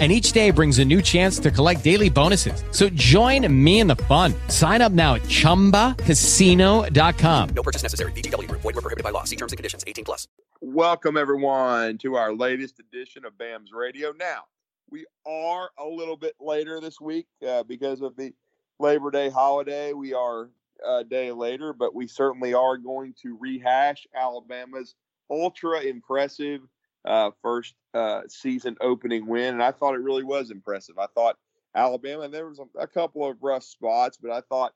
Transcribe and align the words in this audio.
and 0.00 0.10
each 0.10 0.32
day 0.32 0.50
brings 0.50 0.80
a 0.80 0.84
new 0.84 1.00
chance 1.00 1.38
to 1.38 1.52
collect 1.52 1.84
daily 1.84 2.10
bonuses. 2.10 2.64
So 2.72 2.88
join 2.88 3.46
me 3.64 3.78
in 3.78 3.86
the 3.86 3.94
fun. 3.96 4.34
Sign 4.48 4.82
up 4.82 4.90
now 4.90 5.14
at 5.14 5.22
ChumbaCasino.com. 5.22 7.48
No 7.50 7.62
purchase 7.62 7.84
necessary. 7.84 8.10
VGW. 8.12 8.50
Void 8.50 8.64
were 8.64 8.72
prohibited 8.72 9.04
by 9.04 9.10
law. 9.10 9.22
See 9.22 9.36
terms 9.36 9.52
and 9.52 9.56
conditions. 9.56 9.84
18 9.86 10.04
plus. 10.04 10.26
Welcome, 10.60 11.16
everyone, 11.16 11.98
to 11.98 12.16
our 12.16 12.34
latest 12.34 12.80
edition 12.80 13.24
of 13.24 13.38
BAMS 13.38 13.70
Radio. 13.72 14.12
Now, 14.18 14.42
we 14.90 15.06
are 15.26 15.70
a 15.78 15.86
little 15.86 16.16
bit 16.16 16.34
later 16.40 16.80
this 16.80 17.00
week 17.00 17.26
uh, 17.46 17.62
because 17.62 18.00
of 18.00 18.16
the 18.16 18.32
Labor 18.80 19.10
Day 19.10 19.28
holiday. 19.28 19.92
We 19.92 20.14
are 20.14 20.48
a 20.86 21.04
day 21.04 21.32
later, 21.32 21.72
but 21.72 21.94
we 21.94 22.06
certainly 22.06 22.54
are 22.54 22.76
going 22.76 23.14
to 23.22 23.36
rehash 23.40 24.06
Alabama's 24.14 24.94
ultra 25.30 25.80
impressive 25.80 26.60
uh, 27.04 27.30
first 27.42 27.74
uh, 27.92 28.22
season 28.28 28.76
opening 28.80 29.26
win, 29.26 29.54
and 29.54 29.62
I 29.62 29.72
thought 29.72 29.94
it 29.94 30.00
really 30.00 30.24
was 30.24 30.50
impressive. 30.50 30.98
I 30.98 31.06
thought 31.14 31.36
Alabama, 31.74 32.28
there 32.28 32.48
was 32.48 32.60
a, 32.60 32.78
a, 32.78 32.86
couple 32.86 33.28
of 33.28 33.36
rough 33.42 33.64
spots, 33.64 34.18
but 34.20 34.30
I 34.30 34.40
thought 34.42 34.72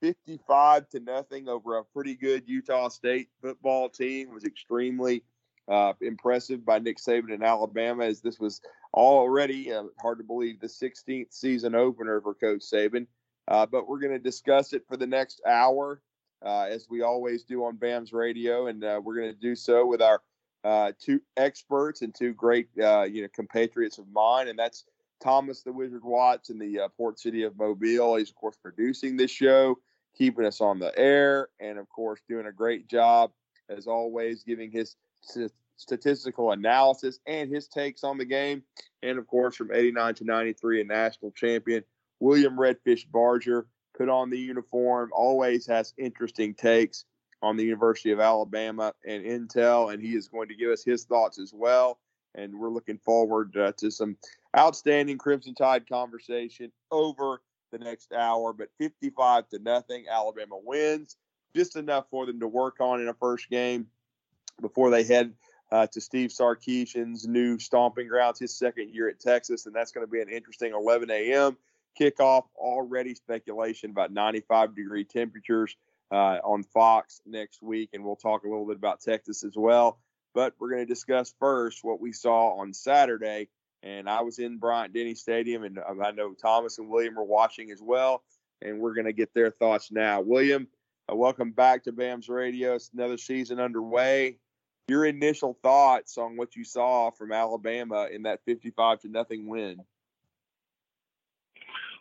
55 0.00 0.88
to 0.90 1.00
nothing 1.00 1.48
over 1.48 1.78
a 1.78 1.84
pretty 1.84 2.14
good 2.14 2.44
Utah 2.46 2.88
State 2.88 3.28
football 3.42 3.88
team 3.88 4.32
was 4.32 4.44
extremely 4.44 5.22
uh, 5.68 5.94
impressive 6.00 6.64
by 6.64 6.78
Nick 6.78 6.98
Saban 6.98 7.32
in 7.32 7.42
Alabama, 7.42 8.04
as 8.04 8.20
this 8.20 8.38
was 8.38 8.60
already 8.94 9.72
uh, 9.72 9.84
hard 10.00 10.18
to 10.18 10.24
believe 10.24 10.60
the 10.60 10.66
16th 10.66 11.32
season 11.32 11.74
opener 11.74 12.20
for 12.20 12.34
Coach 12.34 12.62
Saban. 12.62 13.06
Uh, 13.48 13.66
but 13.66 13.88
we're 13.88 14.00
going 14.00 14.12
to 14.12 14.18
discuss 14.18 14.72
it 14.72 14.82
for 14.88 14.96
the 14.96 15.06
next 15.06 15.40
hour, 15.46 16.00
uh, 16.44 16.62
as 16.62 16.86
we 16.88 17.02
always 17.02 17.44
do 17.44 17.64
on 17.64 17.76
BAMS 17.76 18.12
Radio, 18.12 18.66
and 18.66 18.82
we're 19.04 19.16
going 19.16 19.32
to 19.32 19.40
do 19.40 19.54
so 19.54 19.86
with 19.86 20.02
our 20.02 20.20
uh, 20.66 20.90
two 21.00 21.20
experts 21.36 22.02
and 22.02 22.12
two 22.12 22.32
great, 22.32 22.68
uh, 22.82 23.04
you 23.04 23.22
know, 23.22 23.28
compatriots 23.32 23.98
of 23.98 24.08
mine, 24.12 24.48
and 24.48 24.58
that's 24.58 24.84
Thomas 25.22 25.62
the 25.62 25.72
Wizard 25.72 26.02
Watts 26.02 26.50
in 26.50 26.58
the 26.58 26.80
uh, 26.80 26.88
port 26.96 27.20
city 27.20 27.44
of 27.44 27.56
Mobile. 27.56 28.16
He's 28.16 28.30
of 28.30 28.34
course 28.34 28.56
producing 28.60 29.16
this 29.16 29.30
show, 29.30 29.78
keeping 30.18 30.44
us 30.44 30.60
on 30.60 30.80
the 30.80 30.92
air, 30.98 31.50
and 31.60 31.78
of 31.78 31.88
course 31.88 32.20
doing 32.28 32.46
a 32.46 32.52
great 32.52 32.88
job 32.88 33.30
as 33.68 33.86
always, 33.86 34.42
giving 34.42 34.72
his 34.72 34.96
statistical 35.76 36.50
analysis 36.50 37.20
and 37.28 37.48
his 37.48 37.68
takes 37.68 38.02
on 38.02 38.18
the 38.18 38.24
game. 38.24 38.64
And 39.04 39.18
of 39.18 39.26
course, 39.28 39.54
from 39.54 39.72
89 39.72 40.14
to 40.16 40.24
93, 40.24 40.80
a 40.80 40.84
national 40.84 41.30
champion, 41.30 41.84
William 42.18 42.56
Redfish 42.56 43.08
Barger 43.08 43.68
put 43.96 44.08
on 44.08 44.30
the 44.30 44.38
uniform, 44.38 45.10
always 45.12 45.64
has 45.68 45.94
interesting 45.96 46.54
takes 46.54 47.04
on 47.46 47.56
the 47.56 47.64
University 47.64 48.10
of 48.10 48.18
Alabama 48.18 48.92
and 49.06 49.24
Intel, 49.24 49.92
and 49.92 50.02
he 50.02 50.14
is 50.14 50.26
going 50.26 50.48
to 50.48 50.56
give 50.56 50.70
us 50.70 50.84
his 50.84 51.04
thoughts 51.04 51.38
as 51.38 51.52
well. 51.54 51.98
And 52.34 52.58
we're 52.58 52.70
looking 52.70 52.98
forward 52.98 53.56
uh, 53.56 53.72
to 53.78 53.90
some 53.90 54.16
outstanding 54.58 55.16
Crimson 55.16 55.54
Tide 55.54 55.88
conversation 55.88 56.72
over 56.90 57.40
the 57.70 57.78
next 57.78 58.12
hour. 58.12 58.52
But 58.52 58.68
55 58.78 59.48
to 59.50 59.58
nothing, 59.60 60.06
Alabama 60.10 60.58
wins. 60.62 61.16
Just 61.54 61.76
enough 61.76 62.06
for 62.10 62.26
them 62.26 62.40
to 62.40 62.48
work 62.48 62.80
on 62.80 63.00
in 63.00 63.08
a 63.08 63.14
first 63.14 63.48
game 63.48 63.86
before 64.60 64.90
they 64.90 65.04
head 65.04 65.32
uh, 65.70 65.86
to 65.86 66.00
Steve 66.00 66.30
Sarkisian's 66.30 67.26
new 67.26 67.58
stomping 67.58 68.08
grounds, 68.08 68.40
his 68.40 68.56
second 68.56 68.92
year 68.92 69.08
at 69.08 69.20
Texas, 69.20 69.66
and 69.66 69.74
that's 69.74 69.92
going 69.92 70.06
to 70.06 70.10
be 70.10 70.20
an 70.20 70.28
interesting 70.28 70.72
11 70.72 71.10
a.m. 71.10 71.56
kickoff. 71.98 72.44
Already 72.56 73.14
speculation 73.14 73.90
about 73.90 74.12
95 74.12 74.74
degree 74.74 75.04
temperatures 75.04 75.76
uh, 76.10 76.38
on 76.44 76.62
Fox 76.62 77.20
next 77.26 77.62
week, 77.62 77.90
and 77.92 78.04
we'll 78.04 78.16
talk 78.16 78.44
a 78.44 78.48
little 78.48 78.66
bit 78.66 78.76
about 78.76 79.00
Texas 79.00 79.44
as 79.44 79.54
well. 79.56 79.98
But 80.34 80.54
we're 80.58 80.70
going 80.70 80.82
to 80.82 80.86
discuss 80.86 81.34
first 81.40 81.82
what 81.82 82.00
we 82.00 82.12
saw 82.12 82.58
on 82.58 82.72
Saturday. 82.74 83.48
And 83.82 84.08
I 84.08 84.22
was 84.22 84.38
in 84.38 84.58
Bryant 84.58 84.92
Denny 84.92 85.14
Stadium, 85.14 85.64
and 85.64 85.78
I 85.78 86.10
know 86.10 86.34
Thomas 86.34 86.78
and 86.78 86.88
William 86.88 87.18
are 87.18 87.24
watching 87.24 87.70
as 87.70 87.80
well. 87.80 88.22
And 88.62 88.80
we're 88.80 88.94
going 88.94 89.06
to 89.06 89.12
get 89.12 89.32
their 89.34 89.50
thoughts 89.50 89.90
now. 89.92 90.20
William, 90.20 90.66
uh, 91.10 91.14
welcome 91.14 91.52
back 91.52 91.84
to 91.84 91.92
BAMS 91.92 92.28
Radio. 92.28 92.74
It's 92.74 92.90
another 92.92 93.16
season 93.16 93.60
underway. 93.60 94.38
Your 94.88 95.04
initial 95.04 95.58
thoughts 95.62 96.16
on 96.16 96.36
what 96.36 96.56
you 96.56 96.64
saw 96.64 97.10
from 97.10 97.32
Alabama 97.32 98.08
in 98.10 98.22
that 98.22 98.40
55 98.44 99.00
to 99.00 99.08
nothing 99.08 99.48
win? 99.48 99.78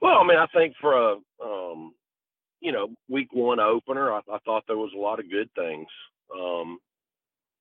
Well, 0.02 0.20
I 0.20 0.24
mean, 0.24 0.38
I 0.38 0.48
think 0.48 0.76
for 0.80 0.94
a 0.94 1.16
um, 1.44 1.94
you 2.66 2.72
know, 2.72 2.90
week 3.09 3.30
one 3.31 3.59
opener, 3.59 4.12
I, 4.12 4.20
I 4.31 4.40
thought 4.46 4.64
there 4.68 4.78
was 4.78 4.92
a 4.96 5.00
lot 5.00 5.20
of 5.20 5.30
good 5.30 5.50
things. 5.56 5.88
Um, 6.36 6.80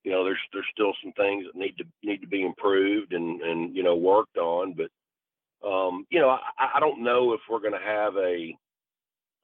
you 0.02 0.10
know, 0.10 0.24
there's 0.24 0.40
there's 0.52 0.66
still 0.72 0.92
some 1.02 1.12
things 1.12 1.44
that 1.46 1.58
need 1.58 1.76
to 1.78 1.84
need 2.02 2.20
to 2.22 2.26
be 2.26 2.42
improved 2.42 3.12
and 3.12 3.40
and 3.42 3.76
you 3.76 3.82
know 3.82 3.96
worked 3.96 4.36
on, 4.36 4.74
but 4.74 4.90
um, 5.66 6.06
you 6.10 6.20
know, 6.20 6.28
I, 6.28 6.72
I 6.74 6.80
don't 6.80 7.02
know 7.02 7.32
if 7.32 7.40
we're 7.48 7.60
going 7.60 7.72
to 7.72 7.78
have 7.78 8.16
a 8.16 8.56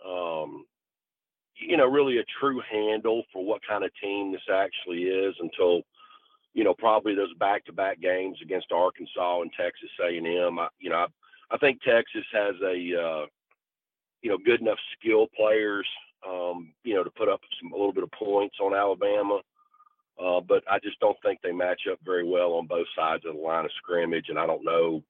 um, 0.07 0.65
you 1.61 1.77
know, 1.77 1.87
really 1.87 2.19
a 2.19 2.25
true 2.41 2.61
handle 2.71 3.23
for 3.33 3.45
what 3.45 3.61
kind 3.69 3.85
of 3.85 3.91
team 4.03 4.33
this 4.33 4.43
actually 4.53 5.03
is 5.05 5.35
until, 5.41 5.83
you 6.55 6.65
know, 6.65 6.75
probably 6.75 7.15
those 7.15 7.33
back-to-back 7.39 8.01
games 8.01 8.39
against 8.43 8.73
Arkansas 8.73 9.43
and 9.43 9.51
Texas 9.53 9.91
A&M. 10.03 10.59
I, 10.59 10.69
you 10.79 10.91
know, 10.91 10.97
I, 10.97 11.55
I 11.55 11.59
think 11.59 11.81
Texas 11.83 12.25
has 12.33 12.55
a, 12.63 13.01
uh, 13.01 13.27
you 14.23 14.31
know, 14.31 14.39
good 14.39 14.61
enough 14.61 14.79
skill 14.99 15.27
players, 15.37 15.87
um, 16.29 16.73
you 16.85 16.95
know, 16.95 17.05
to 17.05 17.11
put 17.11 17.29
up 17.29 17.41
some 17.61 17.73
a 17.73 17.77
little 17.77 17.93
bit 17.93 18.05
of 18.05 18.11
points 18.13 18.57
on 18.61 18.75
Alabama. 18.75 19.41
Uh, 20.23 20.41
but 20.41 20.63
I 20.71 20.79
just 20.79 21.01
don't 21.01 21.17
think 21.25 21.41
they 21.43 21.53
match 21.53 21.83
up 21.91 21.99
very 22.05 22.29
well 22.29 22.53
on 22.53 22.67
both 22.67 22.87
sides 22.95 23.25
of 23.27 23.35
the 23.35 23.41
line 23.41 23.65
of 23.65 23.71
scrimmage, 23.79 24.27
and 24.29 24.39
I 24.39 24.47
don't 24.47 24.65
know, 24.65 25.03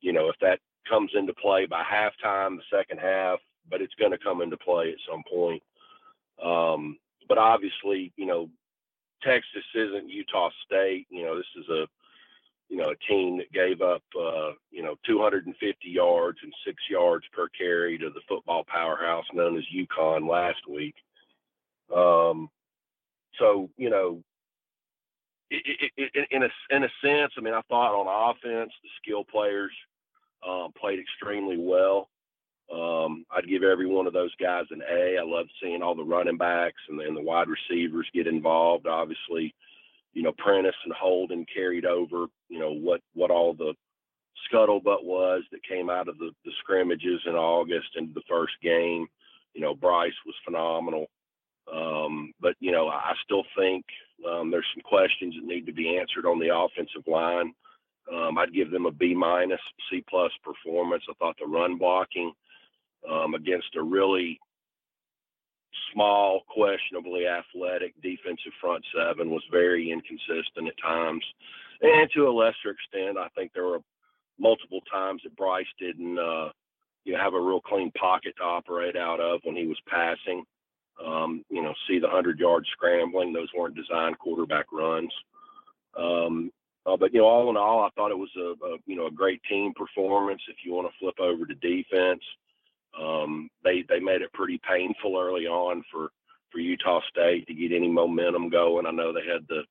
you 0.00 0.12
know, 0.12 0.28
if 0.28 0.36
that 0.40 0.60
comes 0.88 1.10
into 1.14 1.34
play 1.34 1.66
by 1.66 1.82
halftime, 1.82 2.56
the 2.56 2.76
second 2.76 2.98
half, 2.98 3.40
but 3.68 3.80
it's 3.80 3.94
going 3.94 4.12
to 4.12 4.18
come 4.18 4.40
into 4.40 4.56
play 4.56 4.90
at 4.90 5.10
some 5.10 5.22
point. 5.28 5.62
Um, 6.42 6.98
but 7.28 7.38
obviously, 7.38 8.12
you 8.16 8.26
know, 8.26 8.48
Texas 9.22 9.64
isn't 9.74 10.08
Utah 10.08 10.50
State. 10.64 11.06
You 11.10 11.24
know, 11.24 11.36
this 11.36 11.46
is 11.56 11.68
a 11.68 11.86
you 12.70 12.76
know, 12.76 12.90
a 12.90 13.12
team 13.12 13.36
that 13.38 13.52
gave 13.52 13.82
up, 13.82 14.02
uh, 14.16 14.52
you 14.70 14.82
know, 14.82 14.94
250 15.04 15.88
yards 15.88 16.38
and 16.42 16.54
six 16.64 16.76
yards 16.88 17.24
per 17.32 17.48
carry 17.48 17.98
to 17.98 18.10
the 18.10 18.20
football 18.28 18.64
powerhouse 18.64 19.24
known 19.34 19.58
as 19.58 19.64
UConn 19.76 20.30
last 20.30 20.60
week. 20.68 20.94
Um, 21.94 22.48
so, 23.40 23.68
you 23.76 23.90
know, 23.90 24.22
it, 25.50 25.90
it, 25.96 26.10
it, 26.14 26.28
in 26.30 26.44
a 26.44 26.48
in 26.70 26.84
a 26.84 26.88
sense, 27.04 27.32
I 27.36 27.40
mean, 27.40 27.54
I 27.54 27.62
thought 27.62 27.92
on 27.92 28.30
offense 28.30 28.70
the 28.84 28.88
skill 29.02 29.24
players 29.24 29.72
um, 30.48 30.72
played 30.80 31.00
extremely 31.00 31.56
well. 31.58 32.08
Um, 32.72 33.26
I'd 33.32 33.48
give 33.48 33.64
every 33.64 33.86
one 33.86 34.06
of 34.06 34.12
those 34.12 34.34
guys 34.40 34.66
an 34.70 34.82
A. 34.88 35.18
I 35.18 35.24
love 35.24 35.46
seeing 35.60 35.82
all 35.82 35.96
the 35.96 36.04
running 36.04 36.36
backs 36.36 36.80
and, 36.88 37.00
and 37.00 37.16
the 37.16 37.20
wide 37.20 37.48
receivers 37.48 38.06
get 38.14 38.28
involved. 38.28 38.86
Obviously, 38.86 39.52
you 40.12 40.22
know, 40.22 40.32
Prentice 40.38 40.74
and 40.84 40.92
Holden 40.92 41.46
carried 41.52 41.84
over, 41.86 42.26
you 42.48 42.58
know, 42.58 42.72
what, 42.72 43.00
what 43.14 43.30
all 43.30 43.54
the 43.54 43.74
scuttlebutt 44.52 45.04
was 45.04 45.42
that 45.52 45.60
came 45.68 45.90
out 45.90 46.08
of 46.08 46.18
the, 46.18 46.30
the 46.44 46.52
scrimmages 46.60 47.20
in 47.26 47.34
August 47.34 47.88
and 47.96 48.14
the 48.14 48.22
first 48.28 48.54
game. 48.62 49.06
You 49.54 49.60
know, 49.60 49.74
Bryce 49.74 50.12
was 50.26 50.34
phenomenal. 50.44 51.06
Um, 51.72 52.32
but, 52.40 52.54
you 52.60 52.72
know, 52.72 52.88
I 52.88 53.12
still 53.24 53.44
think 53.56 53.84
um, 54.28 54.50
there's 54.50 54.66
some 54.74 54.82
questions 54.82 55.34
that 55.36 55.46
need 55.46 55.66
to 55.66 55.72
be 55.72 55.98
answered 55.98 56.26
on 56.26 56.38
the 56.38 56.54
offensive 56.54 57.06
line. 57.06 57.52
Um, 58.12 58.38
I'd 58.38 58.54
give 58.54 58.70
them 58.70 58.86
a 58.86 58.90
B 58.90 59.14
minus, 59.14 59.60
C 59.88 60.02
plus 60.08 60.32
performance. 60.42 61.04
I 61.08 61.12
thought 61.18 61.36
the 61.38 61.46
run 61.46 61.78
blocking 61.78 62.32
um, 63.08 63.34
against 63.34 63.76
a 63.76 63.82
really 63.82 64.38
small, 65.92 66.42
questionably 66.48 67.26
athletic 67.26 67.94
defensive 68.02 68.52
front 68.60 68.84
seven 68.94 69.30
was 69.30 69.42
very 69.50 69.90
inconsistent 69.90 70.68
at 70.68 70.80
times. 70.82 71.24
And 71.82 72.10
to 72.14 72.28
a 72.28 72.30
lesser 72.32 72.70
extent, 72.70 73.18
I 73.18 73.28
think 73.34 73.52
there 73.52 73.66
were 73.66 73.80
multiple 74.38 74.80
times 74.90 75.22
that 75.24 75.36
Bryce 75.36 75.66
didn't, 75.78 76.18
uh, 76.18 76.50
you 77.04 77.12
know, 77.12 77.18
have 77.18 77.34
a 77.34 77.40
real 77.40 77.60
clean 77.60 77.90
pocket 77.92 78.34
to 78.38 78.44
operate 78.44 78.96
out 78.96 79.20
of 79.20 79.40
when 79.44 79.56
he 79.56 79.66
was 79.66 79.78
passing. 79.86 80.44
Um, 81.04 81.44
you 81.48 81.62
know, 81.62 81.72
see 81.88 81.98
the 81.98 82.08
hundred 82.08 82.38
yard 82.38 82.66
scrambling; 82.72 83.32
those 83.32 83.48
weren't 83.56 83.74
designed 83.76 84.18
quarterback 84.18 84.66
runs. 84.70 85.12
Um, 85.96 86.52
uh, 86.86 86.96
but 86.96 87.12
you 87.12 87.20
know, 87.20 87.26
all 87.26 87.50
in 87.50 87.56
all, 87.56 87.80
I 87.80 87.90
thought 87.94 88.10
it 88.10 88.18
was 88.18 88.30
a, 88.36 88.52
a 88.66 88.76
you 88.86 88.96
know 88.96 89.06
a 89.06 89.10
great 89.10 89.40
team 89.48 89.72
performance. 89.74 90.42
If 90.48 90.56
you 90.64 90.72
want 90.72 90.88
to 90.88 90.98
flip 90.98 91.18
over 91.18 91.46
to 91.46 91.54
defense, 91.54 92.22
um, 92.98 93.48
they 93.64 93.84
they 93.88 94.00
made 94.00 94.22
it 94.22 94.32
pretty 94.32 94.60
painful 94.68 95.18
early 95.18 95.46
on 95.46 95.84
for 95.92 96.10
for 96.50 96.58
Utah 96.58 97.00
State 97.08 97.46
to 97.46 97.54
get 97.54 97.72
any 97.72 97.88
momentum 97.88 98.48
going. 98.48 98.86
I 98.86 98.90
know 98.90 99.12
they 99.12 99.26
had 99.26 99.46
the 99.48 99.62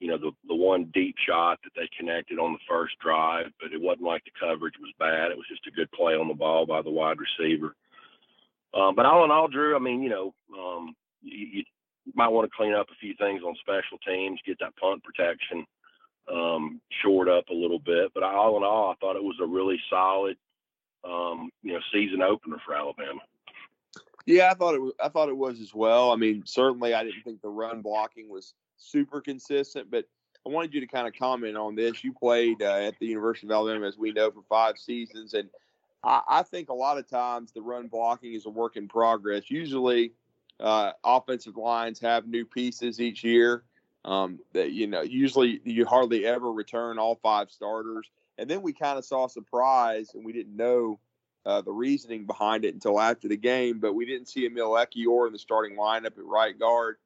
you 0.00 0.10
know, 0.10 0.18
the, 0.18 0.32
the 0.48 0.54
one 0.54 0.90
deep 0.92 1.14
shot 1.26 1.58
that 1.64 1.70
they 1.74 1.88
connected 1.96 2.38
on 2.38 2.52
the 2.52 2.58
first 2.68 2.92
drive, 3.02 3.46
but 3.58 3.72
it 3.72 3.80
wasn't 3.80 4.06
like 4.06 4.22
the 4.24 4.32
coverage 4.38 4.74
was 4.78 4.92
bad. 4.98 5.30
It 5.30 5.36
was 5.36 5.46
just 5.48 5.66
a 5.66 5.70
good 5.70 5.90
play 5.92 6.12
on 6.12 6.28
the 6.28 6.34
ball 6.34 6.66
by 6.66 6.82
the 6.82 6.90
wide 6.90 7.16
receiver. 7.16 7.74
Um, 8.74 8.94
but 8.94 9.06
all 9.06 9.24
in 9.24 9.30
all, 9.30 9.48
Drew, 9.48 9.74
I 9.74 9.78
mean, 9.78 10.02
you 10.02 10.10
know, 10.10 10.34
um, 10.52 10.94
you, 11.22 11.64
you 12.04 12.12
might 12.14 12.28
want 12.28 12.50
to 12.50 12.56
clean 12.56 12.74
up 12.74 12.88
a 12.90 13.00
few 13.00 13.14
things 13.18 13.42
on 13.42 13.54
special 13.60 13.98
teams, 14.06 14.40
get 14.44 14.58
that 14.60 14.76
punt 14.76 15.02
protection 15.04 15.64
um, 16.30 16.80
shored 17.02 17.28
up 17.28 17.48
a 17.48 17.54
little 17.54 17.78
bit. 17.78 18.10
But 18.12 18.24
all 18.24 18.56
in 18.56 18.62
all, 18.62 18.90
I 18.90 18.94
thought 19.00 19.16
it 19.16 19.22
was 19.22 19.38
a 19.40 19.46
really 19.46 19.80
solid, 19.88 20.36
um, 21.06 21.50
you 21.62 21.72
know, 21.72 21.80
season 21.92 22.22
opener 22.22 22.56
for 22.64 22.74
Alabama. 22.74 23.20
Yeah, 24.26 24.50
I 24.50 24.54
thought 24.54 24.74
it 24.74 24.80
was. 24.80 24.92
I 25.02 25.08
thought 25.08 25.28
it 25.28 25.36
was 25.36 25.60
as 25.60 25.74
well. 25.74 26.10
I 26.10 26.16
mean, 26.16 26.44
certainly, 26.46 26.94
I 26.94 27.04
didn't 27.04 27.22
think 27.24 27.42
the 27.42 27.48
run 27.48 27.82
blocking 27.82 28.28
was 28.28 28.54
super 28.76 29.20
consistent, 29.20 29.90
but 29.90 30.06
I 30.46 30.50
wanted 30.50 30.72
you 30.72 30.80
to 30.80 30.86
kind 30.86 31.06
of 31.06 31.14
comment 31.14 31.56
on 31.56 31.74
this. 31.74 32.02
You 32.02 32.12
played 32.12 32.62
uh, 32.62 32.76
at 32.76 32.98
the 32.98 33.06
University 33.06 33.46
of 33.46 33.52
Alabama, 33.52 33.86
as 33.86 33.98
we 33.98 34.12
know, 34.12 34.30
for 34.30 34.42
five 34.48 34.78
seasons, 34.78 35.34
and 35.34 35.50
I, 36.02 36.20
I, 36.28 36.42
think 36.42 36.70
a 36.70 36.74
lot 36.74 36.98
of 36.98 37.08
times 37.08 37.52
the 37.52 37.60
run 37.60 37.88
blocking 37.88 38.32
is 38.32 38.46
a 38.46 38.50
work 38.50 38.76
in 38.76 38.88
progress. 38.88 39.50
Usually, 39.50 40.12
uh, 40.60 40.92
offensive 41.02 41.56
lines 41.56 42.00
have 42.00 42.26
new 42.26 42.46
pieces 42.46 43.00
each 43.00 43.24
year. 43.24 43.64
Um, 44.06 44.38
that 44.52 44.72
you 44.72 44.86
know, 44.86 45.00
usually 45.00 45.60
you 45.64 45.86
hardly 45.86 46.26
ever 46.26 46.52
return 46.52 46.98
all 46.98 47.16
five 47.22 47.50
starters, 47.50 48.10
and 48.38 48.48
then 48.48 48.62
we 48.62 48.72
kind 48.72 48.98
of 48.98 49.04
saw 49.04 49.26
surprise, 49.26 50.10
and 50.14 50.24
we 50.24 50.32
didn't 50.32 50.56
know 50.56 50.98
uh, 51.46 51.60
the 51.60 51.72
reasoning 51.72 52.24
behind 52.26 52.64
it 52.64 52.74
until 52.74 53.00
after 53.00 53.28
the 53.28 53.36
game. 53.36 53.78
But 53.78 53.94
we 53.94 54.06
didn't 54.06 54.28
see 54.28 54.46
Emil 54.46 54.70
Ekiyor 54.70 55.26
in 55.26 55.32
the 55.32 55.38
starting 55.38 55.76
lineup 55.76 56.18
at 56.18 56.24
right 56.24 56.58
guard. 56.58 56.96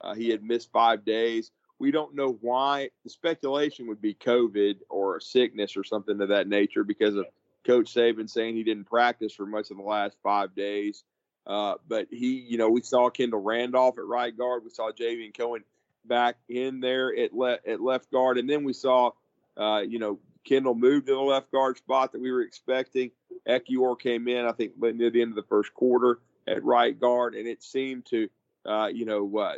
Uh, 0.00 0.14
he 0.14 0.30
had 0.30 0.42
missed 0.42 0.72
five 0.72 1.04
days. 1.04 1.50
We 1.78 1.90
don't 1.90 2.14
know 2.14 2.38
why. 2.40 2.90
The 3.04 3.10
speculation 3.10 3.88
would 3.88 4.00
be 4.00 4.14
COVID 4.14 4.76
or 4.88 5.20
sickness 5.20 5.76
or 5.76 5.84
something 5.84 6.20
of 6.20 6.28
that 6.28 6.48
nature 6.48 6.84
because 6.84 7.16
of 7.16 7.26
Coach 7.66 7.92
Saban 7.92 8.28
saying 8.28 8.54
he 8.54 8.64
didn't 8.64 8.84
practice 8.84 9.32
for 9.32 9.46
much 9.46 9.70
of 9.70 9.76
the 9.76 9.82
last 9.82 10.16
five 10.22 10.54
days. 10.54 11.04
Uh, 11.46 11.74
but 11.88 12.06
he, 12.10 12.34
you 12.48 12.56
know, 12.56 12.68
we 12.68 12.82
saw 12.82 13.10
Kendall 13.10 13.42
Randolph 13.42 13.98
at 13.98 14.04
right 14.04 14.36
guard. 14.36 14.62
We 14.64 14.70
saw 14.70 14.92
Javion 14.92 15.36
Cohen 15.36 15.64
back 16.04 16.36
in 16.48 16.80
there 16.80 17.16
at, 17.16 17.32
le- 17.32 17.58
at 17.66 17.80
left 17.80 18.10
guard. 18.10 18.38
And 18.38 18.48
then 18.48 18.64
we 18.64 18.72
saw, 18.72 19.10
uh, 19.56 19.82
you 19.86 19.98
know, 19.98 20.18
Kendall 20.44 20.74
moved 20.74 21.06
to 21.06 21.14
the 21.14 21.20
left 21.20 21.50
guard 21.52 21.76
spot 21.76 22.12
that 22.12 22.20
we 22.20 22.32
were 22.32 22.42
expecting. 22.42 23.10
Ekiyor 23.48 23.98
came 23.98 24.28
in, 24.28 24.44
I 24.46 24.52
think, 24.52 24.72
near 24.78 25.10
the 25.10 25.22
end 25.22 25.30
of 25.30 25.36
the 25.36 25.48
first 25.48 25.72
quarter 25.74 26.20
at 26.46 26.64
right 26.64 26.98
guard, 26.98 27.34
and 27.34 27.46
it 27.46 27.62
seemed 27.62 28.06
to, 28.06 28.28
uh, 28.66 28.88
you 28.92 29.04
know, 29.04 29.38
uh, 29.38 29.54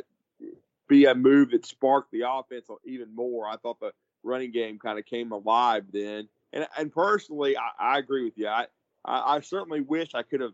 be 0.87 1.05
a 1.05 1.15
move 1.15 1.51
that 1.51 1.65
sparked 1.65 2.11
the 2.11 2.23
offense 2.29 2.67
even 2.83 3.13
more. 3.15 3.47
I 3.47 3.57
thought 3.57 3.79
the 3.79 3.91
running 4.23 4.51
game 4.51 4.77
kind 4.77 4.99
of 4.99 5.05
came 5.05 5.31
alive 5.31 5.85
then. 5.91 6.27
And, 6.53 6.67
and 6.77 6.91
personally, 6.91 7.57
I, 7.57 7.95
I 7.95 7.97
agree 7.97 8.23
with 8.23 8.37
you. 8.37 8.47
I, 8.47 8.67
I, 9.03 9.35
I 9.35 9.39
certainly 9.41 9.81
wish 9.81 10.13
I 10.13 10.21
could 10.21 10.41
have, 10.41 10.53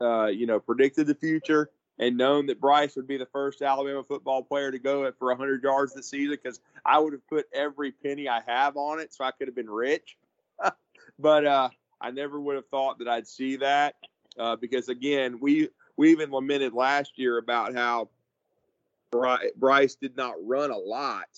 uh, 0.00 0.26
you 0.26 0.46
know, 0.46 0.58
predicted 0.58 1.06
the 1.06 1.14
future 1.14 1.70
and 2.00 2.16
known 2.16 2.46
that 2.46 2.58
Bryce 2.58 2.96
would 2.96 3.06
be 3.06 3.18
the 3.18 3.26
first 3.26 3.60
Alabama 3.60 4.02
football 4.02 4.42
player 4.42 4.72
to 4.72 4.78
go 4.78 5.12
for 5.18 5.28
100 5.28 5.62
yards 5.62 5.92
this 5.92 6.08
season 6.08 6.38
because 6.42 6.58
I 6.84 6.98
would 6.98 7.12
have 7.12 7.26
put 7.28 7.46
every 7.52 7.92
penny 7.92 8.26
I 8.26 8.40
have 8.46 8.78
on 8.78 9.00
it 9.00 9.12
so 9.12 9.22
I 9.22 9.30
could 9.32 9.46
have 9.48 9.54
been 9.54 9.68
rich. 9.68 10.16
but 11.18 11.44
uh, 11.46 11.68
I 12.00 12.10
never 12.10 12.40
would 12.40 12.56
have 12.56 12.66
thought 12.68 12.98
that 13.00 13.08
I'd 13.08 13.28
see 13.28 13.56
that 13.56 13.96
uh, 14.38 14.56
because, 14.56 14.88
again, 14.88 15.38
we 15.40 15.68
we 15.98 16.10
even 16.10 16.30
lamented 16.30 16.72
last 16.72 17.18
year 17.18 17.36
about 17.36 17.74
how 17.74 18.08
Bryce 19.56 19.94
did 19.94 20.16
not 20.16 20.34
run 20.42 20.70
a 20.70 20.78
lot, 20.78 21.28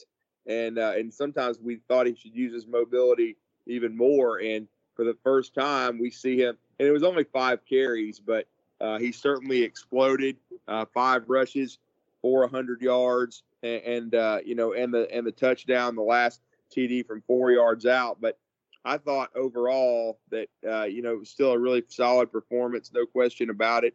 and 0.47 0.79
uh, 0.79 0.93
and 0.94 1.12
sometimes 1.12 1.58
we 1.61 1.81
thought 1.88 2.06
he 2.06 2.15
should 2.15 2.37
use 2.37 2.55
his 2.55 2.69
mobility 2.69 3.37
even 3.67 3.97
more. 3.97 4.38
And 4.41 4.69
for 4.94 5.05
the 5.05 5.17
first 5.25 5.55
time, 5.55 5.99
we 5.99 6.11
see 6.12 6.38
him, 6.38 6.56
and 6.79 6.87
it 6.87 6.93
was 6.93 7.03
only 7.03 7.25
five 7.25 7.65
carries, 7.69 8.20
but 8.20 8.47
uh, 8.82 8.99
he 8.99 9.12
certainly 9.12 9.62
exploded. 9.62 10.37
Uh, 10.69 10.84
five 10.93 11.25
rushes, 11.29 11.79
for 12.20 12.40
100 12.43 12.81
yards, 12.81 13.43
and, 13.62 13.82
and 13.82 14.14
uh, 14.14 14.38
you 14.44 14.55
know, 14.55 14.75
and 14.75 14.93
the 14.94 15.12
and 15.12 15.26
the 15.26 15.32
touchdown, 15.32 15.96
the 15.96 16.02
last 16.02 16.40
TD 16.75 17.06
from 17.06 17.23
four 17.26 17.50
yards 17.50 17.84
out. 17.87 18.20
But 18.20 18.38
I 18.84 18.99
thought 18.99 19.31
overall 19.34 20.19
that 20.31 20.49
uh, 20.69 20.84
you 20.84 21.02
know 21.02 21.12
it 21.12 21.19
was 21.19 21.31
still 21.31 21.52
a 21.52 21.58
really 21.58 21.82
solid 21.88 22.31
performance, 22.31 22.93
no 22.93 23.06
question 23.06 23.50
about 23.50 23.84
it. 23.84 23.94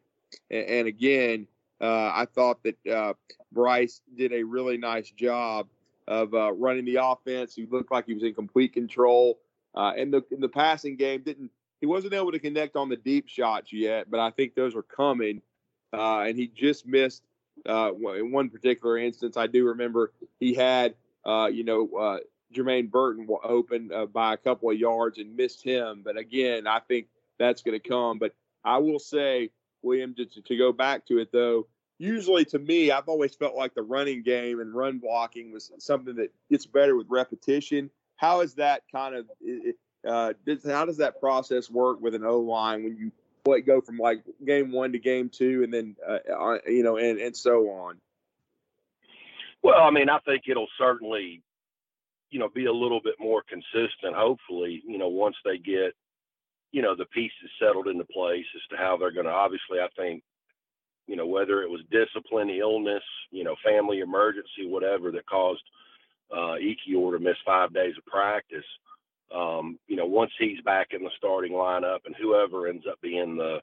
And, 0.51 0.65
and 0.65 0.87
again, 0.87 1.47
uh, 1.79 2.11
I 2.13 2.25
thought 2.33 2.63
that 2.63 3.15
Bryce 3.51 4.01
did 4.17 4.33
a 4.33 4.43
really 4.43 4.77
nice 4.77 5.09
job 5.11 5.67
of 6.07 6.33
running 6.57 6.85
the 6.85 6.97
offense. 7.01 7.55
He 7.55 7.65
looked 7.65 7.91
like 7.91 8.05
he 8.05 8.13
was 8.13 8.23
in 8.23 8.33
complete 8.33 8.73
control. 8.73 9.39
Uh, 9.77 9.93
and 9.95 10.11
the 10.11 10.23
in 10.31 10.41
the 10.41 10.49
passing 10.49 10.95
game 10.95 11.21
didn't 11.21 11.51
he 11.79 11.87
wasn't 11.87 12.13
able 12.13 12.31
to 12.31 12.39
connect 12.39 12.75
on 12.75 12.89
the 12.89 12.95
deep 12.95 13.27
shots 13.27 13.71
yet, 13.71 14.09
but 14.09 14.19
I 14.19 14.31
think 14.31 14.55
those 14.55 14.75
are 14.75 14.83
coming. 14.83 15.41
Uh, 15.93 16.21
and 16.21 16.37
he 16.37 16.47
just 16.47 16.85
missed 16.85 17.23
uh, 17.67 17.91
in 17.93 18.31
one 18.31 18.49
particular 18.49 18.97
instance. 18.97 19.37
I 19.37 19.47
do 19.47 19.67
remember 19.67 20.11
he 20.39 20.53
had 20.53 20.95
you 21.25 21.63
know 21.63 22.19
Jermaine 22.53 22.89
Burton 22.89 23.27
open 23.43 23.91
by 24.13 24.33
a 24.33 24.37
couple 24.37 24.69
of 24.69 24.77
yards 24.77 25.17
and 25.17 25.35
missed 25.35 25.63
him. 25.63 26.01
But 26.03 26.17
again, 26.17 26.67
I 26.67 26.79
think 26.79 27.07
that's 27.39 27.61
going 27.61 27.79
to 27.79 27.89
come. 27.89 28.19
But 28.19 28.33
I 28.63 28.77
will 28.77 28.99
say 28.99 29.51
William, 29.81 30.13
to, 30.15 30.25
to 30.25 30.57
go 30.57 30.71
back 30.71 31.05
to 31.07 31.19
it 31.19 31.31
though, 31.31 31.67
usually 31.97 32.45
to 32.45 32.59
me, 32.59 32.91
I've 32.91 33.07
always 33.07 33.35
felt 33.35 33.55
like 33.55 33.73
the 33.73 33.81
running 33.81 34.23
game 34.23 34.59
and 34.59 34.73
run 34.73 34.99
blocking 34.99 35.51
was 35.51 35.71
something 35.79 36.15
that 36.15 36.33
gets 36.49 36.65
better 36.65 36.95
with 36.95 37.07
repetition. 37.09 37.89
How 38.17 38.41
is 38.41 38.55
that 38.55 38.83
kind 38.91 39.15
of, 39.15 39.25
uh, 40.07 40.33
how 40.65 40.85
does 40.85 40.97
that 40.97 41.19
process 41.19 41.69
work 41.69 42.01
with 42.01 42.15
an 42.15 42.23
O 42.23 42.39
line 42.39 42.83
when 42.83 42.97
you 42.97 43.11
let 43.45 43.61
go 43.61 43.81
from 43.81 43.97
like 43.97 44.23
game 44.45 44.71
one 44.71 44.91
to 44.91 44.99
game 44.99 45.29
two 45.29 45.63
and 45.63 45.73
then, 45.73 45.95
uh, 46.07 46.57
you 46.67 46.83
know, 46.83 46.97
and, 46.97 47.19
and 47.19 47.35
so 47.35 47.69
on? 47.69 47.99
Well, 49.63 49.81
I 49.81 49.91
mean, 49.91 50.09
I 50.09 50.19
think 50.19 50.43
it'll 50.47 50.67
certainly, 50.77 51.41
you 52.29 52.39
know, 52.39 52.49
be 52.49 52.65
a 52.65 52.73
little 52.73 53.01
bit 53.01 53.15
more 53.19 53.43
consistent, 53.47 54.15
hopefully, 54.15 54.83
you 54.85 54.97
know, 54.97 55.07
once 55.07 55.35
they 55.43 55.57
get 55.57 55.93
you 56.71 56.81
know, 56.81 56.95
the 56.95 57.05
pieces 57.05 57.49
settled 57.59 57.87
into 57.87 58.05
place 58.05 58.45
as 58.55 58.61
to 58.69 58.77
how 58.77 58.97
they're 58.97 59.11
going 59.11 59.25
to. 59.25 59.31
Obviously, 59.31 59.79
I 59.79 59.87
think, 59.97 60.23
you 61.07 61.15
know, 61.15 61.25
whether 61.25 61.61
it 61.61 61.69
was 61.69 61.81
discipline, 61.89 62.49
illness, 62.49 63.03
you 63.31 63.43
know, 63.43 63.55
family 63.63 63.99
emergency, 63.99 64.65
whatever 64.65 65.11
that 65.11 65.25
caused 65.25 65.63
uh, 66.31 66.55
Ekiyor 66.59 67.13
to 67.13 67.19
miss 67.19 67.37
five 67.45 67.73
days 67.73 67.95
of 67.97 68.05
practice. 68.05 68.65
Um, 69.33 69.77
you 69.87 69.95
know, 69.95 70.05
once 70.05 70.31
he's 70.39 70.61
back 70.61 70.87
in 70.91 71.03
the 71.03 71.09
starting 71.17 71.51
lineup, 71.51 71.99
and 72.05 72.15
whoever 72.15 72.67
ends 72.67 72.85
up 72.89 72.99
being 73.01 73.37
the, 73.37 73.59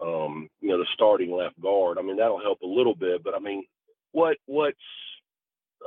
um, 0.00 0.48
you 0.60 0.68
know, 0.68 0.78
the 0.78 0.86
starting 0.94 1.32
left 1.32 1.60
guard, 1.60 1.98
I 1.98 2.02
mean, 2.02 2.16
that'll 2.16 2.40
help 2.40 2.60
a 2.62 2.66
little 2.66 2.94
bit. 2.94 3.24
But 3.24 3.34
I 3.34 3.38
mean, 3.38 3.64
what 4.12 4.36
what's 4.46 4.78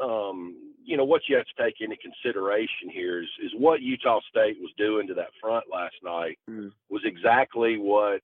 um, 0.01 0.55
you 0.83 0.97
know, 0.97 1.05
what 1.05 1.21
you 1.27 1.35
have 1.35 1.45
to 1.45 1.63
take 1.63 1.81
into 1.81 1.97
consideration 1.97 2.89
here 2.91 3.21
is, 3.21 3.29
is 3.43 3.51
what 3.57 3.81
Utah 3.81 4.19
State 4.29 4.57
was 4.59 4.71
doing 4.77 5.07
to 5.07 5.13
that 5.15 5.29
front 5.41 5.65
last 5.71 5.95
night 6.03 6.39
mm. 6.49 6.71
was 6.89 7.01
exactly 7.05 7.77
what 7.77 8.21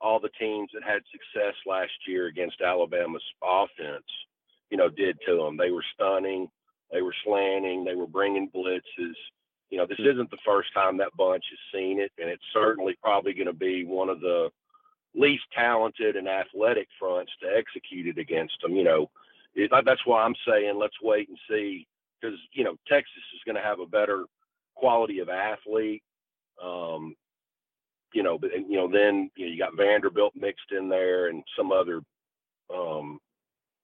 all 0.00 0.20
the 0.20 0.30
teams 0.38 0.70
that 0.72 0.82
had 0.82 1.02
success 1.10 1.54
last 1.66 1.92
year 2.06 2.26
against 2.26 2.60
Alabama's 2.60 3.22
offense, 3.42 4.04
you 4.70 4.76
know, 4.76 4.88
did 4.88 5.18
to 5.26 5.36
them. 5.36 5.56
They 5.56 5.70
were 5.70 5.84
stunning, 5.94 6.48
they 6.92 7.02
were 7.02 7.14
slanting, 7.24 7.84
they 7.84 7.94
were 7.94 8.06
bringing 8.06 8.50
blitzes. 8.50 9.14
You 9.70 9.78
know, 9.78 9.86
this 9.86 9.98
isn't 9.98 10.30
the 10.30 10.38
first 10.44 10.72
time 10.72 10.96
that 10.98 11.16
bunch 11.16 11.44
has 11.50 11.80
seen 11.80 12.00
it, 12.00 12.12
and 12.18 12.30
it's 12.30 12.42
certainly 12.52 12.96
probably 13.02 13.34
going 13.34 13.46
to 13.46 13.52
be 13.52 13.84
one 13.84 14.08
of 14.08 14.20
the 14.20 14.50
least 15.14 15.44
talented 15.54 16.16
and 16.16 16.28
athletic 16.28 16.88
fronts 16.98 17.32
to 17.42 17.48
execute 17.56 18.06
it 18.06 18.20
against 18.20 18.54
them. 18.62 18.76
You 18.76 18.84
know, 18.84 19.10
it, 19.54 19.70
that's 19.84 20.06
why 20.06 20.22
I'm 20.22 20.34
saying 20.46 20.78
let's 20.78 20.96
wait 21.02 21.28
and 21.28 21.38
see 21.48 21.86
because 22.20 22.38
you 22.52 22.64
know 22.64 22.76
Texas 22.88 23.22
is 23.34 23.40
going 23.44 23.56
to 23.56 23.62
have 23.62 23.80
a 23.80 23.86
better 23.86 24.24
quality 24.74 25.18
of 25.18 25.28
athlete. 25.28 26.02
Um, 26.62 27.14
you 28.14 28.22
know, 28.22 28.38
but 28.38 28.50
you 28.52 28.76
know 28.76 28.88
then 28.90 29.30
you, 29.36 29.46
know, 29.46 29.52
you 29.52 29.58
got 29.58 29.76
Vanderbilt 29.76 30.34
mixed 30.36 30.72
in 30.76 30.88
there 30.88 31.28
and 31.28 31.42
some 31.56 31.72
other 31.72 32.00
um, 32.74 33.18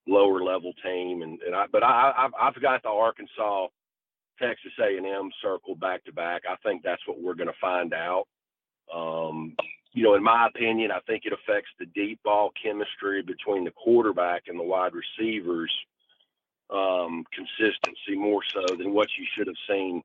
lower 0.06 0.42
level 0.42 0.72
team, 0.84 1.22
and, 1.22 1.40
and 1.42 1.54
I 1.54 1.66
but 1.70 1.82
I, 1.82 2.12
I've, 2.16 2.32
I've 2.40 2.62
got 2.62 2.82
the 2.82 2.88
Arkansas 2.88 3.68
Texas 4.42 4.72
A&M 4.80 5.30
circled 5.40 5.78
back 5.78 6.04
to 6.04 6.12
back. 6.12 6.42
I 6.50 6.56
think 6.64 6.82
that's 6.82 7.06
what 7.06 7.22
we're 7.22 7.34
going 7.34 7.48
to 7.48 7.60
find 7.60 7.94
out. 7.94 8.24
Um, 8.92 9.54
you 9.92 10.02
know, 10.02 10.14
in 10.14 10.22
my 10.22 10.48
opinion, 10.48 10.90
I 10.90 11.00
think 11.06 11.22
it 11.24 11.32
affects 11.32 11.70
the 11.78 11.86
deep 11.86 12.20
ball 12.24 12.50
chemistry 12.62 13.22
between 13.22 13.64
the 13.64 13.70
quarterback 13.70 14.44
and 14.48 14.58
the 14.58 14.64
wide 14.64 14.92
receivers 14.94 15.72
um, 16.70 17.24
consistency 17.32 18.16
more 18.16 18.40
so 18.48 18.74
than 18.76 18.94
what 18.94 19.08
you 19.18 19.26
should 19.36 19.46
have 19.46 19.56
seen, 19.68 20.02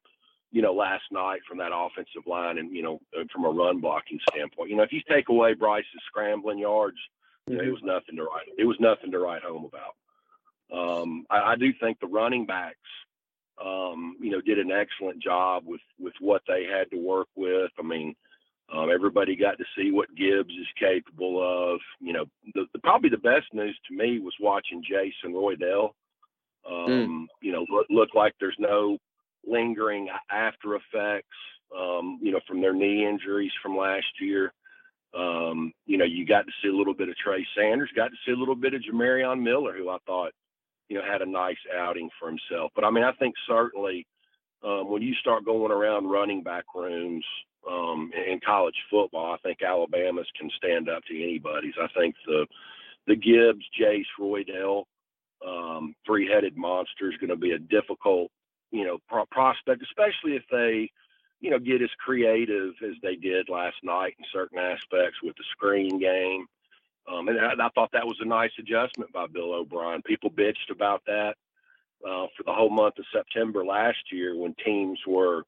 you 0.51 0.61
know, 0.61 0.73
last 0.73 1.05
night 1.11 1.39
from 1.47 1.57
that 1.59 1.71
offensive 1.73 2.27
line 2.27 2.57
and, 2.57 2.75
you 2.75 2.83
know, 2.83 2.99
uh, 3.17 3.23
from 3.33 3.45
a 3.45 3.49
run 3.49 3.79
blocking 3.79 4.19
standpoint. 4.29 4.69
You 4.69 4.75
know, 4.75 4.83
if 4.83 4.91
you 4.91 5.01
take 5.09 5.29
away 5.29 5.53
Bryce's 5.53 6.03
scrambling 6.07 6.59
yards, 6.59 6.97
You 7.47 7.57
know, 7.57 7.63
it 7.63 7.71
was 7.71 7.83
nothing 7.83 8.17
to 8.17 8.23
write. 8.23 8.47
It 8.57 8.65
was 8.65 8.77
nothing 8.79 9.11
to 9.11 9.19
write 9.19 9.43
home 9.43 9.65
about. 9.65 9.95
Um, 10.69 11.25
I, 11.29 11.53
I 11.53 11.55
do 11.55 11.71
think 11.79 11.99
the 12.01 12.07
running 12.07 12.45
backs, 12.45 12.75
um, 13.63 14.15
you 14.19 14.31
know, 14.31 14.41
did 14.41 14.59
an 14.59 14.71
excellent 14.71 15.21
job 15.21 15.63
with 15.65 15.81
with 15.99 16.13
what 16.19 16.41
they 16.47 16.63
had 16.63 16.89
to 16.91 16.97
work 16.97 17.27
with. 17.35 17.71
I 17.79 17.83
mean, 17.83 18.15
um, 18.73 18.89
everybody 18.93 19.35
got 19.35 19.57
to 19.57 19.65
see 19.75 19.91
what 19.91 20.15
Gibbs 20.15 20.53
is 20.53 20.67
capable 20.79 21.41
of. 21.41 21.79
You 21.99 22.13
know, 22.13 22.25
the, 22.53 22.65
the, 22.73 22.79
probably 22.79 23.09
the 23.09 23.17
best 23.17 23.45
news 23.53 23.77
to 23.87 23.95
me 23.95 24.19
was 24.19 24.33
watching 24.39 24.83
Jason 24.83 25.33
Roydell. 25.33 25.91
Um, 26.69 26.89
mm. 26.89 27.25
You 27.41 27.53
know, 27.53 27.65
look, 27.69 27.87
look 27.89 28.09
like 28.13 28.33
there's 28.39 28.57
no 28.59 28.97
lingering 29.45 30.09
after 30.29 30.75
effects. 30.75 31.27
Um, 31.77 32.19
you 32.21 32.31
know, 32.31 32.39
from 32.47 32.61
their 32.61 32.73
knee 32.73 33.05
injuries 33.05 33.51
from 33.61 33.75
last 33.75 34.05
year. 34.21 34.53
Um, 35.17 35.73
you 35.85 35.97
know, 35.97 36.05
you 36.05 36.25
got 36.25 36.45
to 36.45 36.51
see 36.61 36.69
a 36.69 36.75
little 36.75 36.93
bit 36.93 37.09
of 37.09 37.15
Trey 37.17 37.45
Sanders, 37.57 37.89
got 37.95 38.09
to 38.09 38.17
see 38.25 38.31
a 38.31 38.37
little 38.37 38.55
bit 38.55 38.73
of 38.73 38.81
Jamarion 38.81 39.41
Miller, 39.41 39.75
who 39.75 39.89
I 39.89 39.97
thought, 40.05 40.31
you 40.89 40.97
know, 40.97 41.03
had 41.03 41.21
a 41.21 41.29
nice 41.29 41.57
outing 41.77 42.09
for 42.19 42.29
himself. 42.29 42.71
But 42.75 42.85
I 42.85 42.91
mean, 42.91 43.03
I 43.03 43.11
think 43.13 43.35
certainly 43.47 44.05
um, 44.63 44.89
when 44.89 45.01
you 45.01 45.13
start 45.15 45.45
going 45.45 45.71
around 45.71 46.09
running 46.09 46.43
back 46.43 46.65
rooms 46.75 47.25
um, 47.69 48.11
in 48.13 48.39
college 48.45 48.75
football, 48.89 49.33
I 49.33 49.37
think 49.37 49.61
Alabama's 49.61 50.27
can 50.39 50.49
stand 50.57 50.89
up 50.89 51.03
to 51.07 51.23
anybody's. 51.23 51.75
I 51.81 51.87
think 51.99 52.15
the 52.25 52.45
the 53.07 53.15
Gibbs, 53.15 53.65
Jase, 53.77 54.05
Roydell, 54.19 54.83
um, 55.45 55.95
three-headed 56.05 56.57
monster 56.57 57.09
is 57.09 57.17
going 57.21 57.29
to 57.29 57.37
be 57.37 57.51
a 57.51 57.59
difficult, 57.59 58.29
you 58.69 58.83
know, 58.83 58.97
pro- 59.07 59.25
prospect, 59.27 59.81
especially 59.81 60.35
if 60.35 60.43
they 60.51 60.91
you 61.39 61.51
know, 61.51 61.59
get 61.59 61.81
as 61.81 61.89
creative 62.03 62.73
as 62.83 62.95
they 63.03 63.15
did 63.15 63.49
last 63.49 63.75
night 63.83 64.15
in 64.17 64.25
certain 64.33 64.57
aspects 64.57 65.21
with 65.21 65.35
the 65.35 65.43
screen 65.51 65.99
game. 65.99 66.47
Um, 67.07 67.27
and 67.29 67.39
I, 67.39 67.53
I, 67.53 67.69
thought 67.69 67.91
that 67.93 68.05
was 68.05 68.17
a 68.19 68.25
nice 68.25 68.51
adjustment 68.59 69.11
by 69.13 69.27
Bill 69.27 69.53
O'Brien. 69.53 70.01
People 70.01 70.29
bitched 70.29 70.71
about 70.71 71.01
that 71.07 71.35
uh, 72.05 72.27
for 72.35 72.43
the 72.45 72.53
whole 72.53 72.69
month 72.69 72.99
of 72.99 73.05
September 73.13 73.65
last 73.65 74.11
year 74.11 74.35
when 74.35 74.53
teams 74.63 74.99
were, 75.07 75.43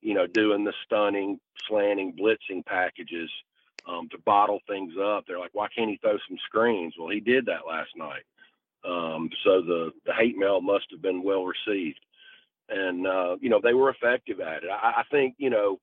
you 0.00 0.14
know, 0.14 0.26
doing 0.26 0.64
the 0.64 0.72
stunning, 0.84 1.38
slanting, 1.68 2.14
blitzing 2.14 2.64
packages 2.66 3.30
um, 3.88 4.08
to 4.10 4.18
bottle 4.18 4.60
things 4.68 4.94
up. 5.00 5.24
They're 5.26 5.38
like, 5.38 5.54
why 5.54 5.68
can't 5.76 5.90
he 5.90 5.98
throw 5.98 6.18
some 6.28 6.38
screens? 6.44 6.94
Well, 6.98 7.10
he 7.10 7.20
did 7.20 7.46
that 7.46 7.66
last 7.68 7.90
night. 7.96 8.24
Um, 8.84 9.30
so 9.44 9.62
the, 9.62 9.92
the 10.04 10.12
hate 10.12 10.36
mail 10.36 10.60
must 10.60 10.86
have 10.90 11.00
been 11.00 11.22
well 11.22 11.44
received 11.44 12.00
and 12.68 13.06
uh, 13.06 13.36
you 13.40 13.50
know 13.50 13.60
they 13.62 13.74
were 13.74 13.90
effective 13.90 14.40
at 14.40 14.64
it. 14.64 14.70
I, 14.70 15.00
I, 15.00 15.02
think 15.10 15.34
you 15.38 15.50
know, 15.50 15.78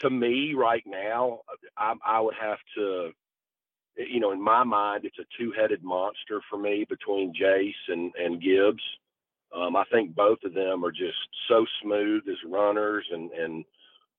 to 0.00 0.10
me 0.10 0.54
right 0.54 0.84
now, 0.86 1.40
I, 1.76 1.94
I, 2.04 2.20
would 2.20 2.34
have 2.40 2.58
to, 2.76 3.12
you 3.96 4.20
know, 4.20 4.32
in 4.32 4.42
my 4.42 4.64
mind, 4.64 5.04
it's 5.04 5.18
a 5.18 5.26
two-headed 5.38 5.82
monster 5.82 6.40
for 6.48 6.58
me 6.58 6.86
between 6.88 7.34
Jase 7.34 7.74
and 7.88 8.12
and 8.16 8.42
Gibbs. 8.42 8.82
Um, 9.54 9.76
I 9.76 9.84
think 9.92 10.14
both 10.14 10.38
of 10.44 10.54
them 10.54 10.84
are 10.84 10.92
just 10.92 11.18
so 11.48 11.66
smooth 11.82 12.22
as 12.28 12.36
runners, 12.48 13.06
and 13.10 13.30
and 13.32 13.64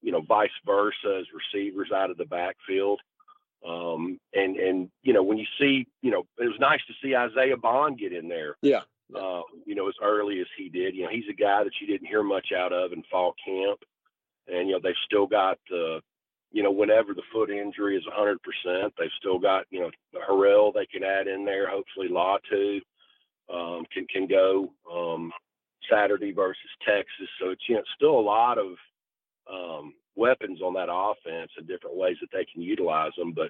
you 0.01 0.12
know, 0.12 0.22
vice 0.22 0.50
versa 0.65 1.20
as 1.20 1.25
receivers 1.34 1.92
out 1.92 2.12
of 2.12 2.18
the 2.18 2.25
backfield. 2.25 3.00
Um, 3.68 4.20
and 4.34 4.58
and 4.58 4.89
you 5.01 5.13
know, 5.13 5.24
when 5.24 5.38
you 5.38 5.48
see, 5.60 5.88
you 6.01 6.12
know, 6.12 6.25
it 6.38 6.46
was 6.46 6.60
nice 6.60 6.82
to 6.88 6.94
see 7.01 7.15
Isaiah 7.15 7.58
Bond 7.58 7.98
get 7.98 8.13
in 8.13 8.27
there. 8.27 8.58
Yeah 8.62 8.82
uh, 9.15 9.42
you 9.65 9.75
know, 9.75 9.88
as 9.88 9.96
early 10.01 10.39
as 10.39 10.48
he 10.58 10.70
did. 10.70 10.96
You 10.96 11.03
know, 11.03 11.10
he's 11.10 11.30
a 11.30 11.34
guy 11.34 11.63
that 11.63 11.74
you 11.80 11.88
didn't 11.88 12.08
hear 12.08 12.24
much 12.24 12.48
out 12.56 12.74
of 12.74 12.92
in 12.94 13.03
fall 13.12 13.36
camp, 13.46 13.80
and 14.48 14.68
you 14.68 14.74
know 14.74 14.80
they've 14.82 14.94
still 15.06 15.27
got, 15.27 15.60
uh, 15.72 16.00
you 16.54 16.62
know, 16.64 16.72
whenever 16.72 17.14
the 17.14 17.24
foot 17.34 17.50
injury 17.50 17.98
is 17.98 18.04
100%, 18.06 18.38
they've 18.98 19.10
still 19.20 19.40
got, 19.40 19.66
you 19.72 19.82
know, 19.82 19.92
Harrell 20.30 20.74
they 20.74 20.86
can 20.86 21.04
add 21.04 21.28
in 21.28 21.44
there. 21.44 21.68
Hopefully, 21.68 22.08
Latu 22.10 22.80
um, 23.52 23.86
can 23.92 24.06
can 24.08 24.28
go 24.28 24.72
um, 24.90 25.32
Saturday 25.92 26.32
versus 26.32 26.62
Texas. 26.88 27.28
So 27.42 27.50
it's 27.50 27.64
you 27.68 27.76
know 27.76 27.84
still 27.96 28.20
a 28.20 28.22
lot 28.22 28.58
of 28.58 28.76
um, 29.52 29.94
weapons 30.16 30.62
on 30.62 30.74
that 30.76 30.90
offense 30.92 31.52
and 31.58 31.68
different 31.68 31.98
ways 31.98 32.18
that 32.22 32.30
they 32.32 32.46
can 32.46 32.62
utilize 32.62 33.12
them, 33.18 33.34
but 33.34 33.50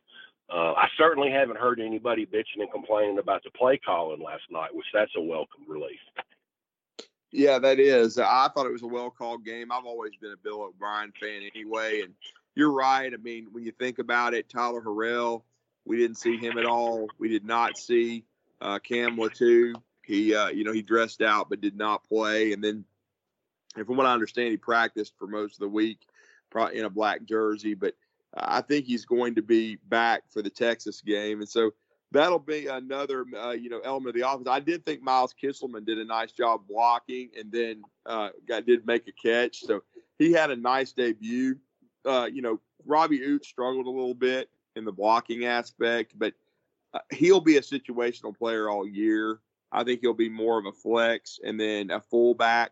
uh, 0.50 0.74
I 0.74 0.88
certainly 0.98 1.32
haven't 1.32 1.58
heard 1.58 1.80
anybody 1.80 2.26
bitching 2.26 2.62
and 2.62 2.72
complaining 2.72 3.18
about 3.18 3.44
the 3.44 3.52
play 3.52 3.78
calling 3.78 4.22
last 4.22 4.44
night, 4.52 4.74
which 4.74 4.86
that's 4.94 5.12
a 5.16 5.22
welcome 5.22 5.64
relief. 5.68 6.00
Yeah, 7.32 7.58
that 7.60 7.80
is. 7.80 8.20
I 8.20 8.48
thought 8.54 8.68
it 8.68 8.72
was 8.72 8.84
a 8.84 8.88
well 8.88 9.10
called 9.10 9.46
game. 9.46 9.72
I've 9.72 9.86
always 9.86 10.12
been 10.22 10.32
a 10.32 10.38
Bill 10.38 10.62
O'Brien 10.62 11.12
fan 11.20 11.50
anyway, 11.56 12.02
and 12.02 12.14
you're 12.56 12.72
right. 12.72 13.12
I 13.14 13.18
mean, 13.18 13.48
when 13.52 13.64
you 13.64 13.72
think 13.72 14.00
about 14.00 14.34
it, 14.34 14.50
Tyler 14.50 14.82
Harrell, 14.82 15.44
we 15.86 15.98
didn't 15.98 16.18
see 16.18 16.38
him 16.38 16.58
at 16.58 16.66
all. 16.66 17.08
We 17.20 17.30
did 17.30 17.46
not 17.46 17.78
see 17.78 18.26
uh, 18.62 18.80
Cam 18.80 19.18
Latu. 19.18 19.74
He, 20.04 20.36
uh, 20.36 20.50
you 20.50 20.64
know, 20.64 20.72
he 20.72 20.82
dressed 20.82 21.22
out 21.22 21.50
but 21.50 21.62
did 21.62 21.76
not 21.76 22.04
play. 22.04 22.54
And 22.54 22.64
then, 22.64 22.86
and 23.76 23.86
from 23.86 23.98
what 23.98 24.06
I 24.06 24.14
understand, 24.14 24.52
he 24.52 24.58
practiced 24.58 25.14
for 25.18 25.28
most 25.28 25.56
of 25.56 25.60
the 25.60 25.70
week, 25.70 26.00
probably 26.50 26.78
in 26.78 26.86
a 26.86 26.90
black 26.90 27.24
jersey. 27.24 27.74
But 27.74 27.96
I 28.36 28.62
think 28.62 28.86
he's 28.86 29.06
going 29.06 29.36
to 29.36 29.42
be 29.42 29.78
back 29.88 30.24
for 30.30 30.42
the 30.42 30.50
Texas 30.50 31.02
game, 31.02 31.40
and 31.40 31.50
so 31.50 31.72
that'll 32.12 32.40
be 32.40 32.68
another 32.68 33.26
uh, 33.36 33.52
you 33.52 33.70
know 33.70 33.80
element 33.80 34.16
of 34.16 34.22
the 34.22 34.28
offense. 34.28 34.48
I 34.50 34.60
did 34.60 34.86
think 34.86 35.02
Miles 35.02 35.34
Kitselman 35.42 35.86
did 35.86 36.00
a 36.00 36.06
nice 36.06 36.32
job 36.32 36.62
blocking, 36.68 37.30
and 37.38 37.52
then 37.52 37.84
uh, 38.06 38.30
got, 38.48 38.66
did 38.66 38.86
make 38.86 39.08
a 39.08 39.12
catch, 39.12 39.62
so 39.62 39.84
he 40.18 40.32
had 40.32 40.52
a 40.52 40.56
nice 40.56 40.94
debut. 40.94 41.58
Uh, 42.06 42.30
you 42.32 42.42
know, 42.42 42.60
Robbie 42.86 43.20
Ouzts 43.20 43.46
struggled 43.46 43.86
a 43.86 43.90
little 43.90 44.14
bit 44.14 44.50
in 44.76 44.86
the 44.86 44.92
blocking 44.92 45.46
aspect, 45.46 46.14
but 46.18 46.34
uh, 46.94 47.00
he'll 47.12 47.42
be 47.42 47.58
a 47.58 47.62
situational 47.62 48.38
player 48.38 48.70
all 48.70 48.88
year. 48.88 49.40
I 49.72 49.84
think 49.84 50.02
he'll 50.02 50.14
be 50.14 50.30
more 50.30 50.60
of 50.60 50.66
a 50.66 50.72
flex 50.72 51.40
and 51.44 51.60
then 51.60 51.92
a 51.92 52.00
fullback, 52.00 52.72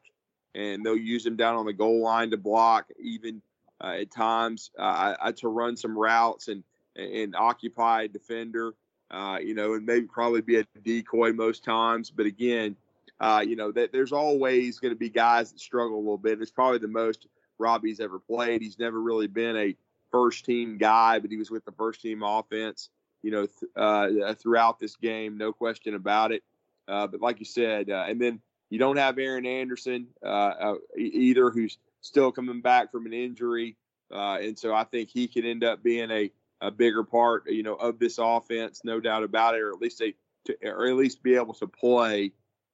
and 0.54 0.86
they'll 0.86 0.96
use 0.98 1.26
him 1.26 1.36
down 1.36 1.56
on 1.56 1.66
the 1.66 1.74
goal 1.74 2.02
line 2.02 2.30
to 2.32 2.38
block 2.38 2.88
even 3.00 3.42
uh, 3.84 3.96
at 4.02 4.12
times 4.12 4.70
uh, 4.78 5.16
I, 5.20 5.32
to 5.32 5.48
run 5.48 5.76
some 5.76 5.98
routes 5.98 6.48
and 6.48 6.64
and 6.96 7.36
occupy 7.36 8.04
a 8.04 8.08
defender. 8.08 8.74
Uh, 9.10 9.40
you 9.44 9.54
know, 9.54 9.74
and 9.74 9.86
maybe 9.86 10.08
probably 10.08 10.42
be 10.42 10.58
a 10.58 10.66
decoy 10.84 11.34
most 11.34 11.66
times. 11.66 12.10
But 12.10 12.28
again, 12.28 12.78
uh, 13.20 13.44
you 13.46 13.58
know, 13.58 13.72
that 13.72 13.92
there's 13.92 14.14
always 14.14 14.80
going 14.80 14.94
to 14.94 14.98
be 14.98 15.10
guys 15.10 15.52
that 15.52 15.60
struggle 15.60 15.98
a 15.98 16.00
little 16.00 16.18
bit. 16.18 16.42
It's 16.42 16.52
probably 16.52 16.78
the 16.78 16.88
most 16.88 17.28
Robbie's 17.62 18.00
ever 18.00 18.20
played. 18.20 18.62
He's 18.62 18.80
never 18.80 19.00
really 19.00 19.27
been 19.27 19.56
a 19.56 19.75
first 20.12 20.46
team 20.46 20.77
guy, 20.77 21.20
but 21.20 21.32
he 21.32 21.38
was 21.38 21.50
with 21.50 21.63
the 21.63 21.72
first 21.72 22.01
team 22.01 22.24
offense, 22.24 22.89
you 23.22 23.32
know, 23.32 23.46
th- 23.46 23.72
uh, 23.75 24.34
throughout 24.34 24.80
this 24.80 24.96
game, 24.98 25.38
no 25.38 25.53
question 25.53 25.96
about 25.96 26.32
it. 26.32 26.44
Uh, 26.88 27.08
but 27.08 27.22
like 27.22 27.39
you 27.39 27.46
said, 27.46 27.89
uh, 27.89 28.06
and 28.08 28.20
then 28.20 28.41
you 28.70 28.80
don't 28.80 28.98
have 28.98 29.18
Aaron 29.18 29.46
Anderson 29.46 30.08
uh, 30.24 30.27
uh, 30.27 30.75
either, 30.98 31.50
who's 31.50 31.77
still 32.01 32.32
coming 32.32 32.62
back 32.62 32.91
from 32.91 33.06
an 33.06 33.13
injury. 33.13 33.77
Uh, 34.12 34.39
and 34.41 34.58
so 34.58 34.74
I 34.74 34.84
think 34.84 35.10
he 35.10 35.27
could 35.27 35.46
end 35.46 35.63
up 35.63 35.84
being 35.84 36.12
a, 36.12 36.32
a 36.60 36.72
bigger 36.72 37.03
part, 37.03 37.50
you 37.50 37.63
know, 37.63 37.75
of 37.75 38.00
this 38.00 38.18
offense, 38.18 38.82
no 38.84 39.00
doubt 39.00 39.24
about 39.24 39.56
it, 39.56 39.62
or 39.62 39.72
at 39.72 39.80
least 39.80 40.01
a, 40.01 40.13
to, 40.46 40.56
or 40.63 40.88
at 40.88 40.96
least 40.96 41.24
be 41.24 41.36
able 41.36 41.53
to 41.56 41.68
play. 41.68 42.34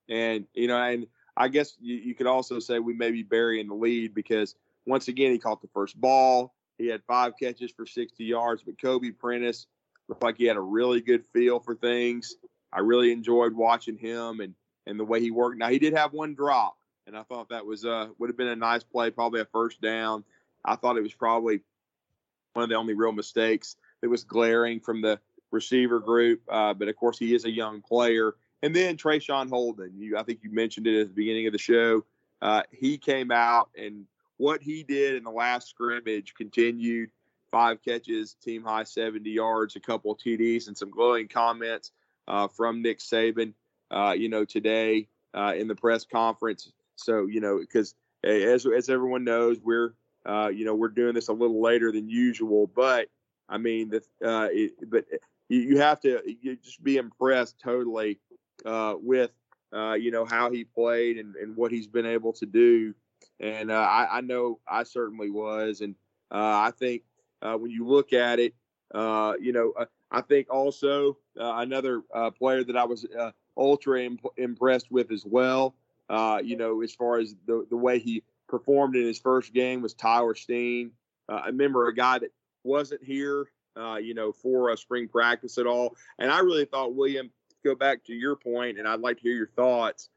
And 0.09 0.47
you 0.53 0.67
know, 0.67 0.81
and 0.81 1.07
I 1.35 1.47
guess 1.49 1.75
you, 1.79 1.95
you 1.95 2.15
could 2.15 2.27
also 2.27 2.59
say 2.59 2.79
we 2.79 2.93
may 2.93 3.11
be 3.11 3.23
burying 3.23 3.67
the 3.67 3.75
lead 3.75 4.13
because 4.13 4.55
once 4.87 5.07
again 5.09 5.31
he 5.31 5.37
caught 5.37 5.61
the 5.61 5.67
first 5.67 5.99
ball. 5.99 6.55
He 6.77 6.87
had 6.87 7.03
five 7.03 7.33
catches 7.39 7.71
for 7.71 7.85
60 7.85 8.23
yards, 8.23 8.63
but 8.63 8.81
Kobe 8.81 9.11
Prentice 9.11 9.67
looked 10.07 10.23
like 10.23 10.37
he 10.37 10.45
had 10.45 10.57
a 10.57 10.61
really 10.61 11.01
good 11.01 11.25
feel 11.33 11.59
for 11.59 11.75
things. 11.75 12.35
I 12.71 12.79
really 12.79 13.11
enjoyed 13.11 13.53
watching 13.53 13.97
him 13.97 14.39
and 14.39 14.55
and 14.85 14.97
the 14.97 15.05
way 15.05 15.19
he 15.19 15.31
worked. 15.31 15.57
Now 15.57 15.67
he 15.69 15.79
did 15.79 15.93
have 15.93 16.13
one 16.13 16.33
drop, 16.33 16.77
and 17.05 17.17
I 17.17 17.23
thought 17.23 17.49
that 17.49 17.65
was 17.65 17.85
uh 17.85 18.07
would 18.17 18.29
have 18.29 18.37
been 18.37 18.47
a 18.47 18.55
nice 18.55 18.83
play, 18.83 19.11
probably 19.11 19.41
a 19.41 19.45
first 19.45 19.81
down. 19.81 20.23
I 20.63 20.75
thought 20.75 20.97
it 20.97 21.03
was 21.03 21.13
probably 21.13 21.61
one 22.53 22.63
of 22.63 22.69
the 22.69 22.75
only 22.75 22.93
real 22.93 23.11
mistakes 23.11 23.75
that 24.01 24.09
was 24.09 24.23
glaring 24.23 24.79
from 24.79 25.01
the 25.01 25.19
receiver 25.51 25.99
group. 25.99 26.41
Uh, 26.49 26.73
but 26.73 26.87
of 26.87 26.95
course, 26.95 27.19
he 27.19 27.33
is 27.33 27.45
a 27.45 27.51
young 27.51 27.81
player. 27.81 28.35
And 28.63 28.75
then 28.75 28.97
Traeshon 28.97 29.49
Holden, 29.49 29.93
you 29.97 30.17
I 30.17 30.23
think 30.23 30.39
you 30.43 30.51
mentioned 30.51 30.87
it 30.87 31.01
at 31.01 31.07
the 31.09 31.13
beginning 31.13 31.47
of 31.47 31.53
the 31.53 31.59
show. 31.59 32.05
Uh, 32.41 32.63
he 32.71 32.97
came 32.97 33.31
out 33.31 33.69
and 33.77 34.05
what 34.37 34.61
he 34.61 34.83
did 34.83 35.15
in 35.15 35.23
the 35.23 35.31
last 35.31 35.69
scrimmage 35.69 36.33
continued. 36.35 37.09
Five 37.49 37.81
catches, 37.81 38.33
team 38.43 38.63
high 38.63 38.83
70 38.83 39.29
yards, 39.29 39.77
a 39.77 39.79
couple 39.79 40.11
of 40.11 40.17
TDs, 40.17 40.67
and 40.67 40.77
some 40.77 40.91
glowing 40.91 41.29
comments 41.29 41.91
uh, 42.27 42.49
from 42.49 42.81
Nick 42.81 42.99
Saban. 42.99 43.53
Uh, 43.89 44.13
you 44.17 44.27
know, 44.27 44.43
today 44.43 45.07
uh, 45.33 45.53
in 45.55 45.69
the 45.69 45.75
press 45.75 46.03
conference 46.03 46.69
so 46.97 47.27
you 47.27 47.39
know, 47.39 47.59
because 47.59 47.95
as 48.23 48.65
as 48.65 48.89
everyone 48.89 49.23
knows, 49.23 49.59
we're 49.63 49.93
uh, 50.25 50.49
you 50.53 50.65
know 50.65 50.75
we're 50.75 50.89
doing 50.89 51.13
this 51.13 51.29
a 51.29 51.33
little 51.33 51.61
later 51.61 51.91
than 51.91 52.09
usual, 52.09 52.67
but 52.67 53.07
I 53.47 53.57
mean, 53.57 53.89
the, 53.89 53.97
uh, 54.23 54.49
it, 54.51 54.73
but 54.89 55.05
you, 55.47 55.59
you, 55.61 55.77
have 55.79 56.01
to 56.01 56.21
you 56.25 56.57
just 56.57 56.83
be 56.83 56.97
impressed 56.97 57.59
totally 57.59 58.19
uh, 58.65 58.95
with 58.99 59.31
uh, 59.73 59.93
you 59.93 60.11
know 60.11 60.25
how 60.25 60.51
he 60.51 60.63
played 60.63 61.17
and, 61.17 61.35
and 61.35 61.55
what 61.55 61.71
he's 61.71 61.87
been 61.87 62.05
able 62.05 62.33
to 62.33 62.45
do, 62.45 62.93
and 63.39 63.71
uh, 63.71 63.75
I, 63.75 64.17
I 64.17 64.21
know 64.21 64.59
I 64.67 64.83
certainly 64.83 65.29
was, 65.29 65.81
and 65.81 65.95
uh, 66.31 66.35
I 66.37 66.71
think 66.77 67.03
when 67.41 67.71
you 67.71 67.87
look 67.87 68.13
at 68.13 68.39
it, 68.39 68.53
you 68.93 69.53
know, 69.53 69.73
I 70.11 70.21
think 70.21 70.49
also 70.49 71.17
uh, 71.39 71.55
another 71.57 72.01
uh, 72.13 72.31
player 72.31 72.63
that 72.63 72.77
I 72.77 72.85
was 72.85 73.05
uh, 73.05 73.31
ultra 73.57 74.03
imp- 74.03 74.25
impressed 74.37 74.91
with 74.91 75.11
as 75.11 75.25
well. 75.25 75.75
Uh, 76.09 76.39
you 76.43 76.55
know, 76.55 76.81
as 76.81 76.93
far 76.93 77.19
as 77.19 77.35
the 77.45 77.65
the 77.69 77.75
way 77.75 77.99
he 77.99 78.23
performed 78.47 78.95
in 78.95 79.03
his 79.05 79.19
first 79.19 79.53
game 79.53 79.81
was 79.81 79.93
Tyler 79.93 80.35
Steen. 80.35 80.91
Uh, 81.27 81.41
I 81.43 81.47
remember 81.47 81.87
a 81.87 81.93
guy 81.93 82.19
that 82.19 82.31
wasn't 82.63 83.03
here, 83.03 83.47
uh, 83.75 83.97
you 83.97 84.13
know, 84.13 84.31
for 84.31 84.69
a 84.69 84.77
spring 84.77 85.09
practice 85.09 85.57
at 85.57 85.67
all, 85.67 85.95
and 86.17 86.31
I 86.31 86.39
really 86.39 86.65
thought 86.65 86.95
William. 86.95 87.31
Go 87.65 87.75
back 87.75 88.05
to 88.05 88.13
your 88.13 88.35
point, 88.37 88.77
and 88.77 88.87
I'd 88.87 89.01
like 89.01 89.17
to 89.17 89.23
hear 89.23 89.35
your 89.35 89.47
thoughts. 89.47 90.09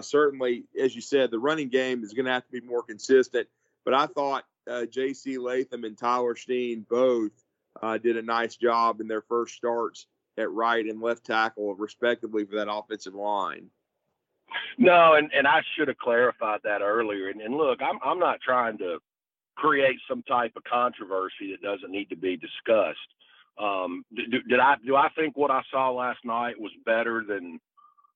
Certainly, 0.00 0.64
as 0.80 0.94
you 0.94 1.00
said, 1.00 1.30
the 1.30 1.38
running 1.38 1.68
game 1.68 2.02
is 2.02 2.12
going 2.12 2.26
to 2.26 2.32
have 2.32 2.46
to 2.46 2.52
be 2.52 2.66
more 2.66 2.82
consistent. 2.82 3.48
But 3.84 3.94
I 3.94 4.06
thought 4.06 4.44
J.C. 4.90 5.38
Latham 5.38 5.84
and 5.84 5.96
Tyler 5.96 6.36
Steen 6.36 6.84
both 6.88 7.32
uh, 7.82 7.98
did 7.98 8.16
a 8.16 8.22
nice 8.22 8.56
job 8.56 9.00
in 9.00 9.08
their 9.08 9.22
first 9.22 9.54
starts 9.54 10.06
at 10.36 10.50
right 10.50 10.84
and 10.86 11.00
left 11.00 11.24
tackle, 11.24 11.74
respectively, 11.74 12.44
for 12.44 12.56
that 12.56 12.70
offensive 12.70 13.14
line. 13.14 13.70
No, 14.78 15.14
and, 15.14 15.30
and 15.34 15.46
I 15.46 15.60
should 15.76 15.88
have 15.88 15.98
clarified 15.98 16.60
that 16.64 16.80
earlier. 16.80 17.28
And, 17.28 17.40
and 17.40 17.54
look, 17.54 17.80
I'm 17.82 17.98
I'm 18.02 18.18
not 18.18 18.40
trying 18.40 18.78
to 18.78 18.98
create 19.56 19.98
some 20.08 20.22
type 20.22 20.52
of 20.56 20.64
controversy 20.64 21.50
that 21.50 21.62
doesn't 21.62 21.90
need 21.90 22.08
to 22.10 22.16
be 22.16 22.36
discussed. 22.36 22.98
Um, 23.58 24.04
do, 24.14 24.40
did 24.48 24.60
I 24.60 24.76
do 24.84 24.96
I 24.96 25.08
think 25.16 25.36
what 25.36 25.50
I 25.50 25.62
saw 25.70 25.90
last 25.90 26.20
night 26.24 26.58
was 26.58 26.72
better 26.86 27.24
than 27.28 27.60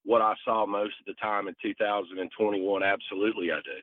what 0.05 0.23
I 0.23 0.35
saw 0.45 0.67
most 0.67 0.95
of 1.01 1.07
the 1.07 1.15
time 1.15 1.49
in 1.49 1.55
2021? 1.63 2.83
Absolutely, 2.83 3.53
I 3.53 3.57
did. 3.57 3.83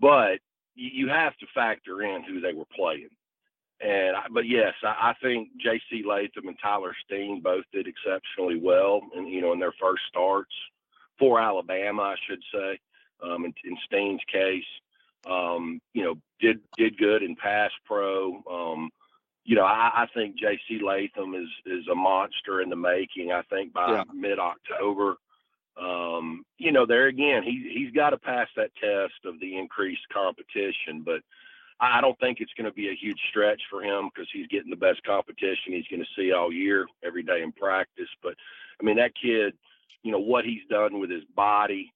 But 0.00 0.40
you 0.74 1.08
have 1.08 1.36
to 1.36 1.46
factor 1.54 2.02
in 2.02 2.24
who 2.24 2.40
they 2.40 2.52
were 2.52 2.64
playing. 2.74 3.10
And 3.80 4.16
but 4.32 4.46
yes, 4.46 4.74
I, 4.82 5.10
I 5.10 5.14
think 5.22 5.48
J.C. 5.60 6.04
Latham 6.06 6.48
and 6.48 6.56
Tyler 6.62 6.94
Steen 7.04 7.40
both 7.42 7.64
did 7.72 7.86
exceptionally 7.86 8.58
well, 8.60 9.00
and 9.14 9.28
you 9.28 9.40
know 9.40 9.52
in 9.52 9.60
their 9.60 9.74
first 9.80 10.02
starts 10.08 10.54
for 11.18 11.40
Alabama, 11.40 12.02
I 12.02 12.16
should 12.28 12.42
say. 12.52 12.78
Um, 13.22 13.44
in, 13.44 13.54
in 13.64 13.76
Steen's 13.86 14.20
case, 14.30 14.64
um, 15.26 15.80
you 15.92 16.04
know, 16.04 16.14
did 16.40 16.60
did 16.76 16.98
good 16.98 17.22
in 17.22 17.36
pass 17.36 17.70
pro. 17.84 18.42
Um, 18.50 18.90
you 19.44 19.56
know, 19.56 19.64
I, 19.64 19.90
I 19.94 20.06
think 20.14 20.38
J.C. 20.38 20.80
Latham 20.82 21.34
is 21.34 21.48
is 21.66 21.86
a 21.90 21.94
monster 21.94 22.60
in 22.60 22.70
the 22.70 22.76
making. 22.76 23.32
I 23.32 23.42
think 23.42 23.72
by 23.72 23.90
yeah. 23.90 24.04
mid 24.12 24.38
October, 24.38 25.16
um, 25.80 26.44
you 26.58 26.72
know, 26.72 26.86
there 26.86 27.06
again, 27.06 27.42
he 27.42 27.70
he's 27.74 27.92
got 27.92 28.10
to 28.10 28.18
pass 28.18 28.48
that 28.56 28.74
test 28.76 29.24
of 29.24 29.40
the 29.40 29.58
increased 29.58 30.08
competition, 30.12 31.02
but 31.04 31.20
I 31.80 32.00
don't 32.00 32.18
think 32.20 32.40
it's 32.40 32.52
going 32.56 32.70
to 32.70 32.74
be 32.74 32.88
a 32.88 32.94
huge 32.94 33.18
stretch 33.30 33.60
for 33.68 33.82
him 33.82 34.08
because 34.08 34.28
he's 34.32 34.46
getting 34.46 34.70
the 34.70 34.76
best 34.76 35.02
competition 35.04 35.72
he's 35.72 35.88
going 35.88 36.02
to 36.02 36.08
see 36.16 36.32
all 36.32 36.52
year, 36.52 36.86
every 37.04 37.22
day 37.22 37.42
in 37.42 37.52
practice. 37.52 38.08
But 38.22 38.34
I 38.80 38.84
mean, 38.84 38.96
that 38.96 39.12
kid, 39.20 39.54
you 40.02 40.12
know, 40.12 40.20
what 40.20 40.44
he's 40.44 40.62
done 40.70 41.00
with 41.00 41.10
his 41.10 41.24
body, 41.34 41.92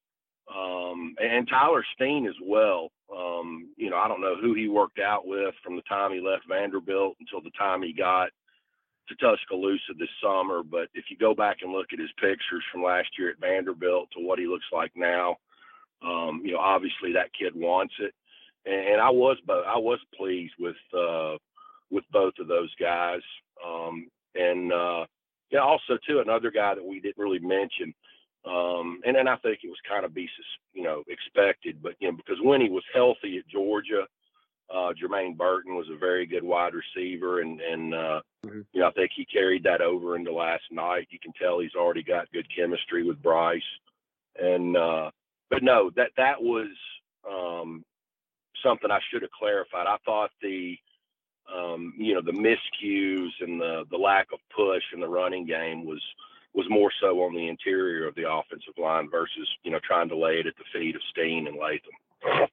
um, 0.53 1.15
and 1.21 1.47
Tyler 1.47 1.85
Steen 1.95 2.27
as 2.27 2.35
well. 2.43 2.91
Um, 3.15 3.69
you 3.77 3.89
know, 3.89 3.97
I 3.97 4.07
don't 4.07 4.21
know 4.21 4.35
who 4.35 4.53
he 4.53 4.67
worked 4.67 4.99
out 4.99 5.25
with 5.25 5.55
from 5.63 5.75
the 5.75 5.81
time 5.83 6.11
he 6.11 6.19
left 6.19 6.47
Vanderbilt 6.47 7.15
until 7.19 7.41
the 7.41 7.51
time 7.57 7.81
he 7.81 7.93
got 7.93 8.29
to 9.09 9.15
Tuscaloosa 9.15 9.93
this 9.97 10.09
summer. 10.23 10.63
But 10.63 10.89
if 10.93 11.05
you 11.09 11.17
go 11.17 11.35
back 11.35 11.57
and 11.61 11.71
look 11.71 11.87
at 11.91 11.99
his 11.99 12.11
pictures 12.21 12.63
from 12.71 12.83
last 12.83 13.09
year 13.17 13.31
at 13.31 13.39
Vanderbilt 13.39 14.09
to 14.11 14.25
what 14.25 14.39
he 14.39 14.47
looks 14.47 14.65
like 14.71 14.91
now, 14.95 15.37
um, 16.01 16.41
you 16.45 16.53
know, 16.53 16.59
obviously 16.59 17.13
that 17.13 17.33
kid 17.37 17.53
wants 17.55 17.93
it 17.99 18.13
and 18.65 19.01
I 19.01 19.09
was 19.09 19.37
both 19.45 19.65
I 19.67 19.77
was 19.77 19.99
pleased 20.15 20.53
with 20.59 20.75
uh, 20.97 21.37
with 21.89 22.03
both 22.11 22.33
of 22.39 22.47
those 22.47 22.73
guys. 22.79 23.21
Um, 23.65 24.07
and 24.35 24.71
uh, 24.71 25.05
yeah, 25.51 25.59
also 25.59 25.97
too 26.07 26.19
another 26.19 26.51
guy 26.51 26.75
that 26.75 26.85
we 26.85 26.99
didn't 26.99 27.17
really 27.17 27.39
mention, 27.39 27.93
um, 28.45 29.01
and 29.05 29.15
then 29.15 29.27
I 29.27 29.37
think 29.37 29.59
it 29.63 29.69
was 29.69 29.79
kind 29.87 30.05
of 30.05 30.13
be 30.13 30.29
you 30.73 30.83
know 30.83 31.03
expected, 31.07 31.81
but 31.81 31.93
you 31.99 32.09
know 32.09 32.17
because 32.17 32.37
when 32.41 32.61
he 32.61 32.69
was 32.69 32.83
healthy 32.93 33.37
at 33.37 33.47
Georgia, 33.47 34.05
uh, 34.73 34.93
Jermaine 34.93 35.35
Burton 35.35 35.75
was 35.75 35.87
a 35.91 35.97
very 35.97 36.25
good 36.25 36.43
wide 36.43 36.73
receiver, 36.73 37.41
and 37.41 37.59
and 37.59 37.93
uh, 37.93 38.21
mm-hmm. 38.45 38.61
you 38.71 38.81
know 38.81 38.87
I 38.87 38.91
think 38.91 39.11
he 39.15 39.25
carried 39.25 39.63
that 39.63 39.81
over 39.81 40.15
into 40.15 40.31
last 40.31 40.63
night. 40.71 41.07
You 41.09 41.19
can 41.19 41.33
tell 41.33 41.59
he's 41.59 41.75
already 41.75 42.03
got 42.03 42.31
good 42.31 42.47
chemistry 42.55 43.03
with 43.03 43.21
Bryce, 43.21 43.61
and 44.39 44.77
uh, 44.77 45.11
but 45.49 45.63
no, 45.63 45.91
that 45.95 46.11
that 46.17 46.41
was 46.41 46.67
um, 47.29 47.83
something 48.63 48.91
I 48.91 48.99
should 49.11 49.23
have 49.23 49.31
clarified. 49.31 49.87
I 49.87 49.97
thought 50.05 50.31
the 50.41 50.77
um, 51.53 51.93
you 51.97 52.13
know 52.13 52.21
the 52.21 52.31
miscues 52.31 53.29
and 53.41 53.59
the 53.59 53.85
the 53.89 53.97
lack 53.97 54.27
of 54.31 54.39
push 54.55 54.83
in 54.93 54.99
the 54.99 55.07
running 55.07 55.45
game 55.45 55.85
was 55.85 56.01
was 56.53 56.65
more 56.69 56.91
so 57.01 57.23
on 57.23 57.33
the 57.33 57.47
interior 57.47 58.07
of 58.07 58.15
the 58.15 58.29
offensive 58.29 58.73
line 58.77 59.09
versus 59.09 59.49
you 59.63 59.71
know 59.71 59.79
trying 59.83 60.09
to 60.09 60.17
lay 60.17 60.33
it 60.33 60.47
at 60.47 60.53
the 60.57 60.79
feet 60.79 60.95
of 60.95 61.01
Steen 61.09 61.47
and 61.47 61.57
Latham. 61.57 62.47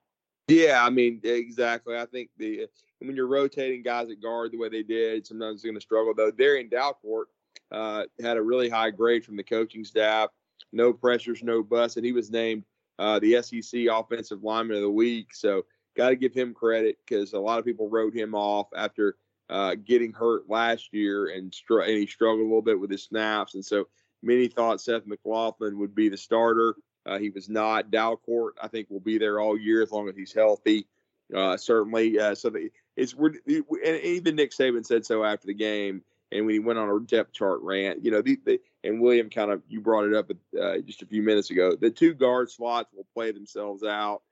Yeah, 0.49 0.85
I 0.85 0.91
mean 0.91 1.21
exactly. 1.25 1.97
I 1.97 2.07
think 2.07 2.31
the 2.39 2.67
when 3.01 3.17
you're 3.17 3.27
rotating 3.27 3.83
guys 3.83 4.11
at 4.11 4.23
guard 4.23 4.53
the 4.53 4.59
way 4.59 4.69
they 4.69 4.83
did, 4.83 5.27
sometimes 5.27 5.63
they're 5.63 5.71
going 5.71 5.79
to 5.79 5.85
struggle. 5.85 6.15
Though 6.15 6.31
Darrian 6.31 6.69
Dalcourt 6.69 7.27
uh, 7.73 8.05
had 8.21 8.37
a 8.37 8.43
really 8.43 8.69
high 8.69 8.91
grade 8.91 9.25
from 9.25 9.37
the 9.37 9.43
coaching 9.45 9.85
staff. 9.85 10.31
No 10.73 10.93
pressures, 10.93 11.43
no 11.43 11.63
busts, 11.63 11.97
and 11.97 12.07
he 12.07 12.13
was 12.13 12.31
named 12.31 12.65
uh, 12.99 13.19
the 13.19 13.43
SEC 13.43 13.87
Offensive 13.91 14.43
Lineman 14.43 14.77
of 14.77 14.83
the 14.83 14.91
Week. 14.91 15.35
So 15.35 15.65
got 15.97 16.11
to 16.11 16.17
give 16.17 16.35
him 16.35 16.55
credit 16.55 16.99
because 17.07 17.33
a 17.33 17.39
lot 17.39 17.59
of 17.59 17.65
people 17.65 17.89
wrote 17.89 18.15
him 18.15 18.35
off 18.35 18.69
after 18.77 19.17
uh, 19.49 19.75
getting 19.85 20.13
hurt 20.13 20.49
last 20.49 20.93
year 20.93 21.29
and, 21.29 21.55
str- 21.55 21.81
and 21.81 21.97
he 21.97 22.07
struggled 22.07 22.41
a 22.41 22.45
little 22.45 22.63
bit 22.63 22.79
with 22.79 22.91
his 22.91 23.05
snaps. 23.05 23.55
And 23.55 23.65
so 23.65 23.87
many 24.23 24.49
thought 24.49 24.81
Seth 24.81 25.07
McLaughlin 25.07 25.79
would 25.79 25.95
be 25.95 26.09
the 26.09 26.17
starter. 26.17 26.75
Uh, 27.07 27.19
he 27.19 27.31
was 27.31 27.49
not. 27.49 27.91
Dalcourt, 27.91 28.53
I 28.61 28.69
think, 28.69 28.91
will 28.91 29.01
be 29.01 29.19
there 29.19 29.41
all 29.41 29.57
year 29.57 29.83
as 29.83 29.93
long 29.93 30.09
as 30.09 30.17
he's 30.17 30.33
healthy. 30.33 30.87
Uh, 31.35 31.57
certainly. 31.57 32.19
Uh, 32.19 32.35
so 32.35 32.51
the, 32.51 32.71
it's 32.97 33.15
and 33.15 34.01
even 34.03 34.37
Nick 34.37 34.51
Saban 34.53 34.85
said 34.85 35.07
so 35.07 35.25
after 35.25 35.47
the 35.47 35.55
game. 35.55 36.03
And 36.33 36.45
when 36.45 36.55
he 36.55 36.59
went 36.59 36.79
on 36.79 36.89
a 36.89 37.01
depth 37.01 37.33
chart 37.33 37.61
rant, 37.63 38.05
you 38.05 38.11
know, 38.11 38.21
the, 38.21 38.39
the 38.45 38.61
and 38.83 39.01
William 39.01 39.31
kind 39.31 39.51
of 39.51 39.63
you 39.69 39.81
brought 39.81 40.07
it 40.07 40.15
up 40.15 40.31
uh, 40.61 40.79
just 40.79 41.03
a 41.03 41.07
few 41.07 41.23
minutes 41.23 41.51
ago. 41.51 41.77
The 41.77 41.91
two 41.91 42.15
guard 42.15 42.51
slots 42.51 42.93
will 42.93 43.07
play 43.15 43.31
themselves 43.31 43.85
out. 43.85 44.23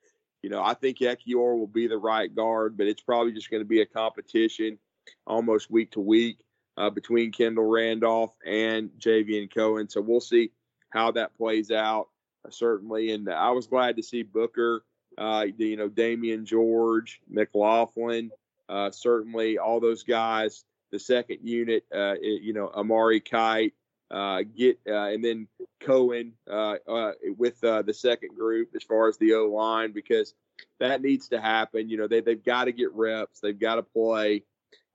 You 0.41 0.49
know, 0.49 0.61
I 0.61 0.73
think 0.73 0.99
Ekiyor 0.99 1.57
will 1.57 1.67
be 1.67 1.87
the 1.87 1.97
right 1.97 2.33
guard, 2.33 2.77
but 2.77 2.87
it's 2.87 3.01
probably 3.01 3.31
just 3.31 3.49
going 3.49 3.61
to 3.61 3.67
be 3.67 3.81
a 3.81 3.85
competition 3.85 4.77
almost 5.25 5.71
week 5.71 5.91
to 5.91 6.01
week 6.01 6.39
uh, 6.77 6.89
between 6.89 7.31
Kendall 7.31 7.65
Randolph 7.65 8.35
and 8.45 8.89
Javion 8.99 9.53
Cohen. 9.53 9.89
So 9.89 10.01
we'll 10.01 10.19
see 10.19 10.51
how 10.89 11.11
that 11.11 11.35
plays 11.35 11.71
out, 11.71 12.09
certainly. 12.49 13.11
And 13.11 13.29
I 13.29 13.51
was 13.51 13.67
glad 13.67 13.97
to 13.97 14.03
see 14.03 14.23
Booker, 14.23 14.83
uh, 15.17 15.45
you 15.57 15.77
know, 15.77 15.89
Damieon 15.89 16.45
George, 16.45 17.21
McLaughlin, 17.29 18.31
uh, 18.69 18.91
certainly 18.91 19.57
all 19.57 19.79
those 19.79 20.03
guys. 20.03 20.63
The 20.91 20.99
second 20.99 21.39
unit, 21.43 21.83
uh, 21.93 22.15
you 22.21 22.53
know, 22.53 22.69
Amari 22.69 23.19
Kight, 23.19 23.73
uh, 24.11 24.43
get 24.55 24.79
uh, 24.87 25.07
and 25.07 25.23
then 25.23 25.47
Cohen 25.79 26.33
uh, 26.49 26.75
uh 26.87 27.11
with 27.37 27.61
uh, 27.63 27.81
the 27.81 27.93
second 27.93 28.35
group 28.37 28.69
as 28.75 28.83
far 28.83 29.07
as 29.07 29.17
the 29.17 29.33
O 29.33 29.47
line 29.47 29.91
because 29.91 30.33
that 30.79 31.01
needs 31.01 31.29
to 31.29 31.41
happen. 31.41 31.89
You 31.89 31.97
know, 31.97 32.07
they 32.07 32.21
they've 32.21 32.43
got 32.43 32.65
to 32.65 32.71
get 32.71 32.93
reps, 32.93 33.39
they've 33.39 33.59
got 33.59 33.75
to 33.75 33.83
play, 33.83 34.43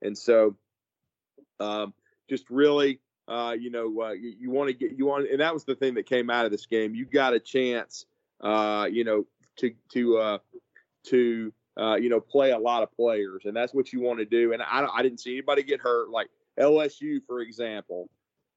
and 0.00 0.16
so 0.16 0.56
um, 1.58 1.92
just 2.28 2.48
really, 2.50 3.00
uh, 3.30 3.52
you 3.52 3.70
know, 3.70 4.12
you, 4.12 4.34
you 4.38 4.50
want 4.50 4.68
to 4.68 4.74
get 4.74 4.98
you 4.98 5.06
want, 5.06 5.30
and 5.30 5.40
that 5.40 5.54
was 5.54 5.64
the 5.64 5.74
thing 5.74 5.94
that 5.94 6.06
came 6.06 6.30
out 6.30 6.44
of 6.44 6.50
this 6.50 6.66
game. 6.66 6.94
You 6.94 7.04
got 7.06 7.32
a 7.32 7.40
chance, 7.40 8.06
you 8.42 9.04
know, 9.04 9.26
to 9.58 9.72
to 9.92 10.38
to 11.04 11.52
you 11.78 12.08
know 12.08 12.20
play 12.20 12.50
a 12.50 12.58
lot 12.58 12.82
of 12.82 12.92
players, 12.92 13.44
and 13.44 13.56
that's 13.56 13.72
what 13.72 13.92
you 13.92 14.00
want 14.00 14.18
to 14.18 14.26
do. 14.26 14.52
And 14.52 14.62
I 14.62 14.86
I 14.92 15.02
didn't 15.02 15.20
see 15.20 15.32
anybody 15.32 15.62
get 15.62 15.80
hurt 15.80 16.10
like 16.10 16.28
LSU, 16.58 17.20
for 17.26 17.40
example 17.40 18.10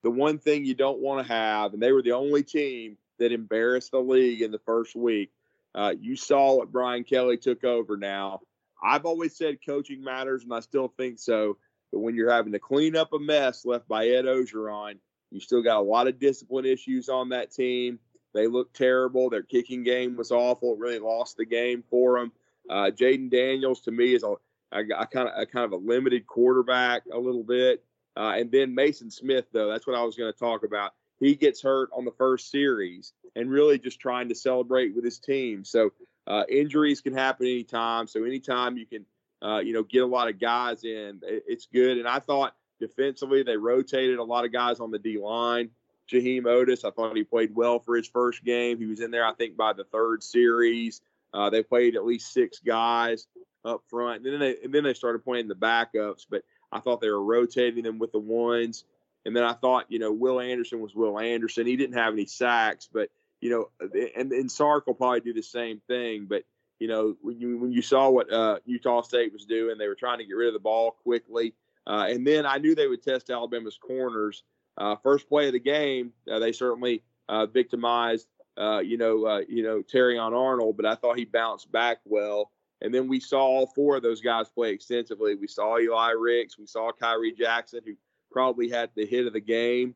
the 0.03 0.11
one 0.11 0.37
thing 0.37 0.65
you 0.65 0.75
don't 0.75 0.99
want 0.99 1.25
to 1.25 1.33
have, 1.33 1.73
and 1.73 1.81
they 1.81 1.91
were 1.91 2.01
the 2.03 2.11
only 2.11 2.43
team 2.43 2.97
that 3.19 3.31
embarrassed 3.31 3.91
the 3.91 3.99
league 3.99 4.41
in 4.41 4.51
the 4.51 4.59
first 4.59 4.95
week. 4.95 5.31
Uh, 5.73 5.93
you 5.99 6.15
saw 6.15 6.55
what 6.55 6.71
Brian 6.71 7.03
Kelly 7.03 7.37
took 7.37 7.63
over 7.63 7.97
now. 7.97 8.41
I've 8.83 9.05
always 9.05 9.35
said 9.35 9.57
coaching 9.65 10.03
matters, 10.03 10.43
and 10.43 10.53
I 10.53 10.59
still 10.59 10.93
think 10.97 11.19
so. 11.19 11.57
But 11.93 11.99
when 11.99 12.15
you're 12.15 12.31
having 12.31 12.53
to 12.53 12.59
clean 12.59 12.95
up 12.95 13.13
a 13.13 13.19
mess 13.19 13.65
left 13.65 13.87
by 13.87 14.07
Ed 14.07 14.25
Orgeron, 14.25 14.95
you 15.29 15.39
still 15.39 15.61
got 15.61 15.77
a 15.77 15.81
lot 15.81 16.07
of 16.07 16.19
discipline 16.19 16.65
issues 16.65 17.07
on 17.07 17.29
that 17.29 17.51
team. 17.51 17.99
They 18.33 18.47
look 18.47 18.73
terrible. 18.73 19.29
Their 19.29 19.43
kicking 19.43 19.83
game 19.83 20.17
was 20.17 20.31
awful. 20.31 20.73
It 20.73 20.79
really 20.79 20.97
lost 20.97 21.37
the 21.37 21.45
game 21.45 21.83
for 21.91 22.19
them. 22.19 22.31
Uh, 22.67 22.89
Jayden 22.89 23.29
Daniels 23.29 23.81
to 23.81 23.91
me 23.91 24.15
is 24.15 24.23
a 24.23 24.35
kind 24.73 25.29
of 25.29 25.33
a 25.37 25.45
kind 25.45 25.65
of 25.65 25.71
a 25.71 25.75
limited 25.75 26.25
quarterback 26.25 27.03
a 27.13 27.19
little 27.19 27.43
bit. 27.43 27.83
Uh, 28.17 28.33
and 28.37 28.51
then 28.51 28.75
Maason 28.75 29.11
Smith, 29.11 29.45
though, 29.53 29.69
that's 29.69 29.85
what 29.85 29.95
I 29.95 30.03
was 30.03 30.15
going 30.15 30.33
to 30.33 30.39
talk 30.39 30.63
about. 30.63 30.93
He 31.19 31.35
gets 31.35 31.61
hurt 31.61 31.89
on 31.95 32.05
the 32.05 32.11
first 32.11 32.49
series 32.49 33.13
and 33.35 33.51
really 33.51 33.77
just 33.77 33.99
trying 33.99 34.29
to 34.29 34.35
celebrate 34.35 34.95
with 34.95 35.05
his 35.05 35.19
team. 35.19 35.63
So 35.63 35.91
uh, 36.25 36.43
injuries 36.49 37.01
can 37.01 37.13
happen 37.13 37.45
anytime. 37.45 38.07
So 38.07 38.23
anytime 38.23 38.77
you 38.77 38.87
can, 38.87 39.05
uh, 39.43 39.59
you 39.59 39.73
know, 39.73 39.83
get 39.83 40.03
a 40.03 40.07
lot 40.07 40.29
of 40.29 40.39
guys 40.39 40.83
in, 40.83 41.19
it's 41.23 41.67
good. 41.67 41.97
And 41.97 42.07
I 42.07 42.19
thought 42.19 42.55
defensively. 42.79 43.43
They 43.43 43.57
rotated 43.57 44.19
a 44.19 44.23
lot 44.23 44.45
of 44.45 44.51
guys 44.51 44.79
on 44.79 44.91
the 44.91 44.99
D 44.99 45.17
line. 45.17 45.69
Jaheim 46.11 46.43
Oatis, 46.43 46.83
I 46.85 46.91
thought 46.91 47.15
he 47.15 47.23
played 47.23 47.55
well 47.55 47.79
for 47.79 47.95
his 47.95 48.07
first 48.07 48.43
game. 48.43 48.77
He 48.77 48.85
was 48.85 48.99
in 48.99 49.11
there, 49.11 49.25
I 49.25 49.33
think, 49.33 49.55
by 49.55 49.73
the 49.73 49.85
third 49.85 50.21
series. 50.21 51.01
Uh, 51.33 51.49
they 51.49 51.63
played 51.63 51.95
at 51.95 52.05
least 52.05 52.33
six 52.33 52.59
guys 52.59 53.27
up 53.65 53.81
front, 53.89 54.25
and 54.25 54.33
then 54.33 54.39
they 54.39 54.57
and 54.63 54.73
then 54.73 54.83
they 54.83 54.93
started 54.93 55.23
playing 55.23 55.47
the 55.47 55.55
backups. 55.55 56.25
But 56.29 56.43
I 56.71 56.79
thought 56.79 57.01
they 57.01 57.09
were 57.09 57.23
rotating 57.23 57.83
them 57.83 57.99
with 57.99 58.11
the 58.11 58.19
ones. 58.19 58.83
And 59.25 59.33
then 59.33 59.43
I 59.43 59.53
thought, 59.53 59.85
you 59.89 59.99
know, 59.99 60.11
Will 60.11 60.41
Anderson 60.41 60.81
was 60.81 60.93
Will 60.93 61.17
Anderson. 61.17 61.65
He 61.65 61.77
didn't 61.77 61.95
have 61.95 62.11
any 62.13 62.25
sacks, 62.25 62.89
but 62.91 63.09
you 63.39 63.49
know, 63.49 63.89
and 64.15 64.31
and 64.33 64.51
Sark 64.51 64.85
will 64.85 64.93
probably 64.93 65.21
do 65.21 65.33
the 65.33 65.41
same 65.41 65.81
thing. 65.87 66.25
But 66.25 66.43
you 66.79 66.87
know, 66.87 67.15
when 67.21 67.39
you 67.39 67.57
when 67.57 67.71
you 67.71 67.81
saw 67.81 68.09
what 68.09 68.31
uh, 68.31 68.59
Utah 68.65 69.01
State 69.01 69.31
was 69.31 69.45
doing, 69.45 69.77
they 69.77 69.87
were 69.87 69.95
trying 69.95 70.17
to 70.19 70.25
get 70.25 70.33
rid 70.33 70.47
of 70.47 70.53
the 70.53 70.59
ball 70.59 70.91
quickly. 70.91 71.53
Uh, 71.85 72.07
and 72.09 72.25
then 72.25 72.45
I 72.45 72.57
knew 72.57 72.75
they 72.75 72.87
would 72.87 73.03
test 73.03 73.29
Alabama's 73.29 73.77
corners. 73.77 74.43
Uh, 74.77 74.95
first 74.95 75.27
play 75.29 75.47
of 75.47 75.53
the 75.53 75.59
game, 75.59 76.13
uh, 76.31 76.39
they 76.39 76.51
certainly 76.51 77.03
uh, 77.29 77.45
victimized, 77.45 78.27
uh, 78.57 78.79
you 78.79 78.97
know, 78.97 79.43
you 79.47 79.63
know 79.63 79.81
Terrion 79.81 80.33
Arnold, 80.33 80.77
but 80.77 80.85
I 80.85 80.95
thought 80.95 81.17
he 81.17 81.25
bounced 81.25 81.71
back 81.71 81.99
well. 82.05 82.51
And 82.81 82.93
then 82.93 83.07
we 83.07 83.19
saw 83.19 83.39
all 83.39 83.67
four 83.67 83.95
of 83.95 84.03
those 84.03 84.19
guys 84.19 84.49
play 84.49 84.71
extensively. 84.71 85.35
We 85.35 85.47
saw 85.47 85.79
Eli 85.79 86.11
Ricks, 86.11 86.57
we 86.57 86.67
saw 86.67 86.91
Khyree 86.91 87.37
Jackson, 87.37 87.79
who 87.85 87.93
probably 88.31 88.67
had 88.67 88.89
the 88.95 89.05
hit 89.05 89.25
of 89.25 89.33
the 89.33 89.39
game 89.39 89.95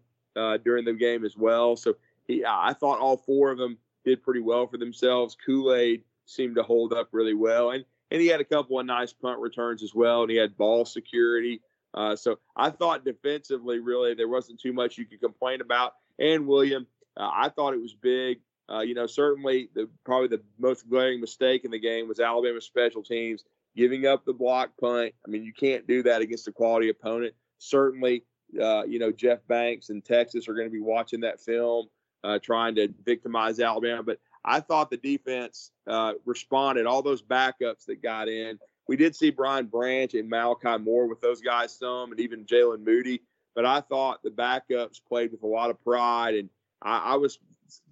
during 0.63 0.85
the 0.85 0.93
game 0.93 1.25
as 1.25 1.35
well. 1.35 1.75
So 1.75 1.95
he, 2.27 2.45
I 2.45 2.73
thought 2.73 2.99
all 2.99 3.17
four 3.17 3.51
of 3.51 3.57
them 3.57 3.77
did 4.05 4.23
pretty 4.23 4.39
well 4.39 4.67
for 4.67 4.77
themselves. 4.77 5.35
Kool 5.45 5.73
Aid 5.73 6.03
seemed 6.27 6.55
to 6.55 6.63
hold 6.63 6.93
up 6.93 7.09
really 7.11 7.33
well, 7.33 7.71
and 7.71 7.83
and 8.11 8.21
he 8.21 8.27
had 8.27 8.39
a 8.39 8.45
couple 8.45 8.79
of 8.79 8.85
nice 8.85 9.11
punt 9.11 9.39
returns 9.39 9.83
as 9.83 9.93
well, 9.93 10.21
and 10.21 10.31
he 10.31 10.37
had 10.37 10.55
ball 10.55 10.85
security. 10.85 11.61
Uh, 11.93 12.15
so 12.15 12.37
I 12.55 12.69
thought 12.69 13.03
defensively, 13.03 13.79
really, 13.79 14.13
there 14.13 14.27
wasn't 14.27 14.59
too 14.59 14.71
much 14.71 14.97
you 14.97 15.05
could 15.05 15.19
complain 15.19 15.61
about. 15.61 15.93
And 16.19 16.47
William, 16.47 16.87
uh, 17.17 17.29
I 17.33 17.49
thought 17.49 17.73
it 17.73 17.81
was 17.81 17.93
big. 17.93 18.39
Uh, 18.69 18.81
you 18.81 18.93
know, 18.93 19.07
certainly 19.07 19.69
the 19.73 19.89
probably 20.05 20.27
the 20.27 20.41
most 20.59 20.89
glaring 20.89 21.21
mistake 21.21 21.63
in 21.63 21.71
the 21.71 21.79
game 21.79 22.07
was 22.07 22.19
Alabama 22.19 22.61
special 22.61 23.01
teams 23.01 23.43
giving 23.75 24.05
up 24.05 24.25
the 24.25 24.33
block 24.33 24.71
punt. 24.79 25.13
I 25.25 25.29
mean, 25.29 25.43
you 25.43 25.53
can't 25.53 25.87
do 25.87 26.03
that 26.03 26.21
against 26.21 26.47
a 26.47 26.51
quality 26.51 26.89
opponent. 26.89 27.33
Certainly, 27.59 28.23
uh, 28.61 28.83
you 28.85 28.99
know 28.99 29.11
Jeff 29.11 29.39
Banks 29.47 29.89
and 29.89 30.03
Texas 30.03 30.47
are 30.47 30.53
going 30.53 30.67
to 30.67 30.71
be 30.71 30.81
watching 30.81 31.21
that 31.21 31.39
film, 31.39 31.87
uh, 32.23 32.39
trying 32.39 32.75
to 32.75 32.93
victimize 33.05 33.59
Alabama. 33.59 34.03
But 34.03 34.19
I 34.47 34.61
thought 34.61 34.89
the 34.89 34.97
defense 34.97 35.71
uh, 35.85 36.13
responded. 36.25 36.87
All 36.87 37.01
those 37.03 37.21
backups 37.21 37.85
that 37.87 38.01
got 38.01 38.29
in 38.29 38.57
we 38.87 38.95
did 38.95 39.15
see 39.15 39.29
Brian 39.29 39.65
Branch 39.65 40.13
and 40.13 40.29
Malachi 40.29 40.77
Moore 40.77 41.07
with 41.07 41.21
those 41.21 41.41
guys 41.41 41.77
some, 41.77 42.11
and 42.11 42.19
even 42.19 42.45
Jalen 42.45 42.85
Moody. 42.85 43.21
But 43.55 43.65
I 43.65 43.81
thought 43.81 44.23
the 44.23 44.29
backups 44.29 44.99
played 45.07 45.31
with 45.31 45.43
a 45.43 45.47
lot 45.47 45.69
of 45.69 45.83
pride, 45.83 46.35
and 46.35 46.49
I, 46.81 46.99
I 46.99 47.15
was 47.15 47.39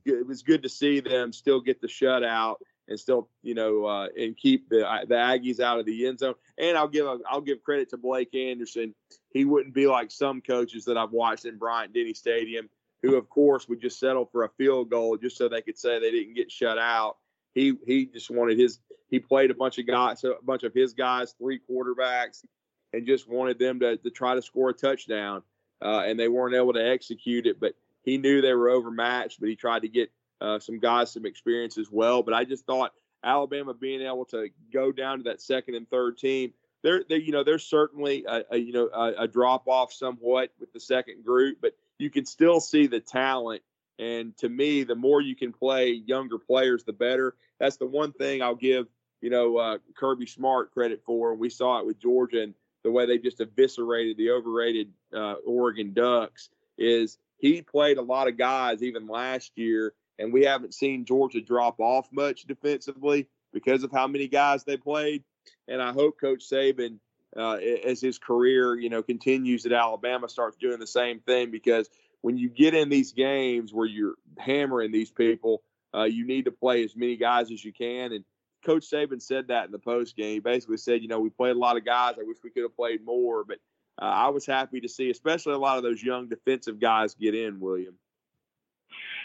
it 0.06 0.26
was 0.26 0.42
good 0.42 0.64
to 0.64 0.70
see 0.70 1.00
them 1.00 1.34
still 1.34 1.60
get 1.60 1.82
the 1.82 1.88
shutout 1.88 2.58
and 2.88 3.00
still 3.00 3.30
you 3.42 3.56
know 3.56 3.86
uh, 3.86 4.08
and 4.18 4.38
keep 4.38 4.70
the 4.70 4.86
the 5.08 5.16
Aggies 5.16 5.60
out 5.60 5.80
of 5.80 5.86
the 5.86 6.08
end 6.08 6.20
zone. 6.20 6.36
And 6.58 6.78
I'll 6.78 6.88
give 6.88 7.08
a, 7.08 7.18
I'll 7.30 7.42
give 7.42 7.64
credit 7.64 7.90
to 7.90 7.98
Blake 7.98 8.34
Anderson. 8.36 8.94
He 9.32 9.44
wouldn't 9.44 9.74
be 9.74 9.88
like 9.88 10.12
some 10.12 10.40
coaches 10.40 10.86
that 10.86 10.98
I've 10.98 11.12
watched 11.12 11.46
in 11.46 11.58
Bryant 11.58 11.94
Denny 11.94 12.14
Stadium, 12.14 12.70
who 13.06 13.16
of 13.16 13.30
course 13.30 13.70
would 13.70 13.82
just 13.82 14.00
settle 14.00 14.26
for 14.26 14.44
a 14.44 14.50
field 14.50 14.90
goal 14.90 15.18
just 15.18 15.38
so 15.38 15.48
they 15.48 15.62
could 15.62 15.78
say 15.78 16.00
they 16.00 16.12
didn't 16.12 16.34
get 16.34 16.52
shut 16.52 16.78
out. 16.78 17.18
He 17.54 17.74
he 17.86 18.06
just 18.06 18.30
wanted 18.30 18.58
his 18.58 18.80
he 19.10 19.20
played 19.20 19.52
a 19.52 19.56
bunch 19.56 19.78
of 19.78 19.88
guys, 19.88 20.24
a 20.24 20.34
bunch 20.44 20.64
of 20.64 20.74
his 20.74 20.94
guys, 20.94 21.34
three 21.38 21.60
quarterbacks, 21.70 22.44
and 22.94 23.06
just 23.06 23.30
wanted 23.30 23.60
them 23.60 23.80
to, 23.80 23.98
to 23.98 24.10
try 24.10 24.36
to 24.36 24.42
score 24.42 24.70
a 24.70 24.74
touchdown. 24.74 25.44
Uh, 25.82 26.04
and 26.06 26.20
they 26.20 26.30
weren't 26.30 26.56
able 26.56 26.74
to 26.74 26.84
execute 26.84 27.46
it, 27.46 27.60
but 27.60 27.74
he 28.04 28.18
knew 28.18 28.42
they 28.42 28.54
were 28.54 28.70
overmatched. 28.70 29.40
But 29.40 29.50
he 29.50 29.56
tried 29.56 29.82
to 29.82 29.90
get 29.90 30.10
uh, 30.42 30.60
some 30.60 30.80
guys 30.80 31.12
some 31.12 31.26
experience 31.26 31.78
as 31.78 31.92
well. 31.92 32.24
But 32.24 32.34
I 32.34 32.46
just 32.46 32.66
thought 32.66 32.94
Alabama 33.24 33.74
being 33.74 34.02
able 34.02 34.26
to 34.26 34.50
go 34.74 34.92
down 34.92 35.18
to 35.18 35.24
that 35.26 35.42
second 35.42 35.76
and 35.76 35.90
third 35.90 36.18
team, 36.18 36.54
there, 36.82 37.04
you 37.10 37.32
know, 37.32 37.44
there's 37.44 37.66
certainly 37.66 38.24
a, 38.28 38.44
a 38.52 38.58
you 38.58 38.72
know 38.72 38.90
a, 38.94 39.24
a 39.24 39.28
drop 39.28 39.68
off 39.68 39.92
somewhat 39.92 40.52
with 40.60 40.72
the 40.74 40.80
second 40.80 41.26
group, 41.26 41.58
but 41.62 41.74
you 41.98 42.10
can 42.10 42.26
still 42.26 42.60
see 42.60 42.88
the 42.88 43.00
talent. 43.00 43.62
And 43.98 44.36
to 44.38 44.50
me, 44.50 44.84
the 44.84 44.96
more 44.96 45.22
you 45.22 45.36
can 45.36 45.54
play 45.54 45.92
younger 45.92 46.38
players, 46.38 46.84
the 46.84 46.94
better. 46.94 47.36
That's 47.60 47.78
the 47.78 47.86
one 47.86 48.12
thing 48.12 48.42
I'll 48.42 48.56
give 48.56 48.88
you 49.26 49.32
know, 49.32 49.58
uh, 49.58 49.78
Kirby 49.96 50.28
Smart 50.28 50.72
credit 50.72 51.02
for. 51.04 51.32
And 51.32 51.40
we 51.40 51.50
saw 51.50 51.80
it 51.80 51.86
with 51.88 52.00
Georgia 52.00 52.44
and 52.44 52.54
the 52.84 52.92
way 52.92 53.08
they 53.08 53.18
just 53.18 53.42
eviscerated 53.42 54.18
the 54.18 54.30
overrated 54.30 54.92
uh, 55.12 55.34
Oregon 55.48 55.94
Ducks 55.94 56.50
is 56.78 57.18
he 57.40 57.64
played 57.64 57.98
a 57.98 58.04
lot 58.04 58.28
of 58.28 58.38
guys 58.38 58.84
even 58.84 59.08
last 59.08 59.52
year, 59.56 59.94
and 60.20 60.32
we 60.32 60.44
haven't 60.44 60.76
seen 60.76 61.06
Georgia 61.06 61.42
drop 61.42 61.80
off 61.80 62.08
much 62.12 62.44
defensively 62.44 63.28
because 63.52 63.84
of 63.84 63.92
how 63.92 64.06
many 64.06 64.28
guys 64.28 64.64
they 64.64 64.78
played. 64.78 65.24
And 65.68 65.82
I 65.82 65.92
hope 65.92 66.22
Coach 66.22 66.48
Saban, 66.48 67.00
uh, 67.38 67.56
as 67.86 68.02
his 68.02 68.18
career, 68.18 68.76
you 68.76 68.90
know, 68.90 69.04
continues 69.04 69.66
at 69.66 69.74
Alabama, 69.74 70.30
starts 70.30 70.58
doing 70.58 70.80
the 70.80 70.88
same 70.88 71.20
thing 71.20 71.52
because 71.52 71.90
when 72.22 72.38
you 72.38 72.50
get 72.50 72.74
in 72.74 72.90
these 72.90 73.12
games 73.12 73.74
where 73.74 73.86
you're 73.86 74.16
hammering 74.38 74.92
these 74.92 75.12
people, 75.12 75.62
uh, 75.94 76.04
you 76.04 76.26
need 76.26 76.46
to 76.46 76.52
play 76.52 76.84
as 76.84 76.96
many 76.96 77.16
guys 77.16 77.52
as 77.52 77.64
you 77.64 77.72
can. 77.72 78.12
And 78.14 78.24
Coach 78.66 78.90
Saban 78.90 79.22
said 79.22 79.48
that 79.50 79.66
in 79.66 79.72
the 79.72 79.80
post 79.80 80.16
game. 80.16 80.34
He 80.34 80.40
basically 80.40 80.78
said, 80.78 81.02
you 81.02 81.08
know, 81.08 81.20
we 81.20 81.30
played 81.30 81.56
a 81.56 81.60
lot 81.60 81.78
of 81.78 81.86
guys. 81.86 82.16
I 82.20 82.24
wish 82.24 82.38
we 82.44 82.50
could 82.50 82.64
have 82.64 82.76
played 82.76 83.06
more, 83.06 83.44
but 83.44 83.60
uh, 84.02 84.06
I 84.06 84.30
was 84.30 84.46
happy 84.46 84.82
to 84.82 84.90
see, 84.90 85.10
especially 85.10 85.54
a 85.54 85.58
lot 85.58 85.78
of 85.78 85.84
those 85.84 86.02
young 86.02 86.28
defensive 86.28 86.80
guys 86.80 87.14
get 87.14 87.36
in. 87.36 87.60
William. 87.60 87.96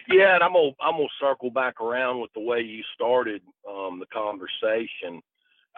Yeah, 0.08 0.34
and 0.34 0.42
I'm 0.42 0.52
gonna 0.52 0.72
I'm 0.80 0.94
gonna 0.94 1.06
circle 1.20 1.50
back 1.50 1.80
around 1.80 2.20
with 2.20 2.32
the 2.34 2.40
way 2.40 2.60
you 2.60 2.82
started 2.94 3.42
um, 3.68 4.00
the 4.00 4.06
conversation. 4.06 5.22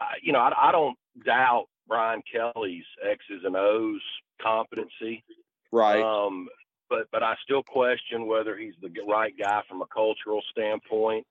Uh, 0.00 0.14
you 0.22 0.32
know, 0.32 0.38
I, 0.38 0.68
I 0.68 0.72
don't 0.72 0.96
doubt 1.24 1.66
Brian 1.88 2.22
Kelly's 2.30 2.84
X's 3.04 3.44
and 3.44 3.56
O's 3.56 4.02
competency. 4.40 5.24
Right. 5.70 6.02
Um, 6.02 6.48
but 6.88 7.08
but 7.10 7.22
I 7.22 7.34
still 7.42 7.62
question 7.62 8.26
whether 8.26 8.56
he's 8.56 8.74
the 8.82 8.90
right 9.08 9.34
guy 9.38 9.62
from 9.68 9.82
a 9.82 9.86
cultural 9.86 10.42
standpoint. 10.50 11.26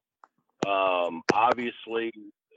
Um, 0.67 1.21
obviously, 1.33 2.11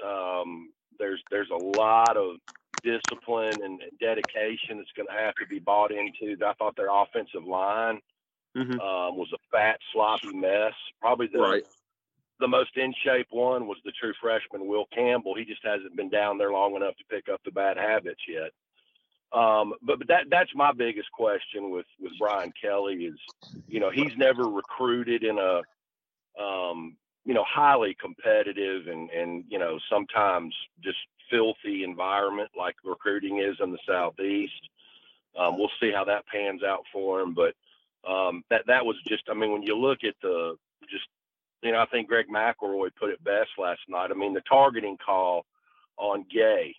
um, 0.05 0.71
there's 0.99 1.23
there's 1.31 1.51
a 1.51 1.79
lot 1.79 2.17
of 2.17 2.37
discipline 2.83 3.63
and 3.63 3.81
dedication 4.01 4.77
that's 4.77 4.93
going 4.97 5.09
to 5.09 5.15
have 5.15 5.35
to 5.37 5.47
be 5.49 5.59
bought 5.59 5.91
into. 5.91 6.37
I 6.45 6.53
thought 6.55 6.77
their 6.77 6.95
offensive 6.95 7.45
line 7.45 8.01
mm-hmm. 8.57 8.81
um, 8.81 9.17
was 9.17 9.33
a 9.35 9.39
fat, 9.51 9.79
sloppy 9.93 10.33
mess. 10.35 10.75
Probably 11.01 11.29
the 11.33 11.39
right. 11.39 11.65
The 12.41 12.49
most 12.49 12.77
in 12.77 12.93
shape 13.05 13.29
one 13.31 13.67
was 13.67 13.79
the 13.85 13.93
true 13.93 14.13
freshman 14.21 14.67
Will 14.67 14.87
Campbell. 14.93 15.35
He 15.35 15.45
just 15.45 15.65
hasn't 15.65 15.97
been 15.97 16.11
down 16.11 16.39
there 16.39 16.53
long 16.53 16.75
enough 16.75 16.97
to 16.97 17.05
pick 17.09 17.29
up 17.29 17.41
the 17.45 17.51
bad 17.51 17.77
habits 17.77 18.23
yet. 18.29 18.51
Um, 19.33 19.75
but 19.83 19.99
but 19.99 20.09
that 20.09 20.27
that's 20.31 20.55
my 20.55 20.73
biggest 20.73 21.11
question 21.13 21.71
with 21.71 21.87
with 22.01 22.13
Brian 22.19 22.53
Kelly 22.61 23.07
is, 23.07 23.19
you 23.67 23.81
know, 23.81 23.91
he's 23.91 24.17
never 24.17 24.45
recruited 24.45 25.25
in 25.25 25.39
a 25.39 25.63
um, 26.41 26.97
you 27.25 27.33
know, 27.33 27.45
highly 27.49 27.97
competitive 27.99 28.87
and, 28.87 29.11
and, 29.11 29.45
you 29.49 29.59
know, 29.59 29.79
sometimes 29.91 30.55
just 30.83 30.99
filthy 31.31 31.83
environment 31.83 32.51
like 32.57 32.77
recruiting 32.85 33.39
is 33.39 33.57
in 33.61 33.73
the 33.73 33.79
Southeast. 33.89 34.69
Um, 35.39 35.59
we'll 35.59 35.71
see 35.81 35.91
how 35.91 36.05
that 36.05 36.27
pans 36.27 36.63
out 36.63 36.85
for 36.93 37.21
him. 37.21 37.35
But 37.35 37.55
um, 38.09 38.45
that, 38.51 38.67
that 38.67 38.85
was 38.85 38.97
just, 39.09 39.25
I 39.31 39.35
mean, 39.35 39.53
when 39.53 39.63
you 39.63 39.77
look 39.77 40.05
at 40.05 40.15
the, 40.21 40.57
just, 40.91 41.07
you 41.65 41.73
know, 41.73 41.81
I 41.81 41.87
think 41.87 42.09
Greg 42.09 42.27
McElroy 42.29 42.91
put 43.01 43.11
it 43.11 43.25
best 43.25 43.51
last 43.59 43.81
night. 43.89 44.11
I 44.11 44.15
mean, 44.15 44.35
the 44.35 44.43
targeting 44.43 44.99
call 45.05 45.47
on 45.97 46.27
Gay 46.31 46.77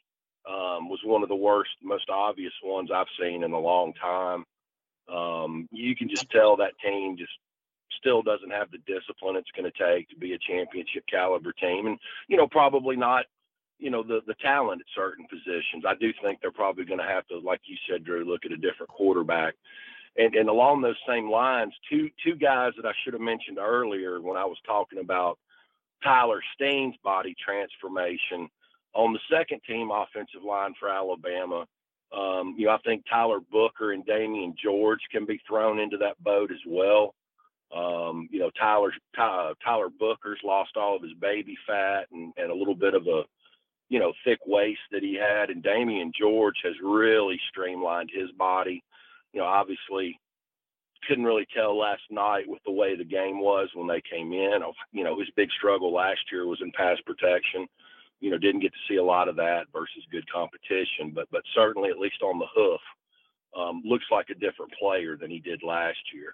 um, 0.47 0.89
was 0.89 0.99
one 1.03 1.23
of 1.23 1.29
the 1.29 1.35
worst, 1.35 1.71
most 1.81 2.09
obvious 2.09 2.53
ones 2.63 2.89
I've 2.93 3.07
seen 3.19 3.43
in 3.43 3.51
a 3.51 3.59
long 3.59 3.93
time. 3.93 4.45
Um, 5.11 5.67
you 5.71 5.95
can 5.95 6.07
just 6.07 6.29
tell 6.29 6.57
that 6.57 6.77
team 6.83 7.17
just 7.17 7.31
still 7.99 8.21
doesn't 8.21 8.51
have 8.51 8.69
the 8.71 8.79
discipline 8.85 9.35
it's 9.35 9.51
going 9.55 9.69
to 9.69 9.77
take 9.77 10.09
to 10.09 10.15
be 10.15 10.33
a 10.33 10.39
championship 10.39 11.03
caliber 11.09 11.53
team, 11.53 11.87
and 11.87 11.97
you 12.27 12.37
know 12.37 12.47
probably 12.47 12.95
not 12.95 13.25
you 13.79 13.89
know 13.89 14.03
the 14.03 14.21
the 14.27 14.35
talent 14.35 14.81
at 14.81 14.87
certain 14.95 15.25
positions. 15.29 15.83
I 15.87 15.95
do 15.95 16.11
think 16.21 16.39
they're 16.41 16.51
probably 16.51 16.85
going 16.85 16.99
to 16.99 17.05
have 17.05 17.27
to, 17.27 17.39
like 17.39 17.61
you 17.65 17.77
said, 17.89 18.03
Drew, 18.03 18.23
look 18.23 18.45
at 18.45 18.51
a 18.51 18.57
different 18.57 18.89
quarterback. 18.89 19.53
And, 20.17 20.33
and 20.35 20.49
along 20.49 20.81
those 20.81 20.95
same 21.07 21.29
lines, 21.29 21.73
two 21.89 22.09
two 22.23 22.35
guys 22.35 22.71
that 22.77 22.85
I 22.85 22.93
should 23.03 23.13
have 23.13 23.21
mentioned 23.21 23.57
earlier 23.57 24.21
when 24.21 24.37
I 24.37 24.45
was 24.45 24.57
talking 24.65 24.99
about 24.99 25.37
Tyler 26.03 26.41
Steen's 26.53 26.95
body 27.03 27.35
transformation 27.43 28.49
on 28.93 29.11
the 29.11 29.19
second 29.29 29.61
team 29.67 29.91
offensive 29.91 30.43
line 30.43 30.73
for 30.79 30.89
Alabama. 30.89 31.65
Um, 32.15 32.55
you 32.57 32.67
know, 32.67 32.71
I 32.71 32.77
think 32.85 33.03
Tyler 33.09 33.39
Booker 33.51 33.91
and 33.91 34.05
Damieon 34.05 34.55
George 34.57 35.01
can 35.11 35.25
be 35.25 35.41
thrown 35.47 35.79
into 35.79 35.97
that 35.97 36.21
boat 36.23 36.51
as 36.51 36.61
well. 36.65 37.13
Um, 37.75 38.29
you 38.31 38.39
know, 38.39 38.51
Tyler 38.57 38.93
Tyler 39.15 39.89
Booker's 39.99 40.39
lost 40.43 40.77
all 40.77 40.95
of 40.95 41.01
his 41.01 41.13
baby 41.19 41.57
fat 41.67 42.05
and, 42.11 42.31
and 42.37 42.51
a 42.51 42.55
little 42.55 42.75
bit 42.75 42.93
of 42.93 43.07
a, 43.07 43.23
you 43.89 43.99
know, 43.99 44.13
thick 44.23 44.39
waist 44.45 44.79
that 44.91 45.03
he 45.03 45.15
had, 45.15 45.49
and 45.49 45.63
Damieon 45.63 46.11
George 46.17 46.55
has 46.63 46.75
really 46.81 47.39
streamlined 47.49 48.11
his 48.13 48.31
body. 48.31 48.81
You 49.35 49.41
know, 49.41 49.47
obviously 49.47 50.17
couldn't 51.07 51.25
really 51.25 51.45
tell 51.55 51.77
last 51.77 52.01
night 52.09 52.45
with 52.47 52.63
the 52.65 52.71
way 52.71 52.95
the 52.95 53.03
game 53.03 53.39
was 53.39 53.69
when 53.75 53.87
they 53.87 54.01
came 54.09 54.31
in. 54.33 54.61
You 54.91 55.03
know, 55.03 55.19
his 55.19 55.29
big 55.35 55.49
struggle 55.51 55.93
last 55.93 56.21
year 56.31 56.47
was 56.47 56.61
in 56.61 56.71
pass 56.71 56.97
protection. 57.05 57.67
You 58.21 58.31
know, 58.31 58.37
didn't 58.37 58.61
get 58.61 58.71
to 58.71 58.79
see 58.89 58.95
a 58.95 59.03
lot 59.03 59.27
of 59.27 59.35
that 59.35 59.65
versus 59.73 60.03
good 60.09 60.27
competition, 60.31 61.11
but 61.13 61.27
but 61.31 61.43
certainly 61.53 61.89
at 61.89 61.99
least 61.99 62.23
on 62.23 62.39
the 62.39 62.47
hoof, 62.55 62.79
um, 63.55 63.83
looks 63.85 64.05
like 64.09 64.29
a 64.29 64.35
different 64.35 64.71
player 64.79 65.17
than 65.17 65.29
he 65.29 65.39
did 65.39 65.61
last 65.61 65.99
year. 66.13 66.33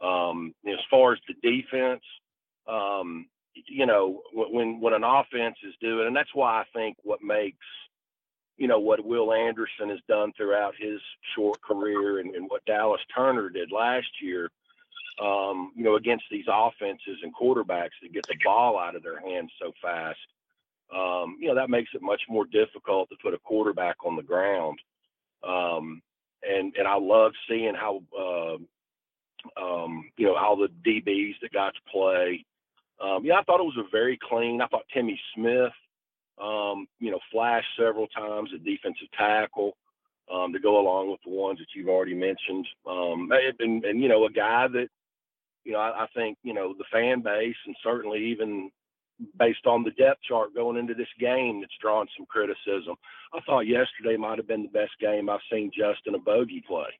Um, 0.00 0.54
as 0.66 0.78
far 0.90 1.12
as 1.12 1.18
the 1.28 1.34
defense, 1.42 2.02
um, 2.66 3.26
you 3.66 3.84
know, 3.84 4.22
when 4.32 4.80
when 4.80 4.94
an 4.94 5.04
offense 5.04 5.56
is 5.66 5.74
doing, 5.82 6.06
and 6.06 6.16
that's 6.16 6.34
why 6.34 6.62
I 6.62 6.64
think 6.74 6.96
what 7.02 7.22
makes 7.22 7.66
you 8.58 8.66
know 8.68 8.80
what 8.80 9.04
Will 9.04 9.32
Anderson 9.32 9.88
has 9.88 10.00
done 10.08 10.32
throughout 10.36 10.74
his 10.78 11.00
short 11.34 11.60
career 11.62 12.18
and, 12.18 12.34
and 12.34 12.50
what 12.50 12.64
Dallas 12.66 13.00
Turner 13.14 13.48
did 13.48 13.72
last 13.72 14.08
year. 14.20 14.50
Um, 15.22 15.72
you 15.74 15.82
know, 15.82 15.96
against 15.96 16.26
these 16.30 16.44
offenses 16.48 17.18
and 17.24 17.34
quarterbacks 17.34 17.98
that 18.02 18.12
get 18.12 18.24
the 18.28 18.36
ball 18.44 18.78
out 18.78 18.94
of 18.94 19.02
their 19.02 19.18
hands 19.18 19.50
so 19.60 19.72
fast, 19.82 20.18
um, 20.94 21.38
you 21.40 21.48
know, 21.48 21.56
that 21.56 21.70
makes 21.70 21.90
it 21.92 22.02
much 22.02 22.22
more 22.28 22.44
difficult 22.44 23.08
to 23.08 23.16
put 23.20 23.34
a 23.34 23.38
quarterback 23.38 23.96
on 24.04 24.14
the 24.14 24.22
ground. 24.22 24.78
Um, 25.42 26.02
and 26.48 26.72
and 26.76 26.86
I 26.86 26.98
love 26.98 27.32
seeing 27.48 27.74
how 27.74 28.02
uh, 28.16 28.58
you 30.16 30.26
know 30.26 30.36
how 30.36 30.56
the 30.56 30.68
DBs 30.88 31.34
that 31.42 31.52
got 31.52 31.74
to 31.74 31.90
play. 31.90 32.44
Um, 33.00 33.24
yeah, 33.24 33.34
I 33.34 33.42
thought 33.42 33.60
it 33.60 33.64
was 33.64 33.78
a 33.78 33.90
very 33.90 34.18
clean. 34.20 34.60
I 34.60 34.66
thought 34.66 34.82
Timmy 34.92 35.20
Smith 35.34 35.72
um, 36.42 36.86
you 36.98 37.10
know, 37.10 37.20
flash 37.30 37.64
several 37.78 38.06
times 38.08 38.50
at 38.54 38.64
defensive 38.64 39.08
tackle 39.16 39.76
um, 40.32 40.52
to 40.52 40.58
go 40.58 40.80
along 40.80 41.10
with 41.10 41.20
the 41.24 41.30
ones 41.30 41.58
that 41.58 41.68
you've 41.74 41.88
already 41.88 42.14
mentioned. 42.14 42.66
Um, 42.86 43.30
and, 43.58 43.84
and, 43.84 44.02
you 44.02 44.08
know, 44.08 44.26
a 44.26 44.30
guy 44.30 44.68
that, 44.68 44.88
you 45.64 45.72
know, 45.72 45.78
I, 45.78 46.04
I 46.04 46.06
think, 46.14 46.38
you 46.42 46.54
know, 46.54 46.74
the 46.76 46.84
fan 46.92 47.22
base 47.22 47.56
and 47.66 47.76
certainly 47.82 48.26
even 48.26 48.70
based 49.38 49.66
on 49.66 49.82
the 49.82 49.90
depth 49.92 50.22
chart 50.22 50.54
going 50.54 50.76
into 50.76 50.94
this 50.94 51.08
game 51.18 51.60
that's 51.60 51.72
drawn 51.80 52.06
some 52.16 52.26
criticism. 52.26 52.94
I 53.34 53.40
thought 53.40 53.66
yesterday 53.66 54.16
might 54.16 54.38
have 54.38 54.46
been 54.46 54.62
the 54.62 54.68
best 54.68 54.92
game 55.00 55.28
I've 55.28 55.40
seen 55.50 55.72
Justin 55.76 56.14
Eboigbe 56.14 56.64
play. 56.64 56.90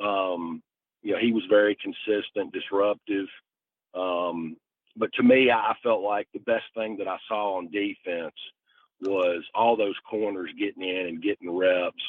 Um, 0.00 0.62
you 1.02 1.12
know, 1.12 1.18
he 1.18 1.32
was 1.32 1.42
very 1.48 1.76
consistent, 1.82 2.52
disruptive. 2.52 3.26
Um, 3.94 4.56
but 4.96 5.12
to 5.14 5.22
me, 5.22 5.50
I 5.50 5.74
felt 5.82 6.02
like 6.02 6.28
the 6.32 6.40
best 6.40 6.64
thing 6.74 6.96
that 6.98 7.08
I 7.08 7.18
saw 7.28 7.56
on 7.56 7.70
defense 7.70 8.34
was 9.00 9.42
all 9.54 9.76
those 9.76 9.96
corners 10.08 10.50
getting 10.58 10.82
in 10.82 11.06
and 11.06 11.22
getting 11.22 11.50
reps, 11.50 12.02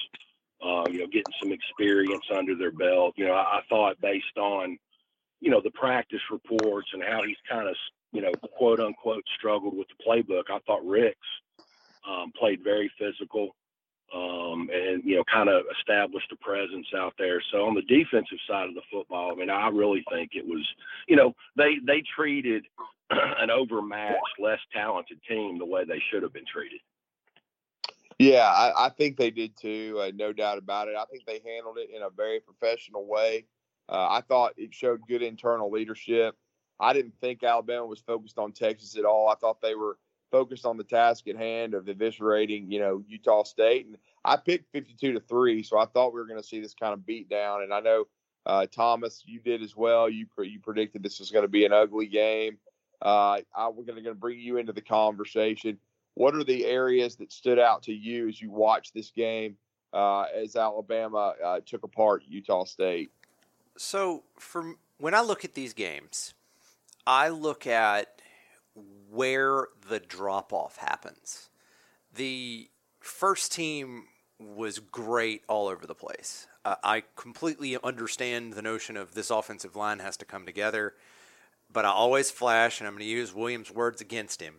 uh, 0.63 0.85
you 0.87 0.99
know, 0.99 1.07
getting 1.07 1.33
some 1.41 1.51
experience 1.51 2.25
under 2.35 2.55
their 2.55 2.71
belt. 2.71 3.15
You 3.17 3.27
know, 3.27 3.33
I, 3.33 3.59
I 3.59 3.61
thought 3.69 3.99
based 4.01 4.37
on, 4.37 4.77
you 5.39 5.49
know, 5.49 5.61
the 5.61 5.71
practice 5.71 6.21
reports 6.31 6.89
and 6.93 7.03
how 7.03 7.21
he's 7.25 7.37
kind 7.49 7.67
of, 7.67 7.75
you 8.11 8.21
know, 8.21 8.35
quote 8.57 8.79
unquote 8.79 9.23
struggled 9.37 9.75
with 9.75 9.87
the 9.87 10.03
playbook, 10.05 10.43
I 10.49 10.59
thought 10.67 10.85
Ricks 10.85 11.17
um, 12.07 12.31
played 12.37 12.63
very 12.63 12.91
physical 12.99 13.55
um, 14.13 14.69
and 14.71 15.03
you 15.03 15.15
know, 15.15 15.23
kind 15.31 15.49
of 15.49 15.63
established 15.79 16.31
a 16.31 16.35
presence 16.37 16.87
out 16.95 17.13
there. 17.17 17.41
So 17.51 17.65
on 17.65 17.73
the 17.73 17.81
defensive 17.81 18.37
side 18.47 18.69
of 18.69 18.75
the 18.75 18.81
football, 18.91 19.31
I 19.31 19.35
mean, 19.35 19.49
I 19.49 19.69
really 19.69 20.03
think 20.11 20.31
it 20.33 20.45
was, 20.45 20.65
you 21.07 21.15
know, 21.15 21.33
they 21.55 21.75
they 21.85 22.03
treated 22.15 22.65
an 23.09 23.49
overmatched, 23.49 24.39
less 24.39 24.59
talented 24.73 25.19
team 25.27 25.57
the 25.57 25.65
way 25.65 25.83
they 25.85 26.01
should 26.11 26.23
have 26.23 26.33
been 26.33 26.45
treated. 26.51 26.79
Yeah, 28.19 28.47
I, 28.47 28.85
I 28.85 28.89
think 28.89 29.17
they 29.17 29.31
did 29.31 29.57
too. 29.57 29.99
Uh, 29.99 30.11
no 30.13 30.31
doubt 30.31 30.59
about 30.59 30.87
it. 30.87 30.95
I 30.95 31.05
think 31.05 31.25
they 31.25 31.41
handled 31.45 31.77
it 31.79 31.89
in 31.93 32.03
a 32.03 32.09
very 32.09 32.39
professional 32.39 33.07
way. 33.07 33.45
Uh, 33.89 34.07
I 34.09 34.21
thought 34.21 34.53
it 34.55 34.73
showed 34.73 35.01
good 35.07 35.23
internal 35.23 35.71
leadership. 35.71 36.35
I 36.79 36.93
didn't 36.93 37.15
think 37.19 37.43
Alabama 37.43 37.85
was 37.85 37.99
focused 37.99 38.37
on 38.37 38.51
Texas 38.51 38.97
at 38.97 39.05
all. 39.05 39.29
I 39.29 39.35
thought 39.35 39.61
they 39.61 39.75
were 39.75 39.97
focused 40.33 40.65
on 40.65 40.77
the 40.77 40.83
task 40.83 41.27
at 41.27 41.37
hand 41.37 41.75
of 41.75 41.85
eviscerating, 41.85 42.65
you 42.67 42.79
know, 42.79 43.03
Utah 43.07 43.43
State. 43.43 43.85
And 43.85 43.97
I 44.25 44.35
picked 44.35 44.71
52 44.71 45.13
to 45.13 45.19
three, 45.19 45.61
so 45.61 45.77
I 45.77 45.85
thought 45.85 46.11
we 46.11 46.19
were 46.19 46.25
going 46.25 46.41
to 46.41 46.47
see 46.47 46.59
this 46.59 46.73
kind 46.73 46.91
of 46.91 47.05
beat 47.05 47.29
down. 47.29 47.61
And 47.61 47.71
I 47.71 47.79
know 47.79 48.05
uh, 48.47 48.65
Thomas, 48.65 49.21
you 49.27 49.39
did 49.39 49.61
as 49.61 49.75
well. 49.75 50.09
You 50.09 50.25
you 50.39 50.59
predicted 50.59 51.03
this 51.03 51.19
was 51.19 51.29
going 51.29 51.43
to 51.43 51.49
be 51.49 51.65
an 51.65 51.71
ugly 51.71 52.07
game. 52.07 52.57
Uh, 52.99 53.41
I, 53.55 53.69
we're 53.69 53.83
going 53.83 54.03
to 54.03 54.15
bring 54.15 54.39
you 54.39 54.57
into 54.57 54.73
the 54.73 54.81
conversation. 54.81 55.77
What 56.15 56.33
are 56.33 56.43
the 56.43 56.65
areas 56.65 57.15
that 57.17 57.31
stood 57.31 57.59
out 57.59 57.83
to 57.83 57.93
you 57.93 58.27
as 58.27 58.41
you 58.41 58.49
watched 58.49 58.95
this 58.95 59.11
game 59.11 59.55
uh, 59.93 60.25
as 60.35 60.55
Alabama 60.55 61.35
uh, 61.45 61.59
took 61.63 61.83
apart 61.83 62.23
Utah 62.27 62.65
State? 62.65 63.11
So, 63.77 64.23
from 64.39 64.79
when 64.97 65.13
I 65.13 65.21
look 65.21 65.45
at 65.45 65.53
these 65.53 65.73
games, 65.73 66.33
I 67.05 67.29
look 67.29 67.67
at 67.67 68.22
where 69.13 69.67
the 69.87 69.99
drop 69.99 70.51
off 70.51 70.77
happens. 70.77 71.49
The 72.13 72.69
first 72.99 73.51
team 73.51 74.05
was 74.39 74.79
great 74.79 75.43
all 75.47 75.67
over 75.67 75.85
the 75.85 75.95
place. 75.95 76.47
Uh, 76.65 76.75
I 76.83 77.03
completely 77.15 77.77
understand 77.83 78.53
the 78.53 78.61
notion 78.61 78.97
of 78.97 79.13
this 79.13 79.29
offensive 79.29 79.75
line 79.75 79.99
has 79.99 80.17
to 80.17 80.25
come 80.25 80.45
together, 80.45 80.93
but 81.71 81.85
I 81.85 81.89
always 81.89 82.31
flash, 82.31 82.79
and 82.79 82.87
I'm 82.87 82.93
going 82.93 83.05
to 83.05 83.09
use 83.09 83.33
Williams' 83.33 83.71
words 83.71 84.01
against 84.01 84.41
him. 84.41 84.55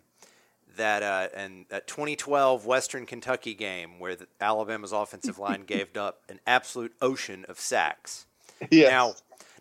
That 0.76 1.04
uh, 1.04 1.28
and 1.36 1.66
that 1.68 1.86
2012 1.86 2.66
Western 2.66 3.06
Kentucky 3.06 3.54
game 3.54 4.00
where 4.00 4.16
the, 4.16 4.26
Alabama's 4.40 4.90
offensive 4.90 5.38
line 5.38 5.62
gave 5.66 5.96
up 5.96 6.22
an 6.28 6.40
absolute 6.46 6.94
ocean 7.00 7.44
of 7.48 7.60
sacks. 7.60 8.26
Yes. 8.70 8.90
Now, 8.90 9.14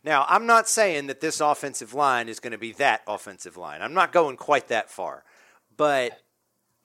now, 0.04 0.26
I'm 0.28 0.46
not 0.46 0.68
saying 0.68 1.08
that 1.08 1.22
this 1.22 1.40
offensive 1.40 1.94
line 1.94 2.28
is 2.28 2.40
going 2.40 2.52
to 2.52 2.58
be 2.58 2.74
that 2.74 3.02
offensive 3.08 3.56
line. 3.56 3.82
I'm 3.82 3.94
not 3.94 4.12
going 4.12 4.36
quite 4.36 4.68
that 4.68 4.90
far. 4.90 5.24
But 5.76 6.22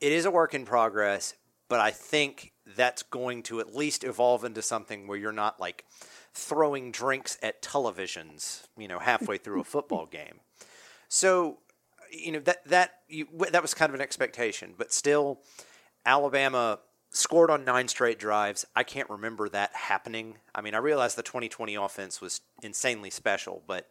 it 0.00 0.12
is 0.12 0.24
a 0.24 0.30
work 0.30 0.54
in 0.54 0.64
progress. 0.64 1.34
But 1.68 1.80
I 1.80 1.90
think 1.90 2.52
that's 2.76 3.02
going 3.02 3.42
to 3.44 3.60
at 3.60 3.74
least 3.74 4.04
evolve 4.04 4.44
into 4.44 4.62
something 4.62 5.06
where 5.06 5.18
you're 5.18 5.32
not 5.32 5.60
like 5.60 5.84
throwing 6.32 6.92
drinks 6.92 7.36
at 7.42 7.60
televisions, 7.62 8.66
you 8.76 8.88
know, 8.88 8.98
halfway 8.98 9.38
through 9.38 9.60
a 9.60 9.64
football 9.64 10.06
game. 10.10 10.40
So, 11.08 11.58
you 12.10 12.32
know, 12.32 12.40
that 12.40 12.64
that 12.66 13.00
you, 13.08 13.26
that 13.50 13.62
was 13.62 13.74
kind 13.74 13.90
of 13.90 13.94
an 13.94 14.00
expectation, 14.00 14.74
but 14.78 14.92
still 14.92 15.40
Alabama 16.06 16.78
scored 17.10 17.50
on 17.50 17.64
nine 17.64 17.88
straight 17.88 18.18
drives. 18.18 18.66
I 18.76 18.82
can't 18.82 19.10
remember 19.10 19.48
that 19.48 19.74
happening. 19.74 20.36
I 20.54 20.60
mean, 20.60 20.74
I 20.74 20.78
realized 20.78 21.16
the 21.16 21.22
2020 21.22 21.74
offense 21.74 22.20
was 22.20 22.40
insanely 22.62 23.10
special, 23.10 23.62
but 23.66 23.88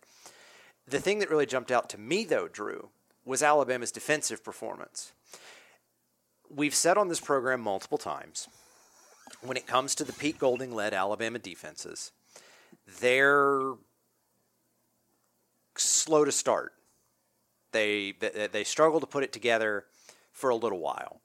the 0.87 0.99
thing 0.99 1.19
that 1.19 1.29
really 1.29 1.45
jumped 1.45 1.71
out 1.71 1.89
to 1.89 1.97
me, 1.97 2.23
though, 2.23 2.47
Drew, 2.47 2.89
was 3.25 3.43
Alabama's 3.43 3.91
defensive 3.91 4.43
performance. 4.43 5.11
We've 6.49 6.75
said 6.75 6.97
on 6.97 7.09
this 7.09 7.19
program 7.19 7.59
multiple 7.59 7.97
times 7.97 8.47
when 9.41 9.57
it 9.57 9.67
comes 9.67 9.95
to 9.95 10.03
the 10.03 10.13
Pete 10.13 10.39
Golding 10.39 10.73
led 10.73 10.93
Alabama 10.93 11.39
defenses, 11.39 12.11
they're 13.01 13.73
slow 15.75 16.23
to 16.23 16.31
start. 16.31 16.73
They, 17.73 18.13
they, 18.13 18.47
they 18.51 18.63
struggle 18.63 18.99
to 18.99 19.05
put 19.05 19.23
it 19.23 19.33
together 19.33 19.85
for 20.31 20.49
a 20.49 20.55
little 20.55 20.79
while. 20.79 21.21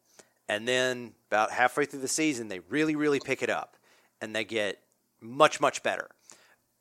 And 0.49 0.67
then 0.67 1.13
about 1.31 1.51
halfway 1.51 1.87
through 1.87 2.01
the 2.01 2.09
season, 2.09 2.49
they 2.49 2.61
really, 2.61 2.97
really 2.97 3.21
pick 3.21 3.43
it 3.43 3.51
up 3.51 3.77
and 4.21 4.35
they 4.35 4.45
get 4.45 4.81
much, 5.21 5.61
much 5.61 5.83
better. 5.83 6.09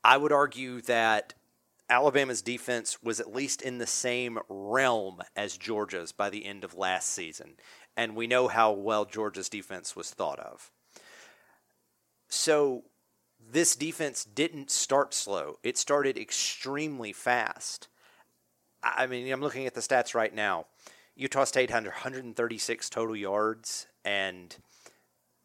I 0.04 0.18
would 0.18 0.32
argue 0.32 0.82
that 0.82 1.34
Alabama's 1.90 2.42
defense 2.42 3.04
was 3.04 3.20
at 3.20 3.34
least 3.34 3.62
in 3.62 3.78
the 3.78 3.88
same 3.88 4.40
realm 4.50 5.22
as 5.36 5.58
Georgia's 5.58 6.12
by 6.12 6.30
the 6.30 6.46
end 6.46 6.64
of 6.64 6.78
last 6.78 7.10
season. 7.10 7.56
And 7.98 8.16
we 8.16 8.28
know 8.28 8.48
how 8.48 8.72
well 8.72 9.06
Georgia's 9.06 9.50
defense 9.50 9.96
was 9.96 10.10
thought 10.10 10.40
of. 10.40 10.72
So 12.30 12.86
this 13.52 13.76
defense 13.76 14.24
didn't 14.24 14.72
start 14.72 15.14
slow, 15.14 15.60
it 15.64 15.78
started 15.78 16.18
extremely 16.18 17.12
fast. 17.12 17.90
I 18.82 19.06
mean, 19.06 19.32
I'm 19.32 19.42
looking 19.42 19.68
at 19.68 19.76
the 19.76 19.82
stats 19.82 20.16
right 20.16 20.34
now. 20.34 20.66
Utah 21.16 21.44
State 21.44 21.70
had 21.70 21.84
136 21.84 22.90
total 22.90 23.16
yards, 23.16 23.88
and 24.06 24.56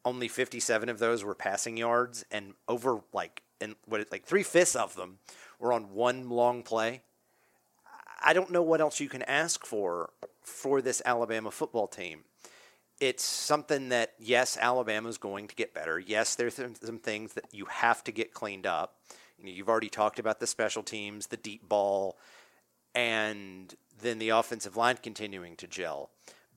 only 0.05 0.29
57 0.29 0.89
of 0.89 0.99
those 0.99 1.25
were 1.25 1.35
passing 1.35 1.77
yards, 1.77 2.25
and 2.31 2.55
over 2.69 3.01
like 3.13 3.43
and 3.61 3.75
what 3.87 4.07
like 4.13 4.25
three 4.25 4.43
fifths 4.43 4.77
of 4.77 4.95
them 4.97 5.19
were 5.59 5.73
on 5.73 5.93
one 5.93 6.29
long 6.29 6.63
play. 6.63 7.03
I 8.23 8.33
don't 8.33 8.51
know 8.51 8.63
what 8.63 8.81
else 8.81 9.01
you 9.01 9.09
can 9.09 9.23
ask 9.23 9.65
for 9.65 10.11
for 10.43 10.81
this 10.81 11.03
Alabama 11.05 11.51
football 11.51 11.87
team. 11.87 12.25
It's 12.99 13.23
something 13.23 13.91
that 13.91 14.15
yes, 14.19 14.57
Alabama's 14.59 15.19
going 15.19 15.49
to 15.49 15.55
get 15.55 15.75
better. 15.75 15.99
Yes, 15.99 16.35
there's 16.35 16.55
some, 16.55 16.99
things 16.99 17.35
that 17.35 17.45
you 17.53 17.67
have 17.67 18.03
to 18.05 18.13
get 18.13 18.33
cleaned 18.33 18.67
up. 18.67 18.97
You 19.39 19.45
know, 19.45 19.51
you've 19.51 19.69
already 19.69 19.91
talked 19.91 20.19
about 20.19 20.41
the 20.41 20.47
special 20.47 20.83
teams, 20.83 21.27
the 21.27 21.37
deep 21.37 21.69
ball, 21.69 22.17
and 22.95 23.75
then 24.01 24.19
the 24.19 24.31
offensive 24.31 24.77
line 24.77 24.99
continuing 25.03 25.57
to 25.57 25.67
gel. 25.67 26.11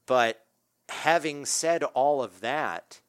But 0.06 0.46
having 0.90 1.46
said 1.46 1.84
all 1.84 2.22
of 2.22 2.42
that, 2.42 3.00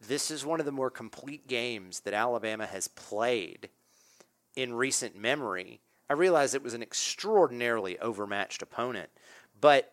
this 0.00 0.30
is 0.30 0.44
one 0.44 0.60
of 0.60 0.66
the 0.66 0.72
more 0.72 0.90
complete 0.90 1.46
games 1.46 2.00
that 2.00 2.14
Alabama 2.14 2.66
has 2.66 2.88
played 2.88 3.68
in 4.56 4.72
recent 4.74 5.16
memory. 5.16 5.80
I 6.08 6.14
realize 6.14 6.54
it 6.54 6.62
was 6.62 6.74
an 6.74 6.82
extraordinarily 6.82 7.98
overmatched 7.98 8.62
opponent, 8.62 9.10
but 9.60 9.92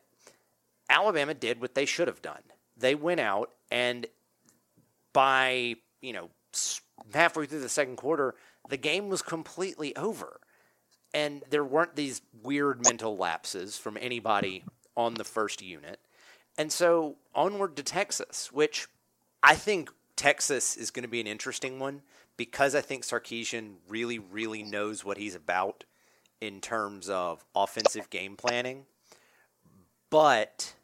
Alabama 0.89 1.33
did 1.33 1.61
what 1.61 1.75
they 1.75 1.85
should 1.85 2.07
have 2.07 2.21
done. 2.21 2.41
They 2.77 2.95
went 2.95 3.19
out 3.19 3.51
and 3.69 4.07
by, 5.13 5.75
you 6.01 6.13
know, 6.13 6.29
halfway 7.13 7.45
through 7.45 7.59
the 7.59 7.69
second 7.69 7.97
quarter, 7.97 8.35
the 8.69 8.77
game 8.77 9.09
was 9.09 9.21
completely 9.21 9.95
over. 9.95 10.39
And 11.17 11.43
there 11.49 11.65
weren't 11.65 11.95
these 11.95 12.21
weird 12.43 12.83
mental 12.83 13.17
lapses 13.17 13.75
from 13.75 13.97
anybody 13.99 14.63
on 14.95 15.15
the 15.15 15.23
first 15.23 15.63
unit. 15.63 15.99
And 16.59 16.71
so 16.71 17.15
onward 17.33 17.75
to 17.77 17.83
Texas, 17.83 18.51
which 18.51 18.87
I 19.41 19.55
think 19.55 19.89
Texas 20.15 20.77
is 20.77 20.91
going 20.91 21.01
to 21.01 21.09
be 21.09 21.19
an 21.19 21.25
interesting 21.25 21.79
one 21.79 22.03
because 22.37 22.75
I 22.75 22.81
think 22.81 23.03
Sarkisian 23.03 23.77
really, 23.89 24.19
really 24.19 24.61
knows 24.61 25.03
what 25.03 25.17
he's 25.17 25.33
about 25.33 25.85
in 26.39 26.61
terms 26.61 27.09
of 27.09 27.43
offensive 27.55 28.11
game 28.11 28.35
planning. 28.35 28.85
But 30.11 30.75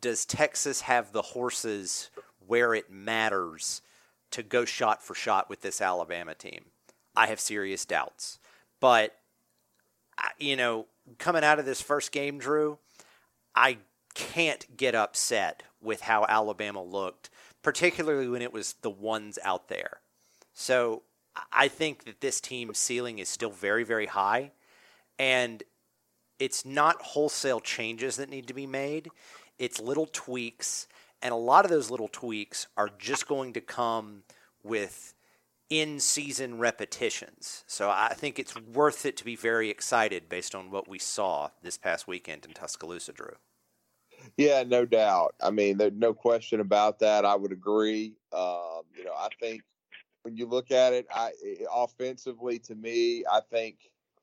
does 0.00 0.24
Texas 0.24 0.80
have 0.80 1.12
the 1.12 1.20
horses 1.20 2.08
where 2.46 2.72
it 2.72 2.90
matters 2.90 3.82
to 4.30 4.42
go 4.42 4.64
shot 4.64 5.02
for 5.02 5.14
shot 5.14 5.50
with 5.50 5.60
this 5.60 5.82
Alabama 5.82 6.34
team? 6.34 6.64
I 7.14 7.26
have 7.26 7.40
serious 7.40 7.84
doubts. 7.84 8.38
But, 8.80 9.14
you 10.38 10.56
know, 10.56 10.86
coming 11.18 11.44
out 11.44 11.58
of 11.58 11.66
this 11.66 11.80
first 11.80 12.12
game, 12.12 12.38
Drew, 12.38 12.78
I 13.54 13.78
can't 14.14 14.76
get 14.76 14.94
upset 14.94 15.62
with 15.80 16.02
how 16.02 16.24
Alabama 16.28 16.82
looked, 16.82 17.30
particularly 17.62 18.28
when 18.28 18.42
it 18.42 18.52
was 18.52 18.74
the 18.82 18.90
ones 18.90 19.38
out 19.44 19.68
there. 19.68 20.00
So 20.52 21.02
I 21.52 21.68
think 21.68 22.04
that 22.04 22.20
this 22.20 22.40
team's 22.40 22.78
ceiling 22.78 23.18
is 23.18 23.28
still 23.28 23.50
very, 23.50 23.84
very 23.84 24.06
high. 24.06 24.52
And 25.18 25.62
it's 26.38 26.64
not 26.64 27.00
wholesale 27.00 27.60
changes 27.60 28.16
that 28.16 28.28
need 28.28 28.46
to 28.48 28.54
be 28.54 28.66
made, 28.66 29.10
it's 29.58 29.80
little 29.80 30.08
tweaks. 30.12 30.86
And 31.22 31.32
a 31.32 31.36
lot 31.36 31.64
of 31.64 31.70
those 31.70 31.90
little 31.90 32.08
tweaks 32.08 32.66
are 32.76 32.90
just 32.98 33.26
going 33.26 33.54
to 33.54 33.60
come 33.60 34.22
with 34.62 35.14
in 35.68 35.98
season 35.98 36.58
repetitions. 36.58 37.64
So 37.66 37.90
I 37.90 38.14
think 38.14 38.38
it's 38.38 38.54
worth 38.56 39.04
it 39.04 39.16
to 39.18 39.24
be 39.24 39.36
very 39.36 39.70
excited 39.70 40.28
based 40.28 40.54
on 40.54 40.70
what 40.70 40.88
we 40.88 40.98
saw 40.98 41.50
this 41.62 41.76
past 41.76 42.06
weekend 42.06 42.44
in 42.44 42.52
Tuscaloosa, 42.52 43.12
Drew. 43.12 43.36
Yeah, 44.36 44.62
no 44.66 44.84
doubt. 44.84 45.34
I 45.42 45.50
mean, 45.50 45.76
there's 45.76 45.92
no 45.94 46.14
question 46.14 46.60
about 46.60 46.98
that. 47.00 47.24
I 47.24 47.34
would 47.34 47.52
agree. 47.52 48.14
Um, 48.32 48.82
you 48.94 49.04
know, 49.04 49.14
I 49.16 49.28
think 49.40 49.62
when 50.22 50.36
you 50.36 50.46
look 50.46 50.70
at 50.70 50.92
it, 50.92 51.06
I 51.14 51.32
offensively 51.72 52.58
to 52.60 52.74
me, 52.74 53.24
I 53.30 53.40
think 53.50 53.76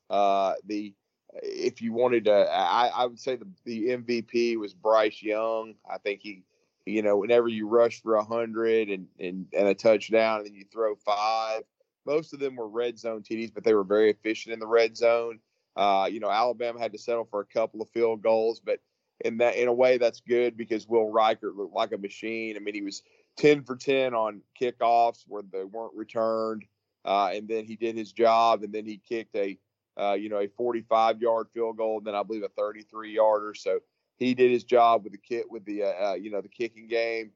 uh, 0.10 0.54
the 0.66 0.94
if 1.42 1.82
you 1.82 1.94
wanted 1.94 2.26
to, 2.26 2.32
I, 2.32 2.92
I 2.94 3.06
would 3.06 3.20
say 3.20 3.36
the, 3.36 3.48
the 3.66 3.88
MVP 3.88 4.58
was 4.58 4.74
Bryce 4.74 5.24
Young. 5.24 5.74
I 5.90 5.98
think 5.98 6.22
he, 6.22 6.44
you 6.86 7.02
know, 7.02 7.18
whenever 7.18 7.48
you 7.48 7.68
rush 7.68 8.02
for 8.02 8.16
a 8.16 8.24
hundred 8.24 8.90
and, 8.90 9.08
and 9.20 9.48
and 9.54 9.68
a 9.68 9.74
touchdown, 9.74 10.38
and 10.38 10.48
then 10.48 10.54
you 10.54 10.66
throw 10.72 10.96
five. 10.96 11.64
Most 12.06 12.34
of 12.34 12.40
them 12.40 12.58
were 12.58 12.68
red 12.68 13.00
zone 13.00 13.24
TDs, 13.24 13.54
but 13.54 13.64
they 13.64 13.74
were 13.74 13.86
very 13.86 14.10
efficient 14.10 14.54
in 14.54 14.60
the 14.60 14.68
red 14.68 14.98
zone. 14.98 15.40
Uh, 15.76 16.08
you 16.12 16.20
know, 16.20 16.30
Alabama 16.30 16.80
had 16.80 16.92
to 16.92 16.98
settle 16.98 17.26
for 17.26 17.40
a 17.40 17.46
couple 17.46 17.82
of 17.82 17.90
field 17.90 18.22
goals, 18.22 18.60
but 18.60 18.80
in 19.22 19.38
that 19.38 19.56
in 19.56 19.70
a 19.70 19.74
way 19.74 19.98
that's 19.98 20.20
good 20.20 20.58
because 20.58 20.88
Will 20.88 21.10
Reichert 21.10 21.56
looked 21.56 21.74
like 21.74 21.94
a 21.94 21.98
machine. 21.98 22.58
I 22.58 22.60
mean, 22.60 22.76
he 22.76 22.82
was 22.82 23.04
ten 23.38 23.64
for 23.64 23.76
ten 23.76 24.14
on 24.14 24.42
kickoffs 24.60 25.24
where 25.28 25.44
they 25.52 25.64
weren't 25.64 25.96
returned, 25.96 26.66
uh, 27.06 27.32
and 27.34 27.48
then 27.48 27.66
he 27.66 27.78
did 27.78 27.96
his 27.96 28.12
job, 28.12 28.64
and 28.64 28.74
then 28.74 28.86
he 28.86 28.98
kicked 28.98 29.36
a 29.36 29.58
uh, 30.00 30.14
you 30.14 30.30
know, 30.30 30.40
a 30.40 30.48
45 30.48 31.22
yard 31.22 31.48
field 31.54 31.78
goal, 31.78 32.00
and 32.00 32.08
then 32.08 32.16
I 32.16 32.24
believe 32.24 32.44
a 32.44 32.50
33 32.50 33.14
yarder. 33.14 33.54
So 33.54 33.80
he 34.18 34.34
did 34.34 34.52
his 34.52 34.64
job 34.64 35.04
with 35.04 35.14
the 35.14 35.18
kit 35.18 35.50
with 35.50 35.66
the 35.66 35.84
uh, 35.84 36.12
uh, 36.12 36.14
you 36.14 36.32
know 36.32 36.42
the 36.42 36.50
kicking 36.50 36.88
game, 36.88 37.32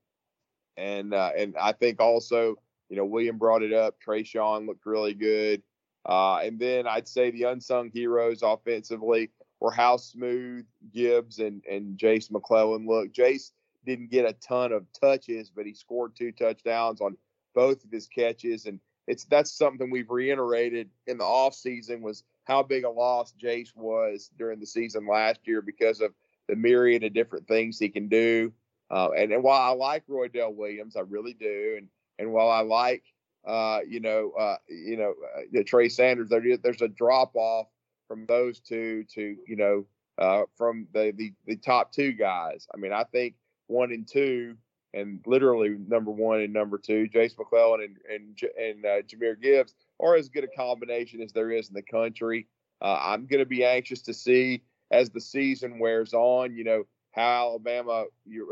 and 0.76 1.14
uh, 1.14 1.32
and 1.38 1.56
I 1.60 1.72
think 1.72 2.00
also 2.00 2.56
you 2.90 2.98
know 2.98 3.06
William 3.06 3.38
brought 3.38 3.64
it 3.64 3.74
up. 3.74 3.96
Traeshon 4.06 4.68
looked 4.68 4.86
really 4.86 5.14
good, 5.14 5.64
uh, 6.06 6.38
and 6.38 6.60
then 6.60 6.88
I'd 6.88 7.08
say 7.08 7.32
the 7.32 7.44
unsung 7.44 7.90
heroes 7.90 8.42
offensively 8.44 9.32
were 9.60 9.72
how 9.72 9.98
smooth 9.98 10.66
Gibbs 10.94 11.40
and 11.40 11.64
and 11.66 11.98
Jase 11.98 12.32
McClellan 12.32 12.88
looked. 12.88 13.14
Jase 13.14 13.52
didn't 13.86 14.12
get 14.12 14.30
a 14.30 14.34
ton 14.34 14.72
of 14.72 14.86
touches, 15.00 15.50
but 15.50 15.66
he 15.66 15.74
scored 15.74 16.16
two 16.16 16.32
touchdowns 16.32 17.02
on 17.02 17.18
both 17.56 17.84
of 17.84 17.92
his 17.92 18.08
catches, 18.08 18.66
and 18.66 18.80
it's 19.08 19.26
that's 19.26 19.52
something 19.52 19.90
we've 19.90 20.12
reiterated 20.12 20.90
in 21.08 21.18
the 21.18 21.24
off 21.24 21.56
season 21.56 22.02
was 22.02 22.24
how 22.44 22.64
big 22.64 22.86
a 22.86 22.90
loss 22.90 23.32
Jase 23.34 23.74
was 23.76 24.30
during 24.38 24.60
the 24.60 24.66
season 24.66 25.08
last 25.08 25.40
year 25.46 25.62
because 25.62 26.00
of 26.00 26.14
the 26.48 26.56
myriad 26.56 27.04
of 27.04 27.14
different 27.14 27.48
things 27.48 27.78
he 27.78 27.90
can 27.90 28.08
do. 28.08 28.52
Uh, 28.90 29.10
and, 29.12 29.32
and 29.32 29.44
while 29.44 29.62
I 29.62 29.76
like 29.76 30.08
Roydell 30.08 30.56
Williams, 30.56 30.96
I 30.96 31.02
really 31.02 31.34
do, 31.34 31.76
and 31.78 31.88
and 32.20 32.32
while 32.32 32.50
I 32.50 32.62
like 32.62 33.04
uh, 33.46 33.80
you 33.88 34.00
know 34.00 34.32
uh, 34.40 34.58
you 34.70 34.98
know 34.98 35.14
uh, 35.38 35.64
Trey 35.66 35.90
Sanders, 35.90 36.30
there, 36.30 36.42
there's 36.58 36.82
a 36.82 36.88
drop 36.88 37.36
off 37.36 37.68
from 38.08 38.26
those 38.26 38.60
two 38.60 39.04
to 39.14 39.36
you 39.46 39.56
know 39.56 39.86
uh, 40.18 40.44
from 40.58 40.88
the, 40.94 41.14
the 41.16 41.34
the 41.46 41.58
top 41.58 41.92
two 41.92 42.14
guys. 42.14 42.68
I 42.74 42.78
mean, 42.78 42.94
I 42.94 43.04
think 43.04 43.36
one 43.68 43.92
and 43.92 44.08
two, 44.08 44.56
and 44.94 45.20
literally 45.26 45.78
number 45.88 46.12
one 46.12 46.42
and 46.42 46.54
number 46.54 46.78
two, 46.78 47.08
Jase 47.08 47.38
McClellan 47.38 47.82
and 47.82 47.98
and 48.10 48.40
and 48.58 48.86
uh, 48.86 49.02
Jahmyr 49.02 49.40
Gibbs 49.42 49.76
are 50.00 50.16
as 50.16 50.30
good 50.30 50.44
a 50.44 50.48
combination 50.48 51.22
as 51.22 51.34
there 51.34 51.52
is 51.52 51.68
in 51.68 51.74
the 51.74 51.82
country. 51.82 52.48
Uh, 52.82 52.98
I'm 53.02 53.26
going 53.26 53.40
to 53.40 53.46
be 53.46 53.66
anxious 53.66 54.02
to 54.04 54.14
see 54.14 54.64
as 54.92 55.10
the 55.10 55.22
season 55.22 55.80
wears 55.80 56.14
on, 56.14 56.56
you 56.56 56.64
know, 56.64 56.84
how 57.12 57.50
Alabama, 57.50 58.06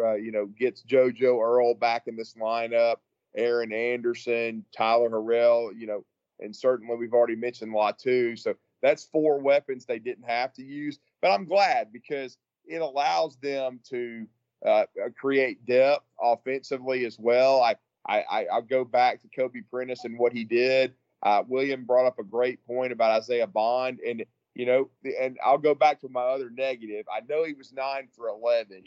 uh, 0.04 0.16
you 0.16 0.32
know, 0.32 0.48
gets 0.48 0.84
JoJo 0.84 1.40
Earle 1.40 1.76
back 1.76 2.08
in 2.08 2.16
this 2.16 2.34
lineup, 2.34 2.96
Aaron 3.36 3.72
Anderson, 3.72 4.66
Tyler 4.76 5.10
Harrell, 5.10 5.70
you 5.78 5.88
know, 5.88 6.04
and 6.40 6.56
certainly 6.56 6.96
we've 6.96 7.14
already 7.14 7.36
mentioned 7.36 7.74
Latu. 7.74 8.38
So 8.38 8.56
that's 8.82 9.06
four 9.06 9.40
weapons 9.40 9.86
they 9.86 10.00
didn't 10.00 10.26
have 10.26 10.54
to 10.54 10.64
use. 10.64 11.00
But 11.22 11.32
I'm 11.32 11.46
glad 11.46 11.94
because 11.94 12.38
it 12.66 12.82
allows 12.82 13.38
them 13.38 13.80
to 13.90 14.26
uh, 14.66 14.86
create 15.18 15.66
depth 15.66 16.06
offensively 16.20 17.06
as 17.06 17.20
well. 17.20 17.62
I, 17.62 17.76
I, 18.08 18.46
I'll 18.52 18.62
go 18.62 18.84
back 18.84 19.22
to 19.22 19.28
Kobe 19.28 19.62
Prentice 19.70 20.06
and 20.06 20.18
what 20.18 20.34
he 20.34 20.44
did 20.44 20.94
uh, 21.26 21.44
William 21.48 21.86
brought 21.86 22.06
up 22.06 22.20
a 22.20 22.24
great 22.24 22.66
point 22.66 22.92
about 22.92 23.12
Isaiah 23.12 23.48
Bond, 23.48 24.00
and 24.06 24.24
you 24.56 24.66
know, 24.66 24.90
and 25.20 25.38
I'll 25.44 25.58
go 25.58 25.76
back 25.76 26.00
to 26.02 26.10
my 26.10 26.22
other 26.22 26.50
negative. 26.50 27.06
I 27.14 27.20
know 27.28 27.44
he 27.44 27.54
was 27.54 27.74
nine 27.74 28.08
for 28.16 28.30
eleven, 28.30 28.84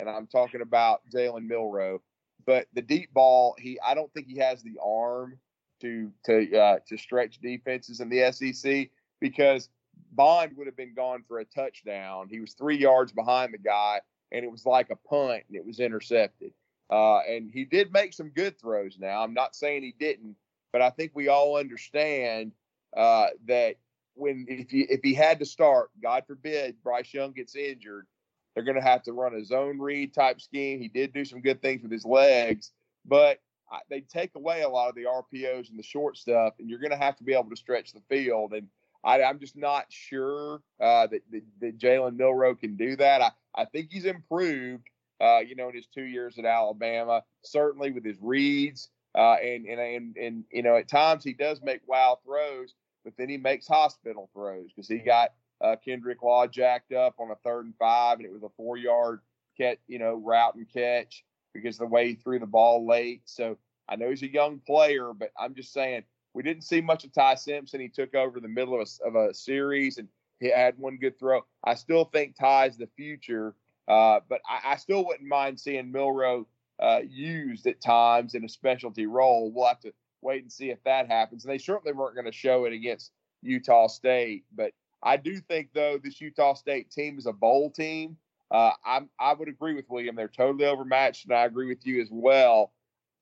and 0.00 0.08
I'm 0.08 0.26
talking 0.26 0.62
about 0.62 1.02
Jalen 1.14 1.46
Milroe, 1.46 2.00
but 2.46 2.66
the 2.72 2.82
deep 2.82 3.12
ball, 3.12 3.54
he 3.58 3.78
I 3.86 3.94
don't 3.94 4.12
think 4.14 4.26
he 4.26 4.38
has 4.38 4.62
the 4.62 4.78
arm 4.82 5.38
to 5.82 6.10
to 6.24 6.58
uh, 6.58 6.78
to 6.88 6.96
stretch 6.96 7.38
defenses 7.40 8.00
in 8.00 8.08
the 8.08 8.32
SEC 8.32 8.88
because 9.20 9.68
Bond 10.12 10.56
would 10.56 10.66
have 10.66 10.76
been 10.76 10.94
gone 10.94 11.22
for 11.28 11.38
a 11.40 11.44
touchdown. 11.44 12.28
He 12.30 12.40
was 12.40 12.54
three 12.54 12.78
yards 12.78 13.12
behind 13.12 13.52
the 13.52 13.58
guy, 13.58 14.00
and 14.32 14.44
it 14.44 14.50
was 14.50 14.64
like 14.64 14.90
a 14.90 14.96
punt, 14.96 15.44
and 15.48 15.56
it 15.56 15.66
was 15.66 15.80
intercepted. 15.80 16.52
Uh, 16.90 17.18
and 17.28 17.50
he 17.50 17.66
did 17.66 17.92
make 17.92 18.14
some 18.14 18.30
good 18.30 18.58
throws. 18.58 18.96
Now 18.98 19.22
I'm 19.22 19.34
not 19.34 19.54
saying 19.54 19.82
he 19.82 19.94
didn't, 19.98 20.36
but 20.72 20.80
I 20.80 20.88
think 20.88 21.12
we 21.14 21.28
all 21.28 21.56
understand 21.58 22.52
uh, 22.96 23.26
that 23.46 23.76
when 24.18 24.46
if 24.48 24.70
he 24.70 24.80
if 24.82 25.00
he 25.02 25.14
had 25.14 25.38
to 25.38 25.46
start, 25.46 25.90
God 26.02 26.24
forbid, 26.26 26.82
Bryce 26.82 27.12
Young 27.14 27.32
gets 27.32 27.56
injured, 27.56 28.06
they're 28.54 28.64
going 28.64 28.76
to 28.76 28.82
have 28.82 29.02
to 29.04 29.12
run 29.12 29.34
a 29.34 29.44
zone 29.44 29.78
read 29.78 30.12
type 30.12 30.40
scheme. 30.40 30.80
He 30.80 30.88
did 30.88 31.12
do 31.12 31.24
some 31.24 31.40
good 31.40 31.62
things 31.62 31.82
with 31.82 31.92
his 31.92 32.04
legs, 32.04 32.72
but 33.04 33.40
they 33.90 34.00
take 34.00 34.34
away 34.34 34.62
a 34.62 34.68
lot 34.68 34.88
of 34.88 34.94
the 34.94 35.04
RPOs 35.04 35.70
and 35.70 35.78
the 35.78 35.82
short 35.82 36.16
stuff, 36.16 36.54
and 36.58 36.68
you're 36.68 36.78
going 36.78 36.90
to 36.90 36.96
have 36.96 37.16
to 37.16 37.24
be 37.24 37.34
able 37.34 37.50
to 37.50 37.56
stretch 37.56 37.92
the 37.92 38.02
field. 38.08 38.52
And 38.52 38.68
I, 39.04 39.20
am 39.20 39.38
just 39.38 39.56
not 39.56 39.86
sure 39.88 40.60
uh, 40.80 41.06
that, 41.08 41.20
that, 41.30 41.42
that 41.60 41.78
Jalen 41.78 42.16
Milroe 42.16 42.54
can 42.54 42.76
do 42.76 42.96
that. 42.96 43.20
I, 43.20 43.30
I 43.54 43.64
think 43.66 43.88
he's 43.90 44.04
improved, 44.04 44.88
uh, 45.20 45.40
you 45.40 45.54
know, 45.54 45.68
in 45.68 45.74
his 45.74 45.86
two 45.86 46.04
years 46.04 46.38
at 46.38 46.44
Alabama, 46.44 47.22
certainly 47.42 47.90
with 47.90 48.04
his 48.04 48.16
reads. 48.20 48.90
Uh, 49.14 49.34
and, 49.34 49.66
and, 49.66 49.80
and, 49.80 50.16
and, 50.16 50.44
you 50.52 50.62
know, 50.62 50.76
at 50.76 50.88
times 50.88 51.24
he 51.24 51.32
does 51.32 51.60
make 51.62 51.80
wild 51.86 52.18
throws, 52.24 52.74
but 53.04 53.14
then 53.16 53.28
he 53.28 53.36
makes 53.36 53.66
hospital 53.66 54.28
throws 54.32 54.68
because 54.74 54.88
he 54.88 54.98
got 54.98 55.30
uh, 55.60 55.76
Kendrick 55.84 56.22
Law 56.22 56.46
jacked 56.46 56.92
up 56.92 57.14
on 57.18 57.30
a 57.30 57.36
third 57.36 57.64
and 57.64 57.74
five, 57.78 58.18
and 58.18 58.26
it 58.26 58.32
was 58.32 58.42
a 58.42 58.48
four 58.56 58.76
yard 58.76 59.20
catch, 59.56 59.78
you 59.88 59.98
know, 59.98 60.14
route 60.14 60.54
and 60.54 60.70
catch 60.72 61.24
because 61.52 61.78
the 61.78 61.86
way 61.86 62.08
he 62.08 62.14
threw 62.14 62.38
the 62.38 62.46
ball 62.46 62.86
late. 62.86 63.22
So 63.24 63.58
I 63.88 63.96
know 63.96 64.10
he's 64.10 64.22
a 64.22 64.32
young 64.32 64.60
player, 64.60 65.12
but 65.12 65.32
I'm 65.38 65.54
just 65.54 65.72
saying 65.72 66.04
we 66.34 66.42
didn't 66.42 66.62
see 66.62 66.80
much 66.80 67.04
of 67.04 67.12
Ty 67.12 67.36
Simpson. 67.36 67.80
He 67.80 67.88
took 67.88 68.14
over 68.14 68.40
the 68.40 68.48
middle 68.48 68.80
of 68.80 68.88
a, 68.88 69.06
of 69.06 69.14
a 69.16 69.34
series 69.34 69.98
and 69.98 70.08
he 70.40 70.50
had 70.50 70.78
one 70.78 70.96
good 70.96 71.18
throw. 71.18 71.40
I 71.64 71.74
still 71.74 72.04
think 72.04 72.36
Ty's 72.38 72.76
the 72.76 72.88
future, 72.96 73.54
uh, 73.88 74.20
but 74.28 74.40
I, 74.48 74.72
I, 74.72 74.76
still 74.76 75.04
wouldn't 75.04 75.28
mind 75.28 75.58
seeing 75.58 75.90
Milroe 75.90 76.46
uh, 76.80 77.00
used 77.08 77.66
at 77.66 77.80
times 77.80 78.34
in 78.34 78.44
a 78.44 78.48
specialty 78.48 79.06
role. 79.06 79.50
We'll 79.50 79.66
have 79.66 79.80
to 79.80 79.92
wait 80.22 80.42
and 80.42 80.52
see 80.52 80.70
if 80.70 80.82
that 80.84 81.08
happens. 81.08 81.44
And 81.44 81.52
they 81.52 81.58
certainly 81.58 81.92
weren't 81.92 82.14
going 82.14 82.26
to 82.26 82.32
show 82.32 82.64
it 82.64 82.72
against 82.72 83.12
Utah 83.42 83.86
State, 83.86 84.44
but 84.54 84.72
I 85.02 85.16
do 85.16 85.40
think 85.40 85.70
though 85.72 85.98
this 86.02 86.20
Utah 86.20 86.54
State 86.54 86.90
team 86.90 87.18
is 87.18 87.26
a 87.26 87.32
bowl 87.32 87.70
team. 87.70 88.16
Uh, 88.50 88.72
I'm, 88.84 89.08
I 89.20 89.34
would 89.34 89.48
agree 89.48 89.74
with 89.74 89.84
William. 89.88 90.16
They're 90.16 90.28
totally 90.28 90.64
overmatched, 90.64 91.26
and 91.26 91.34
I 91.34 91.44
agree 91.44 91.66
with 91.66 91.86
you 91.86 92.00
as 92.00 92.08
well. 92.10 92.72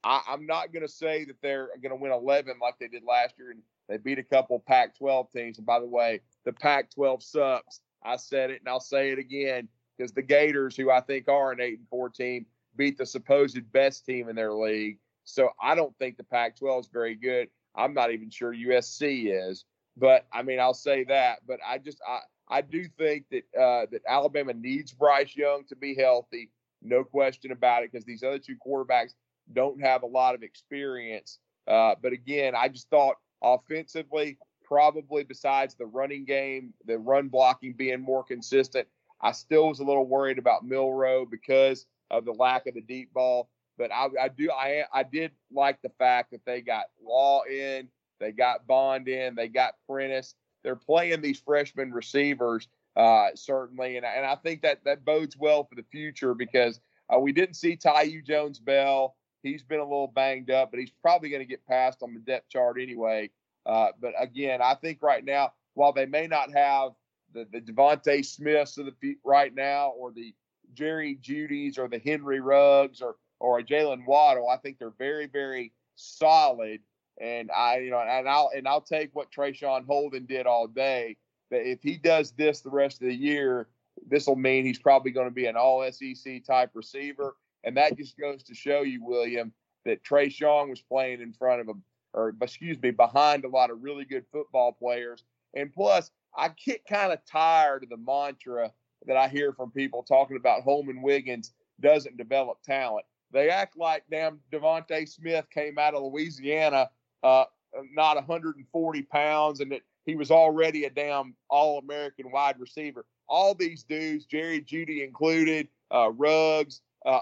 I, 0.04 0.20
am 0.28 0.46
not 0.46 0.72
going 0.72 0.86
to 0.86 0.92
say 0.92 1.24
that 1.24 1.42
they're 1.42 1.68
going 1.82 1.90
to 1.90 1.96
win 1.96 2.12
11 2.12 2.58
like 2.62 2.78
they 2.78 2.86
did 2.86 3.02
last 3.02 3.34
year, 3.36 3.50
and 3.50 3.60
they 3.88 3.96
beat 3.96 4.20
a 4.20 4.22
couple 4.22 4.58
Pac-12 4.60 5.32
teams. 5.32 5.58
And 5.58 5.66
by 5.66 5.80
the 5.80 5.86
way, 5.86 6.20
the 6.44 6.52
Pac-12 6.52 7.22
sucks. 7.22 7.80
I 8.04 8.16
said 8.16 8.50
it, 8.50 8.60
and 8.60 8.68
I'll 8.68 8.78
say 8.78 9.10
it 9.10 9.18
again 9.18 9.68
because 9.96 10.12
the 10.12 10.22
Gators, 10.22 10.76
who 10.76 10.90
I 10.90 11.00
think 11.00 11.28
are 11.28 11.50
an 11.50 11.60
eight 11.60 11.78
and 11.78 11.88
four 11.88 12.08
team, 12.08 12.46
beat 12.76 12.98
the 12.98 13.06
supposed 13.06 13.60
best 13.72 14.06
team 14.06 14.28
in 14.28 14.36
their 14.36 14.52
league. 14.52 14.98
So 15.26 15.50
I 15.60 15.74
don't 15.74 15.96
think 15.98 16.16
the 16.16 16.24
Pac-12 16.24 16.80
is 16.80 16.86
very 16.86 17.14
good. 17.14 17.48
I'm 17.74 17.92
not 17.92 18.12
even 18.12 18.30
sure 18.30 18.54
USC 18.54 19.50
is. 19.50 19.66
But 19.96 20.26
I 20.32 20.42
mean, 20.42 20.60
I'll 20.60 20.74
say 20.74 21.04
that. 21.04 21.40
But 21.46 21.60
I 21.66 21.78
just 21.78 22.00
I 22.06 22.20
I 22.48 22.60
do 22.62 22.84
think 22.96 23.26
that 23.30 23.60
uh, 23.60 23.86
that 23.90 24.02
Alabama 24.08 24.54
needs 24.54 24.92
Bryce 24.92 25.36
Young 25.36 25.64
to 25.68 25.76
be 25.76 25.94
healthy, 25.94 26.50
no 26.82 27.02
question 27.02 27.50
about 27.50 27.82
it, 27.82 27.92
because 27.92 28.04
these 28.04 28.22
other 28.22 28.38
two 28.38 28.56
quarterbacks 28.64 29.14
don't 29.52 29.80
have 29.80 30.02
a 30.02 30.06
lot 30.06 30.34
of 30.34 30.42
experience. 30.42 31.38
Uh, 31.66 31.94
but 32.00 32.12
again, 32.12 32.54
I 32.54 32.68
just 32.68 32.88
thought 32.90 33.16
offensively, 33.42 34.38
probably 34.64 35.24
besides 35.24 35.74
the 35.74 35.86
running 35.86 36.24
game, 36.24 36.74
the 36.84 36.98
run 36.98 37.28
blocking 37.28 37.72
being 37.72 38.00
more 38.00 38.22
consistent, 38.22 38.86
I 39.20 39.32
still 39.32 39.68
was 39.68 39.80
a 39.80 39.84
little 39.84 40.06
worried 40.06 40.38
about 40.38 40.64
Milroe 40.64 41.26
because 41.26 41.86
of 42.10 42.24
the 42.24 42.32
lack 42.32 42.66
of 42.66 42.74
the 42.74 42.80
deep 42.80 43.12
ball. 43.12 43.48
But 43.78 43.92
I, 43.92 44.08
I 44.20 44.28
do 44.28 44.50
I 44.50 44.84
I 44.92 45.02
did 45.02 45.32
like 45.52 45.80
the 45.82 45.90
fact 45.98 46.30
that 46.32 46.44
they 46.44 46.60
got 46.60 46.86
Law 47.04 47.42
in, 47.44 47.88
they 48.20 48.32
got 48.32 48.66
Bond 48.66 49.08
in, 49.08 49.34
they 49.34 49.48
got 49.48 49.74
Prentice. 49.88 50.34
They're 50.62 50.76
playing 50.76 51.20
these 51.20 51.38
freshman 51.38 51.92
receivers 51.92 52.68
uh, 52.96 53.28
certainly, 53.34 53.98
and 53.98 54.06
and 54.06 54.24
I 54.24 54.36
think 54.36 54.62
that 54.62 54.82
that 54.84 55.04
bodes 55.04 55.36
well 55.36 55.64
for 55.64 55.74
the 55.74 55.84
future 55.92 56.34
because 56.34 56.80
uh, 57.14 57.18
we 57.18 57.30
didn't 57.30 57.54
see 57.54 57.76
Thaiu 57.76 58.24
Jones 58.24 58.58
Bell. 58.58 59.16
He's 59.42 59.62
been 59.62 59.80
a 59.80 59.84
little 59.84 60.08
banged 60.08 60.50
up, 60.50 60.70
but 60.70 60.80
he's 60.80 60.92
probably 61.02 61.28
going 61.28 61.42
to 61.42 61.48
get 61.48 61.64
passed 61.66 62.02
on 62.02 62.14
the 62.14 62.20
depth 62.20 62.48
chart 62.48 62.78
anyway. 62.80 63.30
Uh, 63.66 63.88
but 64.00 64.14
again, 64.18 64.60
I 64.62 64.74
think 64.74 65.02
right 65.02 65.24
now, 65.24 65.52
while 65.74 65.92
they 65.92 66.06
may 66.06 66.26
not 66.26 66.52
have 66.54 66.92
the 67.34 67.46
the 67.52 67.60
DeVonta 67.60 68.24
Smiths 68.24 68.78
of 68.78 68.86
the 68.86 69.18
right 69.24 69.54
now, 69.54 69.90
or 69.90 70.10
the 70.10 70.34
Jerry 70.72 71.18
Jeudy's, 71.20 71.76
or 71.76 71.88
the 71.88 71.98
Henry 71.98 72.40
Ruggs, 72.40 73.02
or 73.02 73.16
or 73.40 73.58
a 73.58 73.64
Jaylen 73.64 74.06
Waddle, 74.06 74.48
I 74.48 74.56
think 74.56 74.78
they're 74.78 74.90
very 74.90 75.26
very 75.26 75.72
solid. 75.96 76.80
And 77.18 77.50
I, 77.50 77.78
you 77.78 77.90
know, 77.90 78.00
and 78.00 78.28
I'll 78.28 78.50
and 78.54 78.68
I'll 78.68 78.82
take 78.82 79.10
what 79.14 79.32
Traeshon 79.32 79.86
Holden 79.86 80.26
did 80.26 80.46
all 80.46 80.66
day. 80.66 81.16
But 81.50 81.60
if 81.60 81.82
he 81.82 81.96
does 81.96 82.32
this 82.32 82.60
the 82.60 82.70
rest 82.70 83.00
of 83.00 83.08
the 83.08 83.14
year, 83.14 83.68
this 84.06 84.26
will 84.26 84.36
mean 84.36 84.64
he's 84.64 84.78
probably 84.78 85.12
going 85.12 85.28
to 85.28 85.34
be 85.34 85.46
an 85.46 85.56
All 85.56 85.88
SEC 85.90 86.44
type 86.44 86.70
receiver. 86.74 87.36
And 87.64 87.76
that 87.76 87.96
just 87.96 88.18
goes 88.18 88.42
to 88.44 88.54
show 88.54 88.82
you, 88.82 89.04
William, 89.04 89.52
that 89.84 90.04
Traeshon 90.04 90.68
was 90.68 90.82
playing 90.82 91.20
in 91.20 91.32
front 91.32 91.60
of 91.60 91.68
him, 91.68 91.82
or 92.12 92.34
excuse 92.40 92.80
me, 92.80 92.90
behind 92.90 93.44
a 93.44 93.48
lot 93.48 93.70
of 93.70 93.82
really 93.82 94.04
good 94.04 94.24
football 94.30 94.72
players. 94.72 95.24
And 95.54 95.72
plus, 95.72 96.10
I 96.36 96.50
get 96.64 96.86
kind 96.86 97.12
of 97.12 97.18
tired 97.30 97.84
of 97.84 97.88
the 97.88 97.96
mantra 97.96 98.72
that 99.06 99.16
I 99.16 99.28
hear 99.28 99.52
from 99.52 99.70
people 99.70 100.02
talking 100.02 100.36
about 100.36 100.62
Holman 100.62 101.02
Wiggins 101.02 101.52
doesn't 101.80 102.16
develop 102.16 102.62
talent. 102.62 103.06
They 103.32 103.50
act 103.50 103.76
like 103.76 104.04
damn 104.10 104.40
DeVonta 104.52 105.08
Smith 105.08 105.46
came 105.50 105.78
out 105.78 105.94
of 105.94 106.02
Louisiana 106.02 106.90
uh, 107.22 107.44
not 107.92 108.16
140 108.16 109.02
pounds 109.02 109.60
and 109.60 109.72
that 109.72 109.82
he 110.04 110.14
was 110.16 110.30
already 110.30 110.84
a 110.84 110.90
damn 110.90 111.34
all 111.50 111.78
American 111.78 112.30
wide 112.30 112.58
receiver. 112.58 113.04
All 113.28 113.54
these 113.54 113.82
dudes, 113.82 114.24
Jerry 114.24 114.60
Jeudy 114.60 115.04
included, 115.04 115.68
uh, 115.90 116.10
uh, 116.10 116.64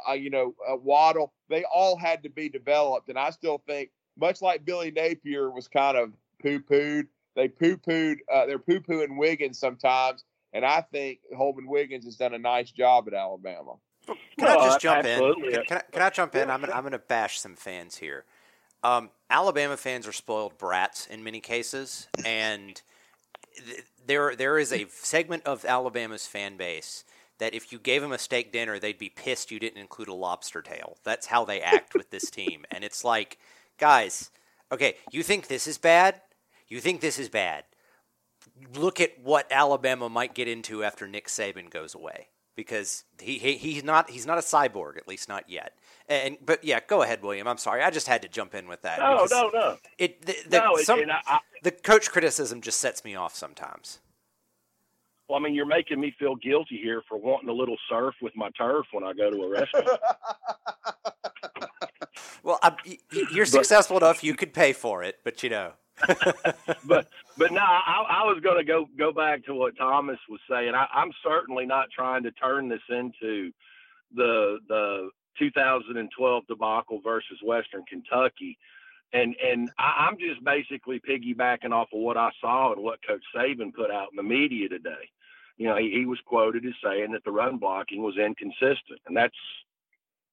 uh, 0.08 0.12
you 0.12 0.30
know, 0.30 0.54
uh, 0.68 0.76
Waddle, 0.76 1.32
they 1.48 1.64
all 1.64 1.96
had 1.96 2.22
to 2.22 2.28
be 2.28 2.48
developed. 2.48 3.08
And 3.08 3.18
I 3.18 3.30
still 3.30 3.62
think, 3.66 3.90
much 4.16 4.42
like 4.42 4.64
Billy 4.64 4.90
Napier 4.90 5.50
was 5.50 5.66
kind 5.66 5.96
of 5.96 6.12
poo 6.42 6.60
pooed, 6.60 7.06
they 7.34 7.48
poo 7.48 7.76
pooed, 7.76 8.18
uh, 8.32 8.46
they're 8.46 8.58
poo 8.58 8.80
pooing 8.80 9.16
Wiggins 9.18 9.58
sometimes. 9.58 10.24
And 10.52 10.64
I 10.64 10.82
think 10.82 11.20
Holman 11.36 11.66
Wiggins 11.66 12.04
has 12.04 12.16
done 12.16 12.34
a 12.34 12.38
nice 12.38 12.70
job 12.70 13.08
at 13.08 13.14
Alabama. 13.14 13.74
Can 14.06 14.48
I 14.48 14.54
just 14.56 14.80
jump 14.80 15.04
in? 15.06 15.34
Can, 15.34 15.64
can, 15.64 15.76
I, 15.78 15.82
can 15.92 16.02
I 16.02 16.10
jump 16.10 16.34
in? 16.34 16.50
I'm 16.50 16.60
gonna, 16.60 16.72
I'm 16.72 16.82
going 16.82 16.92
to 16.92 16.98
bash 16.98 17.40
some 17.40 17.56
fans 17.56 17.96
here. 17.96 18.24
Um, 18.82 19.10
Alabama 19.30 19.76
fans 19.76 20.06
are 20.06 20.12
spoiled 20.12 20.58
brats 20.58 21.06
in 21.06 21.24
many 21.24 21.40
cases, 21.40 22.08
and 22.24 22.80
th- 23.56 23.84
there 24.06 24.36
there 24.36 24.58
is 24.58 24.72
a 24.72 24.86
segment 24.90 25.44
of 25.44 25.64
Alabama's 25.64 26.26
fan 26.26 26.56
base 26.58 27.04
that 27.38 27.54
if 27.54 27.72
you 27.72 27.78
gave 27.78 28.02
them 28.02 28.12
a 28.12 28.18
steak 28.18 28.52
dinner, 28.52 28.78
they'd 28.78 28.98
be 28.98 29.08
pissed 29.08 29.50
you 29.50 29.58
didn't 29.58 29.80
include 29.80 30.08
a 30.08 30.14
lobster 30.14 30.60
tail. 30.60 30.98
That's 31.02 31.26
how 31.26 31.44
they 31.44 31.60
act 31.62 31.94
with 31.94 32.10
this 32.10 32.30
team, 32.30 32.66
and 32.70 32.84
it's 32.84 33.04
like, 33.04 33.38
guys, 33.78 34.30
okay, 34.70 34.96
you 35.10 35.22
think 35.22 35.46
this 35.46 35.66
is 35.66 35.78
bad? 35.78 36.20
You 36.68 36.80
think 36.80 37.00
this 37.00 37.18
is 37.18 37.30
bad? 37.30 37.64
Look 38.76 39.00
at 39.00 39.18
what 39.22 39.50
Alabama 39.50 40.10
might 40.10 40.34
get 40.34 40.46
into 40.46 40.84
after 40.84 41.08
Nick 41.08 41.28
Saban 41.28 41.70
goes 41.70 41.94
away 41.94 42.28
because 42.56 43.04
he, 43.20 43.38
he 43.38 43.56
he's 43.56 43.84
not 43.84 44.10
he's 44.10 44.26
not 44.26 44.38
a 44.38 44.42
cyborg 44.42 44.96
at 44.96 45.08
least 45.08 45.28
not 45.28 45.48
yet. 45.48 45.74
And 46.08 46.36
but 46.44 46.64
yeah, 46.64 46.80
go 46.86 47.02
ahead, 47.02 47.22
William. 47.22 47.48
I'm 47.48 47.58
sorry, 47.58 47.82
I 47.82 47.90
just 47.90 48.06
had 48.06 48.22
to 48.22 48.28
jump 48.28 48.54
in 48.54 48.68
with 48.68 48.82
that. 48.82 48.98
No, 48.98 49.26
no, 49.30 49.50
no. 49.52 49.76
It 49.98 50.24
the, 50.24 50.36
the, 50.48 50.58
no, 50.58 50.76
some, 50.76 51.00
it, 51.00 51.08
I, 51.10 51.40
the 51.62 51.70
coach 51.70 52.10
criticism 52.10 52.60
just 52.60 52.78
sets 52.78 53.04
me 53.04 53.14
off 53.14 53.34
sometimes. 53.34 54.00
Well, 55.28 55.38
I 55.38 55.42
mean, 55.42 55.54
you're 55.54 55.64
making 55.64 56.00
me 56.00 56.14
feel 56.18 56.36
guilty 56.36 56.78
here 56.82 57.02
for 57.08 57.16
wanting 57.16 57.48
a 57.48 57.52
little 57.52 57.78
surf 57.88 58.14
with 58.20 58.36
my 58.36 58.50
turf 58.58 58.84
when 58.92 59.04
I 59.04 59.14
go 59.14 59.30
to 59.30 59.42
a 59.42 59.48
restaurant. 59.48 59.88
well, 62.42 62.58
I'm, 62.62 62.76
you're 63.32 63.46
successful 63.46 63.96
enough; 63.96 64.22
you 64.22 64.34
could 64.34 64.52
pay 64.52 64.74
for 64.74 65.02
it, 65.02 65.20
but 65.24 65.42
you 65.42 65.48
know. 65.48 65.72
but 66.84 67.08
but 67.38 67.52
no, 67.52 67.60
I, 67.60 68.04
I 68.08 68.24
was 68.24 68.40
going 68.42 68.58
to 68.58 68.64
go 68.64 68.88
go 68.98 69.12
back 69.12 69.44
to 69.46 69.54
what 69.54 69.76
Thomas 69.76 70.18
was 70.28 70.40
saying. 70.50 70.74
I, 70.74 70.86
I'm 70.92 71.12
certainly 71.22 71.66
not 71.66 71.88
trying 71.94 72.24
to 72.24 72.32
turn 72.32 72.68
this 72.68 72.82
into 72.88 73.52
the 74.14 74.58
the 74.68 75.10
2012 75.38 76.46
debacle 76.46 77.00
versus 77.02 77.38
Western 77.42 77.84
Kentucky. 77.88 78.58
And 79.12 79.36
and 79.42 79.70
I, 79.78 80.08
I'm 80.08 80.18
just 80.18 80.42
basically 80.44 81.00
piggybacking 81.00 81.72
off 81.72 81.88
of 81.92 82.00
what 82.00 82.16
I 82.16 82.30
saw 82.40 82.72
and 82.72 82.82
what 82.82 83.06
Coach 83.06 83.22
Saban 83.34 83.72
put 83.72 83.90
out 83.90 84.08
in 84.10 84.16
the 84.16 84.22
media 84.22 84.68
today. 84.68 85.10
You 85.56 85.68
know, 85.68 85.76
he, 85.76 85.90
he 85.90 86.06
was 86.06 86.18
quoted 86.26 86.66
as 86.66 86.72
saying 86.82 87.12
that 87.12 87.22
the 87.24 87.30
run 87.30 87.58
blocking 87.58 88.02
was 88.02 88.16
inconsistent, 88.18 89.00
and 89.06 89.16
that's, 89.16 89.36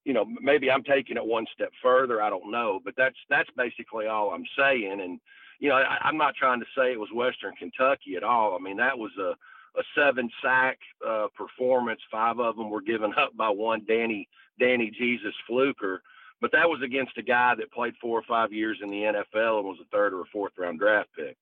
you 0.04 0.14
know, 0.14 0.26
maybe 0.42 0.72
I'm 0.72 0.84
taking 0.84 1.16
it 1.16 1.24
one 1.24 1.46
step 1.54 1.72
further. 1.84 2.24
I 2.24 2.32
don't 2.32 2.50
know, 2.50 2.80
but 2.84 2.96
that's 2.98 3.18
that's 3.30 3.50
basically 3.56 4.08
all 4.08 4.32
I'm 4.32 4.46
saying. 4.58 5.00
And 5.00 5.20
you 5.62 5.70
know, 5.70 5.76
I, 5.76 6.00
I'm 6.02 6.18
not 6.18 6.36
trying 6.36 6.60
to 6.60 6.66
say 6.76 6.92
it 6.92 7.00
was 7.00 7.10
Western 7.14 7.56
Kentucky 7.56 8.16
at 8.18 8.24
all. 8.24 8.58
I 8.60 8.62
mean, 8.62 8.78
that 8.78 8.98
was 8.98 9.12
a 9.18 9.36
a 9.80 9.84
seven 9.96 10.30
sack 10.44 10.78
uh, 11.08 11.28
performance. 11.34 12.02
Five 12.12 12.40
of 12.40 12.58
them 12.58 12.70
were 12.70 12.82
given 12.82 13.14
up 13.18 13.38
by 13.38 13.50
one 13.50 13.86
Danny 13.88 14.28
Danny 14.60 14.92
Jesus 14.92 15.34
Fluker, 15.48 16.02
but 16.42 16.52
that 16.52 16.68
was 16.68 16.82
against 16.84 17.18
a 17.18 17.24
guy 17.24 17.56
that 17.56 17.72
played 17.72 17.94
four 18.02 18.20
or 18.20 18.24
five 18.28 18.52
years 18.52 18.80
in 18.84 18.90
the 18.90 19.04
NFL 19.04 19.60
and 19.60 19.68
was 19.68 19.80
a 19.82 19.90
third 19.92 20.14
or 20.14 20.22
a 20.22 20.32
fourth 20.34 20.54
round 20.58 20.80
draft 20.80 21.10
pick. 21.16 21.38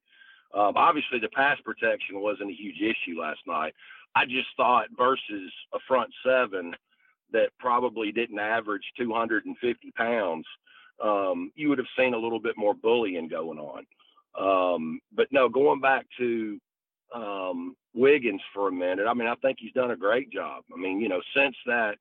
Um, 0.53 0.73
obviously, 0.75 1.19
the 1.19 1.29
pass 1.29 1.57
protection 1.63 2.19
wasn't 2.19 2.51
a 2.51 2.53
huge 2.53 2.81
issue 2.81 3.19
last 3.19 3.39
night. 3.47 3.73
I 4.15 4.25
just 4.25 4.47
thought 4.57 4.87
versus 4.97 5.51
a 5.73 5.79
front 5.87 6.11
seven 6.25 6.75
that 7.31 7.49
probably 7.59 8.11
didn't 8.11 8.39
average 8.39 8.83
250 8.97 9.91
pounds, 9.91 10.45
um, 11.03 11.51
you 11.55 11.69
would 11.69 11.77
have 11.77 11.87
seen 11.97 12.13
a 12.13 12.17
little 12.17 12.39
bit 12.39 12.57
more 12.57 12.73
bullying 12.73 13.27
going 13.27 13.59
on. 13.59 13.85
Um, 14.37 14.99
but 15.15 15.27
no, 15.31 15.49
going 15.49 15.79
back 15.81 16.05
to 16.17 16.59
um, 17.13 17.75
Wiggins 17.93 18.41
for 18.53 18.67
a 18.67 18.71
minute. 18.71 19.07
I 19.07 19.13
mean, 19.13 19.27
I 19.27 19.35
think 19.35 19.57
he's 19.59 19.73
done 19.73 19.91
a 19.91 19.97
great 19.97 20.31
job. 20.31 20.63
I 20.73 20.79
mean, 20.79 20.99
you 20.99 21.09
know, 21.09 21.21
since 21.35 21.55
that, 21.65 21.95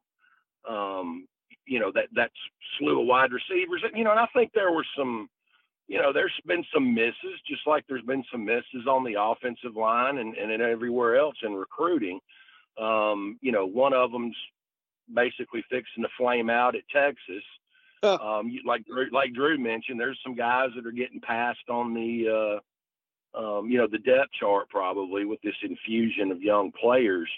um, 0.69 1.27
you 1.67 1.81
know, 1.81 1.91
that 1.95 2.07
that 2.15 2.31
slew 2.79 3.01
of 3.01 3.07
wide 3.07 3.31
receivers, 3.33 3.83
you 3.95 4.05
know, 4.05 4.11
and 4.11 4.21
I 4.21 4.27
think 4.35 4.53
there 4.55 4.73
were 4.73 4.87
some, 4.97 5.29
you 5.87 6.01
know, 6.01 6.13
there's 6.13 6.33
been 6.47 6.65
some 6.73 6.95
misses, 6.95 7.41
just 7.47 7.67
like 7.67 7.85
there's 7.89 8.05
been 8.05 8.25
some 8.31 8.45
misses 8.45 8.87
on 8.89 9.05
the 9.05 9.21
offensive 9.21 9.77
line 9.77 10.19
and 10.19 10.37
and 10.37 10.63
everywhere 10.63 11.17
else 11.17 11.37
in 11.43 11.53
recruiting. 11.53 12.21
Um, 12.81 13.39
you 13.41 13.53
know, 13.53 13.67
one 13.67 13.93
of 13.93 14.13
them's 14.13 14.37
basically 15.15 15.65
fixing 15.71 16.03
to 16.03 16.09
flame 16.17 16.51
out 16.51 16.77
at 16.77 16.83
Texas. 16.93 17.43
Um, 18.03 18.51
like 18.65 18.85
like 19.13 19.33
Drew 19.35 19.59
mentioned, 19.59 19.99
there's 19.99 20.21
some 20.23 20.35
guys 20.35 20.71
that 20.77 20.87
are 20.87 20.93
getting 20.93 21.21
passed 21.21 21.69
on 21.69 21.95
the 21.95 22.29
uh, 22.29 22.61
um, 23.35 23.69
you 23.71 23.79
know, 23.79 23.87
the 23.87 23.99
depth 23.99 24.33
chart 24.39 24.69
probably 24.69 25.25
with 25.25 25.41
this 25.43 25.55
infusion 25.63 26.31
of 26.31 26.43
young 26.43 26.73
players. 26.73 27.29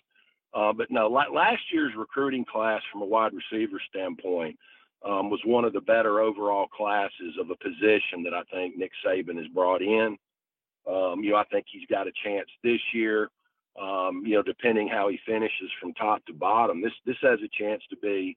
Uh, 0.52 0.72
but 0.72 0.90
no, 0.90 1.08
last 1.08 1.62
year's 1.72 1.92
recruiting 1.96 2.44
class 2.44 2.82
from 2.90 3.02
a 3.02 3.06
wide 3.06 3.32
receiver 3.32 3.80
standpoint 3.88 4.56
um, 5.04 5.30
was 5.30 5.40
one 5.44 5.64
of 5.64 5.72
the 5.72 5.80
better 5.80 6.20
overall 6.20 6.66
classes 6.66 7.36
of 7.40 7.50
a 7.50 7.56
position 7.56 8.22
that 8.24 8.34
I 8.34 8.42
think 8.52 8.76
Nick 8.76 8.92
Saban 9.04 9.36
has 9.36 9.46
brought 9.48 9.82
in. 9.82 10.16
Um, 10.88 11.22
you 11.22 11.32
know, 11.32 11.36
I 11.36 11.44
think 11.44 11.66
he's 11.70 11.86
got 11.88 12.08
a 12.08 12.12
chance 12.24 12.48
this 12.64 12.80
year. 12.92 13.30
Um, 13.80 14.24
you 14.26 14.34
know, 14.34 14.42
depending 14.42 14.88
how 14.88 15.08
he 15.08 15.20
finishes 15.24 15.70
from 15.80 15.94
top 15.94 16.24
to 16.26 16.32
bottom, 16.32 16.82
this 16.82 16.92
this 17.06 17.16
has 17.22 17.38
a 17.44 17.62
chance 17.62 17.82
to 17.90 17.96
be 17.96 18.36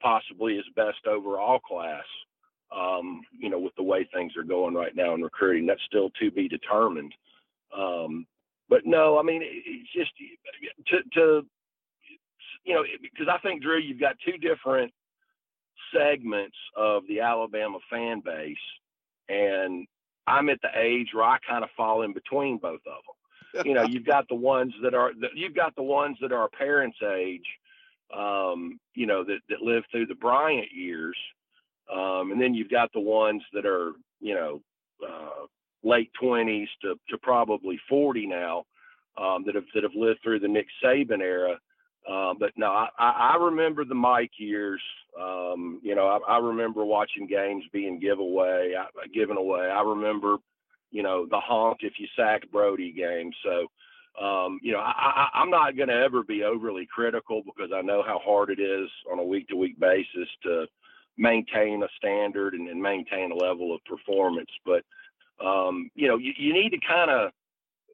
possibly 0.00 0.56
his 0.56 0.66
best 0.76 1.06
overall 1.06 1.58
class. 1.58 2.04
Um, 2.74 3.22
you 3.38 3.48
know, 3.48 3.58
with 3.58 3.74
the 3.76 3.82
way 3.82 4.06
things 4.12 4.36
are 4.36 4.42
going 4.42 4.74
right 4.74 4.94
now 4.94 5.14
in 5.14 5.22
recruiting, 5.22 5.66
that's 5.66 5.82
still 5.86 6.10
to 6.20 6.30
be 6.30 6.48
determined. 6.48 7.14
Um, 7.74 8.26
but 8.68 8.84
no, 8.84 9.18
I 9.18 9.22
mean, 9.22 9.42
it's 9.42 9.92
just 9.92 10.10
to, 10.88 11.02
to 11.14 11.46
you 12.64 12.74
know, 12.74 12.82
because 13.00 13.28
I 13.32 13.38
think 13.38 13.62
Drew, 13.62 13.78
you've 13.78 14.00
got 14.00 14.16
two 14.24 14.36
different 14.36 14.92
segments 15.94 16.56
of 16.76 17.04
the 17.08 17.20
Alabama 17.20 17.78
fan 17.90 18.20
base, 18.22 18.56
and 19.28 19.86
I'm 20.26 20.50
at 20.50 20.60
the 20.60 20.68
age 20.76 21.08
where 21.14 21.24
I 21.24 21.38
kind 21.48 21.64
of 21.64 21.70
fall 21.76 22.02
in 22.02 22.12
between 22.12 22.58
both 22.58 22.80
of 22.86 23.02
them. 23.06 23.64
you 23.64 23.74
know, 23.74 23.84
you've 23.84 24.04
got 24.04 24.28
the 24.28 24.34
ones 24.34 24.74
that 24.82 24.94
are 24.94 25.12
you've 25.34 25.54
got 25.54 25.74
the 25.76 25.82
ones 25.82 26.18
that 26.20 26.32
are 26.32 26.48
parents' 26.50 26.98
age, 27.02 27.46
um, 28.16 28.78
you 28.94 29.06
know, 29.06 29.24
that 29.24 29.38
that 29.48 29.62
lived 29.62 29.86
through 29.90 30.06
the 30.06 30.14
Bryant 30.14 30.68
years, 30.72 31.16
um, 31.92 32.32
and 32.32 32.40
then 32.40 32.54
you've 32.54 32.70
got 32.70 32.92
the 32.92 33.00
ones 33.00 33.42
that 33.52 33.66
are 33.66 33.92
you 34.20 34.34
know 34.34 34.60
uh, 35.06 35.46
late 35.82 36.10
20s 36.22 36.68
to 36.82 36.94
to 37.08 37.18
probably 37.18 37.78
40 37.88 38.26
now, 38.26 38.64
um, 39.16 39.44
that 39.46 39.54
have 39.54 39.64
that 39.74 39.82
have 39.82 39.94
lived 39.94 40.20
through 40.22 40.40
the 40.40 40.48
Nick 40.48 40.66
Saban 40.82 41.20
era. 41.20 41.58
Uh, 42.08 42.32
but 42.38 42.52
no, 42.56 42.68
I, 42.68 42.88
I 42.98 43.36
remember 43.38 43.84
the 43.84 43.94
Mike 43.94 44.30
years. 44.38 44.80
Um, 45.20 45.80
you 45.82 45.94
know, 45.94 46.06
I, 46.06 46.36
I 46.36 46.38
remember 46.38 46.84
watching 46.84 47.26
games 47.26 47.64
being 47.72 48.00
giveaway, 48.00 48.74
given 49.12 49.36
away. 49.36 49.68
I 49.70 49.82
remember, 49.82 50.36
you 50.90 51.02
know, 51.02 51.26
the 51.26 51.40
honk 51.40 51.78
if 51.82 51.94
you 51.98 52.06
sack 52.16 52.50
Brody 52.50 52.92
game. 52.92 53.30
So, 53.44 53.66
um, 54.20 54.58
you 54.62 54.72
know, 54.72 54.80
I, 54.80 55.28
I, 55.32 55.40
I'm 55.40 55.50
not 55.50 55.76
going 55.76 55.88
to 55.88 55.94
ever 55.94 56.22
be 56.22 56.42
overly 56.42 56.86
critical 56.92 57.42
because 57.44 57.70
I 57.74 57.82
know 57.82 58.02
how 58.02 58.18
hard 58.18 58.50
it 58.50 58.60
is 58.60 58.88
on 59.10 59.18
a 59.18 59.24
week 59.24 59.48
to 59.48 59.56
week 59.56 59.78
basis 59.78 60.28
to 60.42 60.66
maintain 61.16 61.82
a 61.82 61.88
standard 61.96 62.54
and, 62.54 62.68
and 62.68 62.80
maintain 62.80 63.32
a 63.32 63.36
level 63.36 63.74
of 63.74 63.84
performance. 63.84 64.50
But, 64.64 64.84
um, 65.44 65.90
you 65.94 66.08
know, 66.08 66.16
you, 66.16 66.32
you 66.36 66.52
need 66.52 66.70
to 66.70 66.78
kind 66.86 67.10
of, 67.10 67.30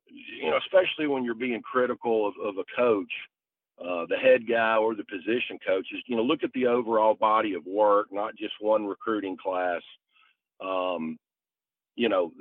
you 0.06 0.50
know, 0.50 0.58
especially 0.58 1.06
when 1.06 1.24
you're 1.24 1.34
being 1.34 1.62
critical 1.62 2.28
of, 2.28 2.34
of 2.42 2.58
a 2.58 2.64
coach, 2.76 3.12
uh, 3.80 4.06
the 4.08 4.16
head 4.16 4.46
guy 4.48 4.76
or 4.76 4.94
the 4.94 5.04
position 5.04 5.58
coaches, 5.66 6.02
you 6.06 6.16
know, 6.16 6.22
look 6.22 6.44
at 6.44 6.52
the 6.52 6.66
overall 6.66 7.14
body 7.14 7.54
of 7.54 7.66
work, 7.66 8.06
not 8.12 8.36
just 8.36 8.54
one 8.60 8.86
recruiting 8.86 9.36
class. 9.36 9.82
Um, 10.64 11.18
you 11.96 12.08
know, 12.08 12.32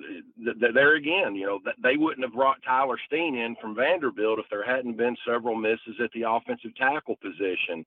th- 0.43 0.59
th- 0.59 0.73
there 0.73 0.95
again, 0.95 1.35
you 1.35 1.45
know, 1.45 1.59
th- 1.59 1.75
they 1.81 1.95
wouldn't 1.95 2.25
have 2.25 2.33
brought 2.33 2.63
Tyler 2.63 2.97
Steen 3.05 3.35
in 3.35 3.55
from 3.61 3.75
Vanderbilt 3.75 4.39
if 4.39 4.45
there 4.49 4.65
hadn't 4.65 4.97
been 4.97 5.15
several 5.25 5.55
misses 5.55 5.99
at 6.03 6.11
the 6.13 6.23
offensive 6.27 6.75
tackle 6.75 7.17
position 7.21 7.85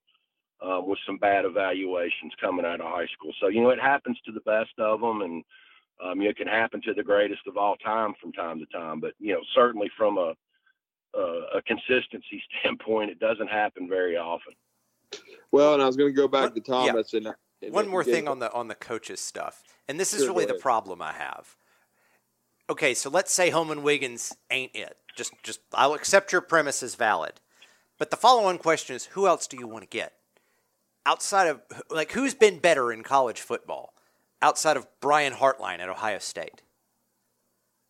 uh, 0.61 0.81
with 0.81 0.99
some 1.05 1.19
bad 1.19 1.45
evaluations 1.45 2.33
coming 2.41 2.65
out 2.65 2.81
of 2.81 2.87
high 2.87 3.09
school. 3.15 3.33
So, 3.41 3.49
you 3.49 3.63
know, 3.63 3.71
it 3.71 3.81
happens 3.81 4.19
to 4.27 4.33
the 4.33 4.41
best 4.41 4.79
of 4.79 5.01
them, 5.01 5.23
and 5.23 5.45
um, 6.05 6.23
it 6.23 6.37
can 6.37 6.47
happen 6.47 6.81
to 6.83 6.95
the 6.95 7.03
greatest 7.03 7.47
of 7.47 7.57
all 7.57 7.77
time 7.77 8.15
from 8.21 8.33
time 8.33 8.59
to 8.61 8.67
time. 8.67 9.01
But 9.01 9.15
you 9.19 9.33
know, 9.33 9.41
certainly 9.55 9.91
from 9.97 10.19
a 10.19 10.35
a 11.55 11.63
consistency 11.63 12.43
standpoint, 12.61 13.11
it 13.11 13.19
doesn't 13.19 13.49
happen 13.49 13.89
very 13.89 14.17
often. 14.17 14.55
Well, 15.51 15.75
and 15.75 15.83
I 15.83 15.87
was 15.87 15.97
going 15.97 16.11
to 16.11 16.17
go 16.17 16.29
back 16.29 16.55
to 16.55 16.61
Thomas 16.61 17.13
yeah. 17.13 17.19
and, 17.19 17.35
and, 17.63 17.73
one 17.73 17.89
more 17.89 18.05
thing 18.05 18.29
on 18.29 18.39
the 18.39 18.53
on 18.53 18.69
the 18.69 18.75
coaches 18.75 19.21
stuff, 19.21 19.63
and 19.89 19.99
this 19.99 20.13
is 20.13 20.21
sure, 20.21 20.31
really 20.31 20.47
the 20.47 20.55
problem 20.55 21.01
I 21.03 21.13
have. 21.13 21.57
Okay, 22.69 22.95
so 22.95 23.11
let's 23.11 23.33
say 23.33 23.51
Holman 23.51 23.83
Wiggins 23.83 24.35
ain't 24.51 24.75
it. 24.75 24.97
Just 25.17 25.33
just 25.43 25.61
I'll 25.73 25.95
accept 25.95 26.33
your 26.33 26.41
premise 26.41 26.83
as 26.83 26.95
valid, 26.95 27.41
but 27.99 28.11
the 28.11 28.17
follow-on 28.17 28.59
question 28.59 28.97
is, 28.97 29.07
who 29.07 29.27
else 29.27 29.47
do 29.47 29.57
you 29.57 29.67
want 29.67 29.83
to 29.83 29.89
get 29.89 30.15
outside 31.05 31.47
of 31.47 31.63
like 31.91 32.13
who's 32.13 32.35
been 32.35 32.59
better 32.59 32.93
in 32.93 33.03
college 33.03 33.41
football 33.41 33.95
outside 34.43 34.77
of 34.77 34.87
Brian 35.01 35.33
Hartline 35.33 35.79
at 35.79 35.89
Ohio 35.89 36.19
State? 36.19 36.63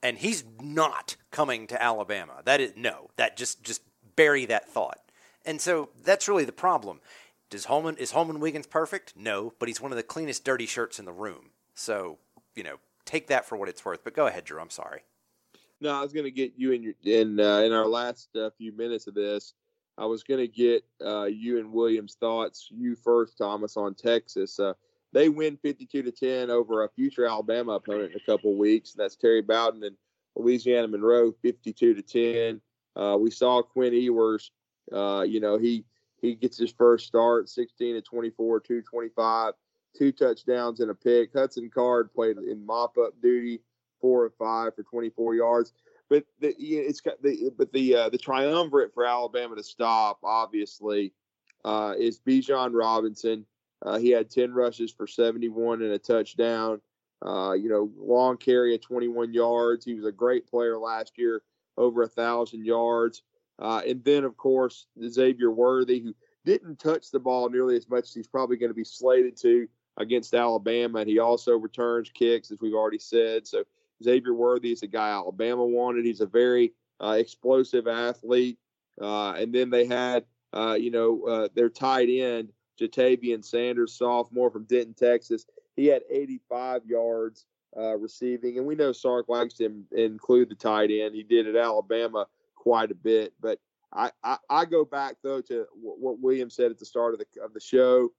and 0.06 0.18
he's 0.18 0.44
not 0.60 1.16
coming 1.32 1.66
to 1.66 1.82
Alabama. 1.82 2.40
That 2.44 2.60
is 2.60 2.74
no. 2.76 3.10
That 3.16 3.36
just 3.36 3.64
just 3.64 3.82
bury 4.14 4.46
that 4.46 4.68
thought. 4.68 5.00
And 5.44 5.60
so 5.60 5.90
that's 6.04 6.28
really 6.28 6.44
the 6.44 6.52
problem. 6.52 7.00
Does 7.50 7.64
Holman 7.64 7.96
is 7.96 8.12
Holman 8.12 8.38
Wiggins 8.38 8.68
perfect? 8.68 9.14
No, 9.16 9.52
but 9.58 9.68
he's 9.68 9.80
one 9.80 9.90
of 9.90 9.96
the 9.96 10.04
cleanest 10.04 10.44
dirty 10.44 10.66
shirts 10.66 11.00
in 11.00 11.04
the 11.06 11.12
room. 11.12 11.50
So 11.76 12.18
you 12.56 12.64
know, 12.64 12.76
take 13.04 13.28
that 13.28 13.44
for 13.44 13.56
what 13.56 13.68
it's 13.68 13.84
worth. 13.84 14.02
But 14.02 14.14
go 14.14 14.26
ahead, 14.26 14.44
Drew. 14.44 14.60
I'm 14.60 14.70
sorry. 14.70 15.02
No, 15.80 15.92
I 15.92 16.00
was 16.00 16.12
going 16.12 16.24
to 16.24 16.30
get 16.30 16.54
you 16.56 16.72
in 16.72 16.82
your 16.82 16.94
in 17.04 17.38
uh, 17.38 17.58
in 17.58 17.72
our 17.72 17.86
last 17.86 18.34
uh, 18.34 18.50
few 18.58 18.72
minutes 18.72 19.06
of 19.06 19.14
this. 19.14 19.54
I 19.98 20.04
was 20.04 20.22
going 20.22 20.40
to 20.40 20.48
get 20.48 20.84
uh, 21.04 21.24
you 21.24 21.58
and 21.58 21.72
William's 21.72 22.16
thoughts. 22.18 22.68
You 22.70 22.96
first, 22.96 23.38
Thomas, 23.38 23.76
on 23.76 23.94
Texas. 23.94 24.58
Uh, 24.58 24.74
they 25.12 25.28
win 25.28 25.56
52 25.56 26.02
to 26.02 26.10
10 26.10 26.50
over 26.50 26.84
a 26.84 26.88
future 26.90 27.26
Alabama 27.26 27.72
opponent 27.72 28.12
in 28.12 28.20
a 28.20 28.24
couple 28.26 28.58
weeks. 28.58 28.92
That's 28.92 29.16
Terry 29.16 29.40
Bowden 29.40 29.84
and 29.84 29.96
Louisiana 30.34 30.88
Monroe, 30.88 31.32
52 31.40 31.94
to 31.94 32.02
10. 32.02 32.60
Uh, 32.94 33.16
we 33.16 33.30
saw 33.30 33.62
Quinn 33.62 33.94
Ewers. 33.94 34.50
Uh, 34.92 35.24
you 35.26 35.40
know, 35.40 35.56
he 35.58 35.84
he 36.20 36.34
gets 36.34 36.58
his 36.58 36.72
first 36.72 37.06
start, 37.06 37.48
16 37.48 37.94
to 37.94 38.02
24, 38.02 38.60
225, 38.60 39.54
two 39.96 40.12
touchdowns 40.12 40.80
and 40.80 40.90
a 40.90 40.94
pick. 40.94 41.32
Hudson 41.32 41.70
Card 41.70 42.12
played 42.12 42.36
in 42.38 42.64
mop 42.64 42.96
up 42.98 43.20
duty, 43.22 43.60
four 44.00 44.24
or 44.24 44.30
five 44.30 44.74
for 44.74 44.82
24 44.82 45.34
yards. 45.34 45.72
But 46.08 46.24
the, 46.40 46.54
it's 46.58 47.00
got 47.00 47.20
the 47.22 47.50
but 47.56 47.72
the 47.72 47.96
uh, 47.96 48.08
the 48.10 48.18
triumvirate 48.18 48.94
for 48.94 49.04
Alabama 49.04 49.56
to 49.56 49.62
stop 49.62 50.20
obviously 50.22 51.12
uh, 51.64 51.94
is 51.98 52.20
Bijan 52.20 52.70
Robinson. 52.72 53.44
Uh, 53.82 53.98
he 53.98 54.10
had 54.10 54.30
10 54.30 54.52
rushes 54.52 54.92
for 54.92 55.06
71 55.06 55.82
and 55.82 55.92
a 55.92 55.98
touchdown. 55.98 56.80
Uh, 57.24 57.52
you 57.52 57.68
know, 57.68 57.90
long 57.98 58.36
carry 58.36 58.74
of 58.74 58.80
21 58.80 59.32
yards. 59.32 59.84
He 59.84 59.94
was 59.94 60.04
a 60.04 60.12
great 60.12 60.46
player 60.46 60.78
last 60.78 61.18
year, 61.18 61.42
over 61.76 62.02
a 62.02 62.08
thousand 62.08 62.64
yards. 62.64 63.22
Uh, 63.58 63.80
and 63.86 64.04
then, 64.04 64.24
of 64.24 64.36
course, 64.36 64.86
Xavier 65.08 65.50
Worthy, 65.50 66.00
who 66.00 66.14
didn't 66.44 66.78
touch 66.78 67.10
the 67.10 67.18
ball 67.18 67.48
nearly 67.48 67.76
as 67.76 67.88
much 67.88 68.04
as 68.04 68.14
he's 68.14 68.26
probably 68.26 68.56
going 68.56 68.70
to 68.70 68.74
be 68.74 68.84
slated 68.84 69.36
to 69.38 69.66
against 69.96 70.34
Alabama. 70.34 71.00
And 71.00 71.08
he 71.08 71.18
also 71.18 71.56
returns 71.56 72.10
kicks, 72.12 72.50
as 72.50 72.60
we've 72.60 72.74
already 72.74 72.98
said. 72.98 73.46
So 73.46 73.64
Xavier 74.02 74.34
Worthy 74.34 74.72
is 74.72 74.82
a 74.82 74.86
guy 74.86 75.10
Alabama 75.10 75.64
wanted. 75.64 76.04
He's 76.04 76.20
a 76.20 76.26
very 76.26 76.72
uh, 77.00 77.16
explosive 77.18 77.86
athlete. 77.86 78.58
Uh, 79.00 79.32
and 79.32 79.54
then 79.54 79.70
they 79.70 79.86
had, 79.86 80.24
uh, 80.52 80.76
you 80.78 80.90
know, 80.90 81.22
uh, 81.24 81.48
their 81.54 81.68
tight 81.68 82.08
end 82.08 82.52
Ja'Tavion 82.80 83.44
Sanders, 83.44 83.94
sophomore 83.94 84.50
from 84.50 84.64
Denton, 84.64 84.94
Texas. 84.94 85.46
He 85.76 85.86
had 85.86 86.02
85 86.10 86.86
yards 86.86 87.46
uh, 87.76 87.96
receiving, 87.96 88.58
and 88.58 88.66
we 88.66 88.74
know 88.74 88.92
Sark 88.92 89.28
likes 89.28 89.54
to 89.54 89.84
include 89.92 90.48
the 90.48 90.54
tight 90.54 90.90
end. 90.90 91.14
He 91.14 91.22
did 91.22 91.46
at 91.46 91.56
Alabama 91.56 92.26
quite 92.54 92.90
a 92.90 92.94
bit, 92.94 93.34
but 93.40 93.58
I, 93.92 94.10
I, 94.24 94.38
I 94.48 94.64
go 94.64 94.84
back 94.84 95.16
though 95.22 95.40
to 95.42 95.66
what 95.74 96.20
William 96.20 96.50
said 96.50 96.70
at 96.70 96.78
the 96.78 96.86
start 96.86 97.14
of 97.14 97.20
the 97.20 97.42
of 97.42 97.52
the 97.52 97.60
show. 97.60 98.10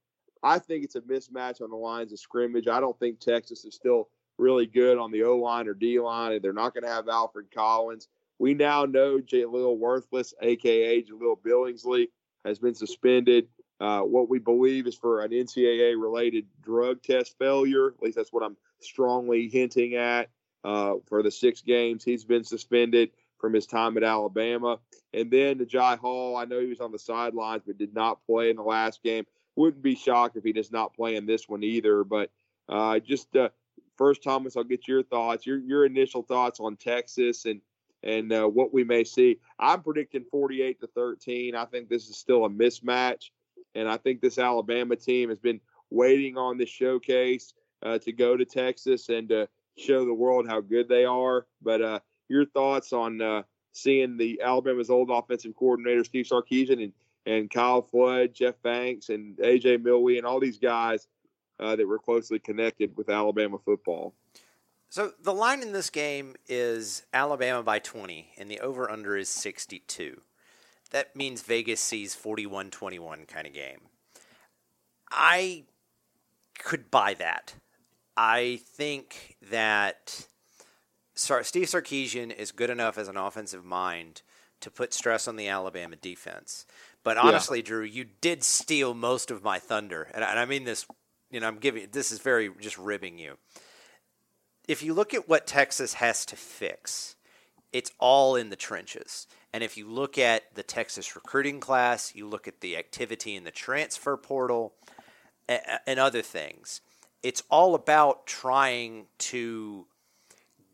I 0.42 0.58
think 0.58 0.84
it's 0.84 0.96
a 0.96 1.00
mismatch 1.00 1.60
on 1.60 1.70
the 1.70 1.76
lines 1.76 2.12
of 2.12 2.18
scrimmage. 2.18 2.68
I 2.68 2.80
don't 2.80 2.98
think 2.98 3.20
Texas 3.20 3.64
is 3.64 3.74
still 3.74 4.08
really 4.38 4.66
good 4.66 4.98
on 4.98 5.10
the 5.10 5.24
O 5.24 5.36
line 5.36 5.68
or 5.68 5.74
D 5.74 5.98
line, 6.00 6.32
and 6.32 6.42
they're 6.42 6.52
not 6.52 6.74
going 6.74 6.84
to 6.84 6.90
have 6.90 7.08
Alfred 7.08 7.46
Collins. 7.54 8.08
We 8.38 8.54
now 8.54 8.84
know 8.84 9.18
Jahleel 9.18 9.76
Worthless, 9.76 10.32
aka 10.40 11.02
Jahleel 11.02 11.40
Billingsley, 11.40 12.08
has 12.44 12.58
been 12.58 12.74
suspended. 12.74 13.48
Uh, 13.80 14.00
what 14.00 14.28
we 14.28 14.38
believe 14.38 14.86
is 14.86 14.96
for 14.96 15.22
an 15.22 15.30
NCAA 15.30 16.00
related 16.00 16.46
drug 16.62 17.02
test 17.02 17.36
failure. 17.38 17.88
At 17.88 18.02
least 18.02 18.16
that's 18.16 18.32
what 18.32 18.42
I'm 18.42 18.56
strongly 18.80 19.48
hinting 19.48 19.94
at. 19.94 20.30
Uh, 20.64 20.94
for 21.06 21.22
the 21.22 21.30
six 21.30 21.62
games, 21.62 22.04
he's 22.04 22.24
been 22.24 22.42
suspended 22.44 23.10
from 23.40 23.54
his 23.54 23.66
time 23.66 23.96
at 23.96 24.02
Alabama. 24.02 24.78
And 25.14 25.30
then 25.30 25.58
the 25.58 25.64
Jai 25.64 25.96
Hall, 25.96 26.36
I 26.36 26.44
know 26.44 26.60
he 26.60 26.66
was 26.66 26.80
on 26.80 26.92
the 26.92 26.98
sidelines 26.98 27.62
but 27.66 27.78
did 27.78 27.94
not 27.94 28.24
play 28.26 28.50
in 28.50 28.56
the 28.56 28.62
last 28.62 29.02
game. 29.02 29.24
Wouldn't 29.58 29.82
be 29.82 29.96
shocked 29.96 30.36
if 30.36 30.44
he 30.44 30.52
does 30.52 30.70
not 30.70 30.94
play 30.94 31.16
in 31.16 31.26
this 31.26 31.48
one 31.48 31.64
either. 31.64 32.04
But 32.04 32.30
uh, 32.68 33.00
just 33.00 33.34
uh, 33.34 33.48
first, 33.96 34.22
Thomas, 34.22 34.56
I'll 34.56 34.62
get 34.62 34.86
your 34.86 35.02
thoughts, 35.02 35.44
your 35.44 35.58
your 35.58 35.84
initial 35.84 36.22
thoughts 36.22 36.60
on 36.60 36.76
Texas 36.76 37.44
and 37.44 37.60
and 38.04 38.32
uh, 38.32 38.46
what 38.46 38.72
we 38.72 38.84
may 38.84 39.02
see. 39.02 39.40
I'm 39.58 39.82
predicting 39.82 40.24
48 40.30 40.80
to 40.80 40.86
13. 40.86 41.56
I 41.56 41.64
think 41.64 41.88
this 41.88 42.08
is 42.08 42.16
still 42.16 42.44
a 42.44 42.48
mismatch. 42.48 43.30
And 43.74 43.88
I 43.88 43.96
think 43.96 44.20
this 44.20 44.38
Alabama 44.38 44.94
team 44.94 45.28
has 45.30 45.40
been 45.40 45.60
waiting 45.90 46.36
on 46.36 46.56
this 46.56 46.68
showcase 46.68 47.52
uh, 47.82 47.98
to 47.98 48.12
go 48.12 48.36
to 48.36 48.44
Texas 48.44 49.08
and 49.08 49.28
to 49.30 49.48
show 49.76 50.04
the 50.04 50.14
world 50.14 50.46
how 50.46 50.60
good 50.60 50.88
they 50.88 51.04
are. 51.04 51.46
But 51.60 51.82
uh, 51.82 51.98
your 52.28 52.46
thoughts 52.46 52.92
on 52.92 53.20
uh, 53.20 53.42
seeing 53.72 54.16
the 54.16 54.40
Alabama's 54.40 54.90
old 54.90 55.10
offensive 55.10 55.56
coordinator 55.56 56.04
Steve 56.04 56.26
Sarkisian 56.26 56.80
and 56.80 56.92
and 57.26 57.50
Kyle 57.50 57.82
Flood, 57.82 58.34
Jeff 58.34 58.60
Banks, 58.62 59.08
and 59.08 59.36
AJ 59.36 59.82
Milwee, 59.82 60.18
and 60.18 60.26
all 60.26 60.40
these 60.40 60.58
guys 60.58 61.08
uh, 61.60 61.76
that 61.76 61.86
were 61.86 61.98
closely 61.98 62.38
connected 62.38 62.96
with 62.96 63.10
Alabama 63.10 63.58
football. 63.58 64.14
So 64.88 65.12
the 65.22 65.34
line 65.34 65.62
in 65.62 65.72
this 65.72 65.90
game 65.90 66.34
is 66.48 67.02
Alabama 67.12 67.62
by 67.62 67.78
20, 67.78 68.32
and 68.38 68.50
the 68.50 68.60
over 68.60 68.90
under 68.90 69.16
is 69.16 69.28
62. 69.28 70.22
That 70.90 71.14
means 71.14 71.42
Vegas 71.42 71.80
sees 71.80 72.14
41 72.14 72.70
21 72.70 73.26
kind 73.26 73.46
of 73.46 73.52
game. 73.52 73.80
I 75.10 75.64
could 76.58 76.90
buy 76.90 77.14
that. 77.14 77.54
I 78.16 78.60
think 78.64 79.36
that 79.50 80.26
Steve 81.14 81.66
Sarkisian 81.66 82.34
is 82.34 82.52
good 82.52 82.70
enough 82.70 82.96
as 82.96 83.08
an 83.08 83.16
offensive 83.16 83.64
mind 83.64 84.22
to 84.60 84.70
put 84.70 84.92
stress 84.92 85.28
on 85.28 85.36
the 85.36 85.48
Alabama 85.48 85.96
defense. 85.96 86.66
But 87.04 87.16
honestly, 87.16 87.58
yeah. 87.58 87.64
Drew, 87.64 87.84
you 87.84 88.06
did 88.20 88.42
steal 88.42 88.94
most 88.94 89.30
of 89.30 89.42
my 89.42 89.58
thunder, 89.58 90.10
and 90.14 90.24
I 90.24 90.44
mean 90.44 90.64
this. 90.64 90.86
You 91.30 91.40
know, 91.40 91.46
I'm 91.46 91.58
giving 91.58 91.88
this 91.92 92.10
is 92.10 92.20
very 92.20 92.50
just 92.60 92.78
ribbing 92.78 93.18
you 93.18 93.36
if 94.68 94.82
you 94.82 94.92
look 94.92 95.14
at 95.14 95.28
what 95.28 95.46
Texas 95.46 95.94
has 95.94 96.26
to 96.26 96.36
fix, 96.36 97.16
it's 97.72 97.90
all 97.98 98.36
in 98.36 98.50
the 98.50 98.56
trenches. 98.56 99.26
And 99.52 99.64
if 99.64 99.78
you 99.78 99.88
look 99.88 100.18
at 100.18 100.54
the 100.54 100.62
Texas 100.62 101.16
recruiting 101.16 101.58
class, 101.58 102.14
you 102.14 102.28
look 102.28 102.46
at 102.46 102.60
the 102.60 102.76
activity 102.76 103.34
in 103.34 103.44
the 103.44 103.50
transfer 103.50 104.16
portal 104.18 104.74
and 105.48 105.98
other 105.98 106.20
things, 106.20 106.82
it's 107.22 107.42
all 107.50 107.74
about 107.74 108.26
trying 108.26 109.06
to 109.18 109.86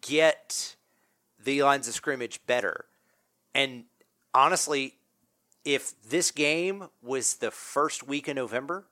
get 0.00 0.74
the 1.42 1.62
lines 1.62 1.86
of 1.86 1.94
scrimmage 1.94 2.40
better. 2.46 2.86
And 3.54 3.84
honestly, 4.32 4.96
if 5.64 5.94
this 6.02 6.30
game 6.30 6.88
was 7.02 7.34
the 7.36 7.50
first 7.50 8.06
week 8.06 8.28
in 8.28 8.36
November, 8.36 8.86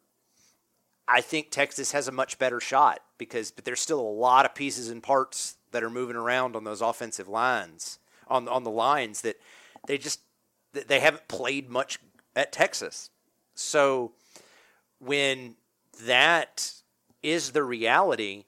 I 1.07 1.21
think 1.21 1.51
Texas 1.51 1.93
has 1.93 2.09
a 2.09 2.13
much 2.13 2.39
better 2.39 2.61
shot 2.61 3.01
because 3.19 3.51
but 3.51 3.65
there's 3.65 3.81
still 3.81 4.01
a 4.01 4.03
lot 4.03 4.47
of 4.47 4.55
pieces 4.55 4.89
and 4.89 5.03
parts 5.03 5.57
that 5.73 5.83
are 5.83 5.91
moving 5.91 6.17
around 6.17 6.57
on 6.57 6.65
those 6.65 6.81
offensive 6.81 7.29
lines 7.29 7.99
on 8.29 8.49
on 8.49 8.65
the 8.65 8.71
lines 8.71 9.21
that 9.23 9.37
they 9.87 9.99
just 9.99 10.21
they 10.73 11.01
haven't 11.01 11.29
played 11.29 11.69
much 11.69 11.99
at 12.35 12.53
Texas. 12.53 13.11
So 13.55 14.13
when 14.99 15.57
that 16.05 16.73
is 17.23 17.53
the 17.53 17.63
reality, 17.63 18.45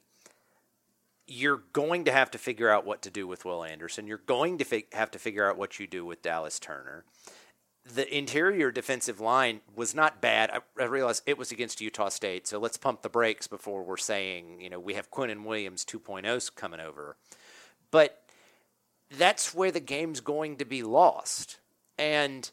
you're 1.27 1.63
going 1.73 2.05
to 2.05 2.11
have 2.11 2.31
to 2.31 2.37
figure 2.37 2.69
out 2.69 2.85
what 2.85 3.01
to 3.03 3.09
do 3.09 3.27
with 3.27 3.45
Will 3.45 3.63
Anderson. 3.63 4.07
You're 4.07 4.17
going 4.19 4.57
to 4.59 4.63
fi- 4.63 4.87
have 4.93 5.11
to 5.11 5.19
figure 5.19 5.49
out 5.49 5.57
what 5.57 5.79
you 5.79 5.87
do 5.87 6.05
with 6.05 6.21
Dallas 6.21 6.59
Turner 6.59 7.03
the 7.93 8.17
interior 8.17 8.71
defensive 8.71 9.19
line 9.19 9.61
was 9.75 9.93
not 9.93 10.21
bad. 10.21 10.49
I, 10.49 10.81
I 10.81 10.85
realize 10.85 11.21
it 11.25 11.37
was 11.37 11.51
against 11.51 11.81
Utah 11.81 12.09
State, 12.09 12.47
so 12.47 12.57
let's 12.57 12.77
pump 12.77 13.01
the 13.01 13.09
brakes 13.09 13.47
before 13.47 13.83
we're 13.83 13.97
saying, 13.97 14.59
you 14.59 14.69
know, 14.69 14.79
we 14.79 14.95
have 14.95 15.11
Quinnen 15.11 15.45
Williams 15.45 15.85
2.0s 15.85 16.53
coming 16.55 16.79
over. 16.79 17.15
But 17.91 18.23
that's 19.15 19.53
where 19.53 19.71
the 19.71 19.79
game's 19.79 20.19
going 20.19 20.57
to 20.57 20.65
be 20.65 20.81
lost. 20.81 21.59
And 21.97 22.49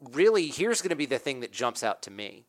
really, 0.00 0.46
here's 0.46 0.80
going 0.80 0.90
to 0.90 0.96
be 0.96 1.06
the 1.06 1.18
thing 1.18 1.40
that 1.40 1.52
jumps 1.52 1.82
out 1.82 2.00
to 2.02 2.12
me. 2.12 2.44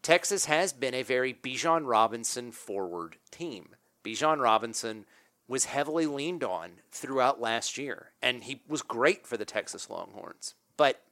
Texas 0.00 0.44
has 0.44 0.72
been 0.72 0.94
a 0.94 1.02
very 1.02 1.34
Bijan 1.34 1.82
Robinson 1.86 2.52
forward 2.52 3.16
team. 3.32 3.74
Bijan 4.06 4.40
Robinson 4.40 5.04
was 5.48 5.64
heavily 5.64 6.06
leaned 6.06 6.44
on 6.44 6.70
throughout 6.90 7.40
last 7.40 7.76
year, 7.76 8.10
and 8.22 8.44
he 8.44 8.62
was 8.68 8.82
great 8.82 9.26
for 9.26 9.36
the 9.36 9.44
Texas 9.44 9.90
Longhorns. 9.90 10.54
But 10.76 11.02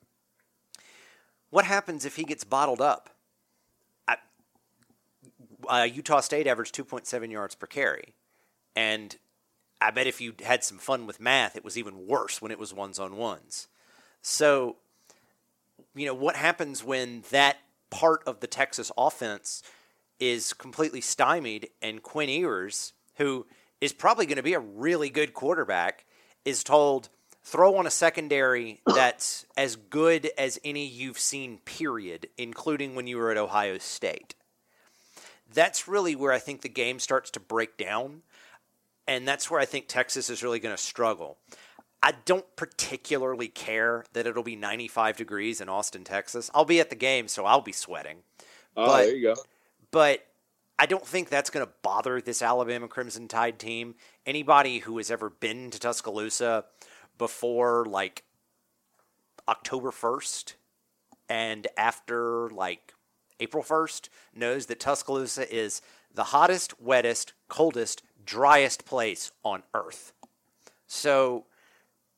what 1.50 1.64
happens 1.64 2.04
if 2.04 2.16
he 2.16 2.24
gets 2.24 2.44
bottled 2.44 2.80
up? 2.80 3.10
I, 4.06 4.16
uh, 5.68 5.84
Utah 5.84 6.20
State 6.20 6.46
averaged 6.46 6.74
2.7 6.74 7.30
yards 7.30 7.54
per 7.54 7.66
carry, 7.66 8.14
and 8.76 9.16
I 9.80 9.90
bet 9.90 10.06
if 10.06 10.20
you 10.20 10.34
had 10.44 10.62
some 10.62 10.78
fun 10.78 11.06
with 11.06 11.20
math, 11.20 11.56
it 11.56 11.64
was 11.64 11.76
even 11.76 12.06
worse 12.06 12.40
when 12.40 12.52
it 12.52 12.58
was 12.58 12.72
ones 12.72 12.98
on 12.98 13.16
ones. 13.16 13.68
So, 14.22 14.76
you 15.94 16.06
know, 16.06 16.14
what 16.14 16.36
happens 16.36 16.82
when 16.82 17.24
that 17.30 17.58
part 17.90 18.22
of 18.26 18.40
the 18.40 18.46
Texas 18.46 18.90
offense 18.96 19.62
is 20.18 20.52
completely 20.52 21.00
stymied 21.00 21.68
and 21.82 22.02
Quinn 22.02 22.28
Ewers, 22.28 22.92
who– 23.16 23.46
is 23.84 23.92
probably 23.92 24.24
going 24.24 24.36
to 24.36 24.42
be 24.42 24.54
a 24.54 24.60
really 24.60 25.10
good 25.10 25.34
quarterback, 25.34 26.06
is 26.46 26.64
told 26.64 27.10
throw 27.42 27.76
on 27.76 27.86
a 27.86 27.90
secondary 27.90 28.80
that's 28.86 29.44
as 29.58 29.76
good 29.76 30.30
as 30.38 30.58
any 30.64 30.86
you've 30.86 31.18
seen, 31.18 31.58
period, 31.66 32.26
including 32.38 32.94
when 32.94 33.06
you 33.06 33.18
were 33.18 33.30
at 33.30 33.36
Ohio 33.36 33.76
State. 33.76 34.34
That's 35.52 35.86
really 35.86 36.16
where 36.16 36.32
I 36.32 36.38
think 36.38 36.62
the 36.62 36.70
game 36.70 36.98
starts 36.98 37.30
to 37.32 37.40
break 37.40 37.76
down. 37.76 38.22
And 39.06 39.28
that's 39.28 39.50
where 39.50 39.60
I 39.60 39.66
think 39.66 39.86
Texas 39.86 40.30
is 40.30 40.42
really 40.42 40.60
going 40.60 40.74
to 40.74 40.82
struggle. 40.82 41.36
I 42.02 42.14
don't 42.24 42.56
particularly 42.56 43.48
care 43.48 44.06
that 44.14 44.26
it'll 44.26 44.42
be 44.42 44.56
95 44.56 45.18
degrees 45.18 45.60
in 45.60 45.68
Austin, 45.68 46.04
Texas. 46.04 46.50
I'll 46.54 46.64
be 46.64 46.80
at 46.80 46.88
the 46.88 46.96
game, 46.96 47.28
so 47.28 47.44
I'll 47.44 47.60
be 47.60 47.72
sweating. 47.72 48.18
Oh, 48.74 48.86
but, 48.86 49.04
there 49.04 49.14
you 49.14 49.22
go. 49.22 49.34
But 49.94 50.26
I 50.76 50.86
don't 50.86 51.06
think 51.06 51.28
that's 51.28 51.50
going 51.50 51.64
to 51.64 51.72
bother 51.82 52.20
this 52.20 52.42
Alabama 52.42 52.88
Crimson 52.88 53.28
Tide 53.28 53.60
team. 53.60 53.94
Anybody 54.26 54.80
who 54.80 54.96
has 54.96 55.08
ever 55.08 55.30
been 55.30 55.70
to 55.70 55.78
Tuscaloosa 55.78 56.64
before 57.16 57.84
like 57.84 58.24
October 59.46 59.92
1st 59.92 60.54
and 61.28 61.68
after 61.76 62.50
like 62.50 62.92
April 63.38 63.62
1st 63.62 64.08
knows 64.34 64.66
that 64.66 64.80
Tuscaloosa 64.80 65.48
is 65.54 65.80
the 66.12 66.24
hottest, 66.24 66.82
wettest, 66.82 67.32
coldest, 67.46 68.02
driest 68.26 68.84
place 68.84 69.30
on 69.44 69.62
earth. 69.74 70.12
So 70.88 71.44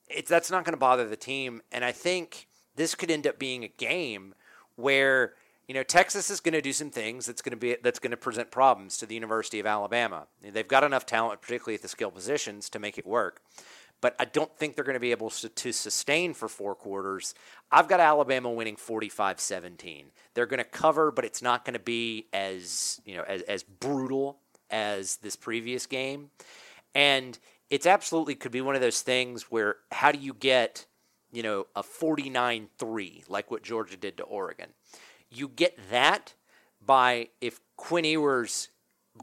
it's 0.09 0.31
that's 0.31 0.51
not 0.51 0.65
going 0.65 0.73
to 0.73 0.79
bother 0.79 1.07
the 1.07 1.15
team 1.15 1.61
and 1.71 1.85
I 1.85 1.93
think 1.93 2.49
this 2.75 2.95
could 2.95 3.11
end 3.11 3.27
up 3.27 3.39
being 3.39 3.65
a 3.65 3.69
game 3.69 4.35
where 4.77 5.35
you 5.69 5.75
know, 5.75 5.83
Texas 5.83 6.31
is 6.31 6.41
going 6.41 6.53
to 6.53 6.63
do 6.63 6.73
some 6.73 6.91
things 6.91 7.27
that's 7.27 7.43
going 7.43 7.51
to 7.51 7.57
be 7.57 7.77
that's 7.83 7.99
going 7.99 8.13
to 8.13 8.17
present 8.17 8.51
problems 8.51 8.97
to 8.99 9.07
the 9.07 9.15
University 9.15 9.59
of 9.59 9.67
Alabama. 9.67 10.27
They've 10.41 10.67
got 10.67 10.85
enough 10.85 11.07
talent, 11.07 11.41
particularly 11.41 11.75
at 11.75 11.83
the 11.83 11.89
skill 11.89 12.11
positions, 12.11 12.71
to 12.71 12.79
make 12.79 12.99
it 12.99 13.07
work. 13.07 13.43
But 14.01 14.15
I 14.19 14.27
don't 14.27 14.55
think 14.57 14.77
they're 14.77 14.85
going 14.85 14.95
to 14.95 15.01
be 15.01 15.11
able 15.11 15.31
to, 15.31 15.73
sustain 15.73 16.35
for 16.35 16.49
four 16.49 16.75
quarters. 16.75 17.35
I've 17.73 17.89
got 17.89 17.99
Alabama 17.99 18.53
winning 18.53 18.77
45-17. 18.77 20.05
They're 20.35 20.45
going 20.45 20.59
to 20.59 20.65
cover, 20.65 21.11
but 21.11 21.25
it's 21.25 21.41
not 21.41 21.65
going 21.65 21.75
to 21.75 21.81
be 21.81 22.27
as 22.33 23.01
you 23.05 23.17
know 23.17 23.25
as, 23.27 23.43
as 23.43 23.63
brutal 23.63 24.39
as 24.71 25.17
this 25.17 25.35
previous 25.35 25.87
game. 25.87 26.31
And 26.95 27.39
it's 27.71 27.87
absolutely 27.87 28.35
could 28.37 28.53
be 28.53 28.61
one 28.61 28.75
of 28.75 28.81
those 28.81 29.01
things 29.01 29.45
where 29.45 29.77
how 29.91 30.13
do 30.13 30.19
you 30.19 30.35
get 30.35 30.87
you 31.33 31.43
know 31.43 31.67
a 31.75 31.83
49-3 31.83 33.29
like 33.29 33.51
what 33.51 33.65
Georgia 33.65 33.97
did 33.97 34.19
to 34.19 34.23
Oregon? 34.23 34.69
You 35.31 35.49
get 35.49 35.79
that 35.91 36.35
by 36.85 37.29
if 37.41 37.61
Quinn 37.77 38.05
Ewers 38.05 38.69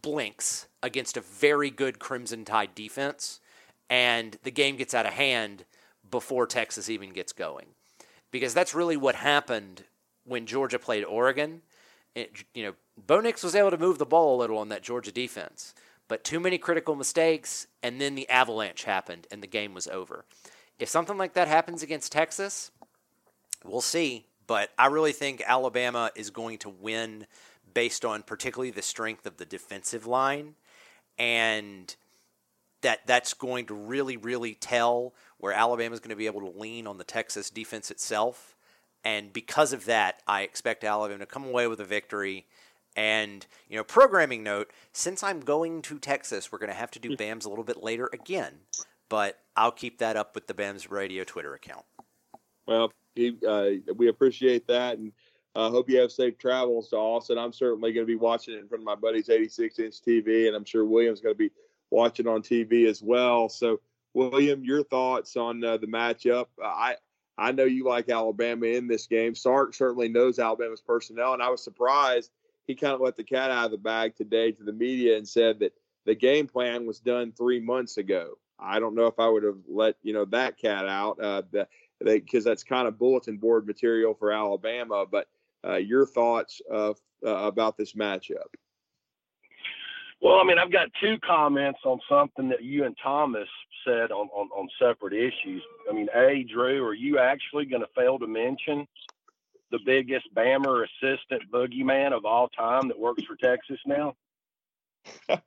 blinks 0.02 0.68
against 0.82 1.18
a 1.18 1.22
very 1.22 1.70
good 1.70 2.00
Crimson 2.00 2.46
Tide 2.46 2.76
defense 2.76 3.40
and 3.90 4.38
the 4.44 4.52
game 4.52 4.76
gets 4.76 4.94
out 4.94 5.06
of 5.06 5.14
hand 5.14 5.66
before 6.10 6.48
Texas 6.48 6.90
even 6.90 7.12
gets 7.12 7.34
going. 7.34 7.68
Because 8.32 8.54
that's 8.54 8.74
really 8.74 8.98
what 8.98 9.16
happened 9.16 9.84
when 10.26 10.46
Georgia 10.46 10.80
played 10.80 11.04
Oregon. 11.04 11.62
It, 12.16 12.44
you 12.54 12.64
know, 12.64 12.74
Bo 12.98 13.20
Nix 13.20 13.44
was 13.44 13.56
able 13.56 13.72
to 13.72 13.78
move 13.78 13.98
the 13.98 14.06
ball 14.06 14.36
a 14.36 14.40
little 14.40 14.58
on 14.58 14.70
that 14.70 14.84
Georgia 14.84 15.12
defense, 15.12 15.74
but 16.08 16.24
too 16.24 16.40
many 16.40 16.58
critical 16.58 16.96
mistakes, 16.96 17.68
and 17.82 18.00
then 18.00 18.16
the 18.16 18.30
avalanche 18.30 18.84
happened 18.84 19.28
and 19.32 19.42
the 19.42 19.48
game 19.48 19.74
was 19.74 19.88
over. 19.88 20.26
If 20.80 20.90
something 20.90 21.18
like 21.18 21.34
that 21.34 21.48
happens 21.48 21.84
against 21.84 22.12
Texas, 22.12 22.72
we'll 23.64 23.82
see. 23.82 24.26
But 24.48 24.70
I 24.78 24.88
really 24.88 25.12
think 25.12 25.42
Alabama 25.46 26.12
is 26.16 26.30
going 26.30 26.58
to 26.60 26.70
win 26.70 27.28
based 27.74 28.06
on 28.06 28.24
particularly 28.24 28.72
the 28.72 28.82
strength 28.82 29.26
of 29.26 29.38
the 29.38 29.46
defensive 29.46 30.06
line. 30.06 30.56
And 31.18 31.96
that 32.82 33.08
that's 33.08 33.34
going 33.34 33.66
to 33.68 33.74
really 33.74 34.18
really 34.18 34.54
tell 34.56 35.14
where 35.38 35.54
Alabama 35.54 35.94
is 35.94 36.00
going 36.00 36.10
to 36.10 36.16
be 36.16 36.26
able 36.26 36.42
to 36.42 36.60
lean 36.60 36.86
on 36.86 36.98
the 36.98 37.04
Texas 37.04 37.50
defense 37.50 37.90
itself. 37.90 38.56
And 39.04 39.34
because 39.34 39.74
of 39.74 39.86
that 39.86 40.22
I 40.28 40.42
expect 40.42 40.84
Alabama 40.84 41.20
to 41.20 41.26
come 41.26 41.46
away 41.46 41.68
with 41.68 41.80
a 41.80 41.86
victory. 41.86 42.46
And 42.96 43.46
you 43.70 43.78
know 43.78 43.84
programming 43.84 44.44
note 44.44 44.72
since 44.92 45.24
I'm 45.24 45.40
going 45.40 45.82
to 45.84 45.98
Texas 45.98 46.52
we're 46.52 46.60
going 46.60 46.70
to 46.70 46.76
have 46.76 46.92
to 46.92 47.00
do 47.00 47.10
hmm. 47.10 47.16
BAMS 47.16 47.46
a 47.46 47.50
little 47.50 47.64
bit 47.64 47.82
later 47.82 48.10
again. 48.14 48.54
But 49.10 49.40
I'll 49.56 49.72
keep 49.72 50.00
that 50.00 50.16
up 50.16 50.36
with 50.36 50.48
the 50.48 50.54
BAMS 50.54 50.92
radio 50.92 51.24
Twitter 51.24 51.54
account. 51.54 51.86
Well 52.68 52.92
uh, 53.48 53.70
we 53.96 54.08
appreciate 54.08 54.68
that, 54.68 54.98
and 54.98 55.12
I 55.56 55.68
uh, 55.68 55.70
hope 55.70 55.90
you 55.90 56.00
have 56.00 56.12
safe 56.12 56.38
travels 56.38 56.90
to 56.90 56.98
Austin. 56.98 57.38
I'm 57.38 57.54
certainly 57.54 57.94
going 57.94 58.06
to 58.06 58.12
be 58.12 58.18
watching 58.18 58.56
it 58.56 58.60
in 58.60 58.68
front 58.68 58.82
of 58.82 58.86
my 58.86 58.96
buddy's 58.96 59.30
86 59.30 59.80
inch 59.80 60.02
TV, 60.02 60.48
and 60.48 60.56
I'm 60.56 60.66
sure 60.66 60.84
William's 60.84 61.22
going 61.22 61.36
to 61.36 61.38
be 61.38 61.52
watching 61.92 62.28
on 62.28 62.42
TV 62.42 62.88
as 62.88 63.04
well. 63.04 63.50
So, 63.50 63.80
William, 64.16 64.64
your 64.64 64.84
thoughts 64.84 65.38
on 65.38 65.64
uh, 65.64 65.78
the 65.78 65.88
matchup? 65.88 66.48
I 66.64 66.96
I 67.38 67.52
know 67.52 67.66
you 67.66 67.86
like 67.86 68.10
Alabama 68.10 68.66
in 68.68 68.88
this 68.88 69.08
game. 69.08 69.36
Sark 69.36 69.74
certainly 69.74 70.10
knows 70.10 70.40
Alabama's 70.40 70.82
personnel, 70.82 71.34
and 71.34 71.42
I 71.42 71.50
was 71.50 71.64
surprised 71.64 72.32
he 72.66 72.76
kind 72.76 72.94
of 72.94 73.02
let 73.02 73.16
the 73.16 73.24
cat 73.24 73.52
out 73.52 73.66
of 73.66 73.72
the 73.72 73.78
bag 73.78 74.16
today 74.16 74.52
to 74.52 74.64
the 74.64 74.74
media 74.74 75.18
and 75.18 75.28
said 75.28 75.60
that 75.60 75.74
the 76.06 76.16
game 76.16 76.48
plan 76.48 76.86
was 76.86 77.00
done 77.00 77.32
three 77.32 77.60
months 77.60 77.98
ago. 77.98 78.38
I 78.60 78.80
don't 78.80 78.96
know 78.96 79.08
if 79.08 79.20
I 79.20 79.28
would 79.28 79.44
have 79.44 79.58
let 79.68 79.96
you 80.02 80.14
know 80.14 80.26
that 80.26 80.58
cat 80.58 80.88
out 80.88 81.22
uh, 81.22 81.42
because 82.04 82.44
that's 82.44 82.64
kind 82.64 82.88
of 82.88 82.98
bulletin 82.98 83.38
board 83.38 83.66
material 83.66 84.14
for 84.14 84.32
Alabama. 84.32 85.06
But 85.10 85.28
uh, 85.66 85.76
your 85.76 86.06
thoughts 86.06 86.62
uh, 86.72 86.94
about 87.24 87.78
this 87.78 87.94
matchup? 87.94 88.54
Well, 90.22 90.40
I 90.40 90.46
mean, 90.46 90.58
I've 90.58 90.72
got 90.72 90.88
two 91.02 91.18
comments 91.26 91.80
on 91.86 92.00
something 92.08 92.48
that 92.50 92.64
you 92.64 92.86
and 92.86 92.96
Thomas 93.04 93.48
said 93.86 94.12
on, 94.12 94.30
on, 94.30 94.48
on 94.56 94.70
separate 94.82 95.14
issues. 95.14 95.62
I 95.90 95.94
mean, 95.94 96.08
A, 96.16 96.44
Drew, 96.44 96.82
are 96.86 96.94
you 96.94 97.20
actually 97.20 97.66
going 97.66 97.82
to 97.82 97.90
fail 97.94 98.18
to 98.20 98.28
mention 98.28 98.88
the 99.72 99.80
biggest 99.86 100.34
Bammer 100.34 100.86
assistant 100.86 101.52
boogeyman 101.52 102.14
of 102.14 102.24
all 102.24 102.48
time 102.50 102.88
that 102.88 102.98
works 102.98 103.24
for 103.24 103.36
Texas 103.36 103.80
now? 103.86 104.16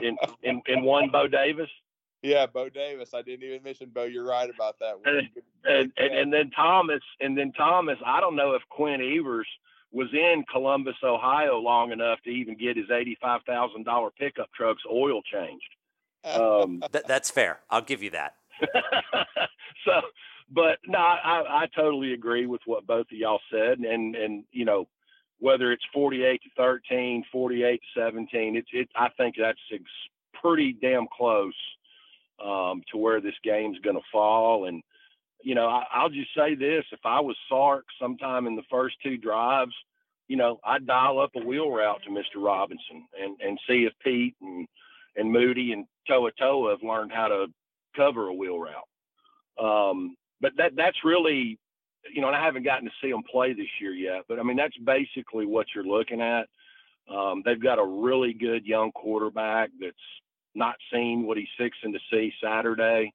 in, 0.00 0.16
in 0.42 0.62
in 0.66 0.82
one 0.82 1.10
Bo 1.10 1.28
Davis? 1.28 1.68
Yeah, 2.22 2.46
Bo 2.46 2.68
Davis. 2.68 3.14
I 3.14 3.22
didn't 3.22 3.46
even 3.46 3.62
mention 3.62 3.90
Bo. 3.90 4.04
You're 4.04 4.26
right 4.26 4.50
about 4.50 4.78
that. 4.80 4.94
And, 5.04 5.28
and, 5.64 5.92
and, 5.96 6.14
and 6.14 6.32
then 6.32 6.50
Thomas, 6.50 7.02
and 7.20 7.38
then 7.38 7.52
Thomas. 7.52 7.98
I 8.04 8.20
don't 8.20 8.36
know 8.36 8.54
if 8.54 8.62
Quinn 8.70 9.00
Ewers– 9.00 9.46
was 9.92 10.08
in 10.12 10.44
Columbus, 10.50 10.96
Ohio, 11.02 11.58
long 11.58 11.92
enough 11.92 12.20
to 12.24 12.30
even 12.30 12.56
get 12.56 12.76
his 12.76 12.90
eighty-five 12.90 13.40
thousand 13.46 13.84
dollar 13.84 14.10
pickup 14.10 14.50
truck's 14.52 14.82
oil 14.90 15.22
changed. 15.22 15.68
Um, 16.24 16.82
Th- 16.92 17.04
that's 17.06 17.30
fair. 17.30 17.60
I'll 17.70 17.82
give 17.82 18.02
you 18.02 18.10
that. 18.10 18.34
so, 19.84 19.92
but 20.50 20.78
no, 20.86 20.98
I, 20.98 21.62
I 21.62 21.66
totally 21.74 22.12
agree 22.12 22.46
with 22.46 22.60
what 22.66 22.86
both 22.86 23.06
of 23.10 23.16
y'all 23.16 23.40
said, 23.50 23.78
and 23.78 24.14
and 24.14 24.44
you 24.52 24.64
know 24.64 24.88
whether 25.38 25.72
it's 25.72 25.84
forty-eight 25.94 26.42
to 26.42 26.50
13, 26.56 27.24
48 27.30 27.80
to 27.80 28.00
seventeen, 28.00 28.56
it's 28.56 28.68
it. 28.72 28.88
I 28.94 29.08
think 29.16 29.36
that's 29.38 29.58
ex- 29.72 29.82
pretty 30.42 30.76
damn 30.80 31.06
close 31.16 31.54
um, 32.44 32.82
to 32.92 32.98
where 32.98 33.20
this 33.20 33.34
game's 33.42 33.78
going 33.80 33.96
to 33.96 34.02
fall, 34.12 34.66
and 34.66 34.82
you 35.42 35.54
know, 35.54 35.66
I, 35.66 36.02
will 36.02 36.10
just 36.10 36.34
say 36.36 36.54
this: 36.54 36.84
if 36.92 37.00
I 37.04 37.20
was 37.20 37.36
Sark 37.48 37.84
sometime 38.00 38.46
in 38.46 38.56
the 38.56 38.62
first 38.70 38.96
two 39.02 39.16
drives, 39.16 39.74
you 40.26 40.36
know, 40.36 40.60
I'd 40.64 40.86
dial 40.86 41.20
up 41.20 41.30
a 41.36 41.44
wheel 41.44 41.70
route 41.70 42.02
to 42.04 42.10
Mr. 42.10 42.42
Robinson 42.42 43.06
and 43.20 43.36
and 43.40 43.58
see 43.68 43.84
if 43.84 43.92
Pete 44.02 44.36
and 44.40 44.66
and 45.16 45.32
Moody 45.32 45.72
and 45.72 45.86
To'oTo'o 46.08 46.70
have 46.70 46.82
learned 46.82 47.12
how 47.12 47.28
to 47.28 47.46
cover 47.96 48.28
a 48.28 48.34
wheel 48.34 48.58
route. 48.58 48.88
Um, 49.60 50.16
but 50.40 50.52
that 50.56 50.76
that's 50.76 51.04
really, 51.04 51.58
you 52.12 52.20
know, 52.20 52.28
and 52.28 52.36
I 52.36 52.44
haven't 52.44 52.64
gotten 52.64 52.86
to 52.86 52.94
see 53.02 53.10
them 53.10 53.22
play 53.30 53.52
this 53.52 53.66
year 53.80 53.92
yet. 53.92 54.22
But 54.28 54.38
I 54.38 54.42
mean, 54.42 54.56
that's 54.56 54.76
basically 54.78 55.46
what 55.46 55.66
you're 55.74 55.84
looking 55.84 56.20
at. 56.20 56.46
Um, 57.12 57.42
they've 57.44 57.62
got 57.62 57.78
a 57.78 57.84
really 57.84 58.34
good 58.34 58.66
young 58.66 58.92
quarterback 58.92 59.70
that's 59.80 59.96
not 60.58 60.76
seen 60.92 61.26
what 61.26 61.38
he's 61.38 61.46
fixing 61.56 61.92
to 61.92 61.98
see 62.10 62.32
Saturday. 62.42 63.12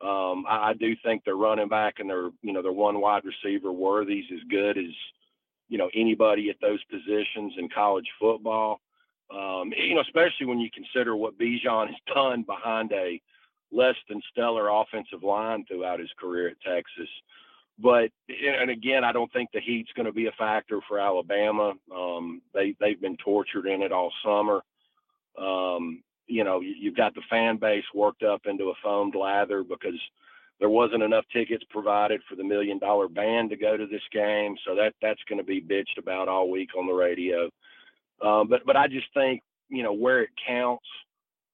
Um, 0.00 0.44
I, 0.48 0.70
I, 0.70 0.74
do 0.74 0.94
think 1.04 1.24
their 1.24 1.36
running 1.36 1.68
back 1.68 1.94
and 1.98 2.08
their, 2.08 2.30
you 2.42 2.52
know, 2.52 2.62
their 2.62 2.72
one 2.72 3.00
wide 3.00 3.24
receiver 3.24 3.72
Worthy's 3.72 4.26
as 4.32 4.40
good 4.48 4.78
as, 4.78 4.94
you 5.68 5.76
know, 5.76 5.90
anybody 5.92 6.50
at 6.50 6.60
those 6.60 6.82
positions 6.84 7.54
in 7.58 7.68
college 7.68 8.06
football. 8.20 8.80
Um, 9.30 9.72
you 9.76 9.94
know, 9.94 10.00
especially 10.00 10.46
when 10.46 10.60
you 10.60 10.70
consider 10.72 11.16
what 11.16 11.38
Bijan 11.38 11.88
has 11.88 11.96
done 12.14 12.42
behind 12.42 12.92
a 12.92 13.20
less 13.70 13.96
than 14.08 14.22
stellar 14.30 14.68
offensive 14.68 15.22
line 15.22 15.64
throughout 15.66 16.00
his 16.00 16.10
career 16.18 16.48
at 16.48 16.60
Texas. 16.60 17.08
But 17.78 18.10
and 18.28 18.70
again, 18.70 19.04
I 19.04 19.12
don't 19.12 19.32
think 19.32 19.50
the 19.52 19.60
heat's 19.60 19.92
going 19.94 20.06
to 20.06 20.12
be 20.12 20.26
a 20.26 20.32
factor 20.32 20.80
for 20.88 20.98
Alabama. 20.98 21.74
Um, 21.94 22.42
they 22.52 22.74
they've 22.80 23.00
been 23.00 23.16
tortured 23.18 23.66
in 23.66 23.82
it 23.82 23.92
all 23.92 24.12
summer. 24.24 24.62
Um, 25.38 26.02
you 26.28 26.44
know, 26.44 26.60
you've 26.60 26.96
got 26.96 27.14
the 27.14 27.22
fan 27.28 27.56
base 27.56 27.84
worked 27.94 28.22
up 28.22 28.42
into 28.46 28.70
a 28.70 28.74
foamed 28.82 29.14
lather 29.14 29.64
because 29.64 29.98
there 30.60 30.68
wasn't 30.68 31.02
enough 31.02 31.24
tickets 31.32 31.64
provided 31.70 32.20
for 32.28 32.36
the 32.36 32.44
million 32.44 32.78
dollar 32.78 33.08
band 33.08 33.50
to 33.50 33.56
go 33.56 33.76
to 33.76 33.86
this 33.86 34.02
game. 34.12 34.56
So 34.66 34.74
that 34.74 34.94
that's 35.00 35.22
going 35.28 35.38
to 35.38 35.44
be 35.44 35.60
bitched 35.60 35.98
about 35.98 36.28
all 36.28 36.50
week 36.50 36.70
on 36.76 36.86
the 36.86 36.92
radio. 36.92 37.48
Um, 38.22 38.48
but 38.48 38.64
but 38.66 38.76
I 38.76 38.88
just 38.88 39.06
think 39.14 39.42
you 39.68 39.82
know 39.82 39.92
where 39.92 40.22
it 40.22 40.30
counts. 40.46 40.86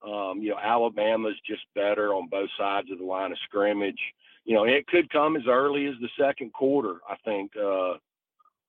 Um, 0.04 0.40
you 0.42 0.50
know, 0.50 0.58
Alabama's 0.62 1.38
just 1.46 1.62
better 1.74 2.12
on 2.12 2.28
both 2.28 2.50
sides 2.58 2.90
of 2.90 2.98
the 2.98 3.04
line 3.04 3.32
of 3.32 3.38
scrimmage. 3.44 4.00
You 4.44 4.54
know, 4.54 4.64
it 4.64 4.86
could 4.86 5.08
come 5.10 5.36
as 5.36 5.44
early 5.48 5.86
as 5.86 5.94
the 6.00 6.10
second 6.18 6.52
quarter. 6.52 6.96
I 7.08 7.16
think. 7.24 7.52
Uh, 7.56 7.94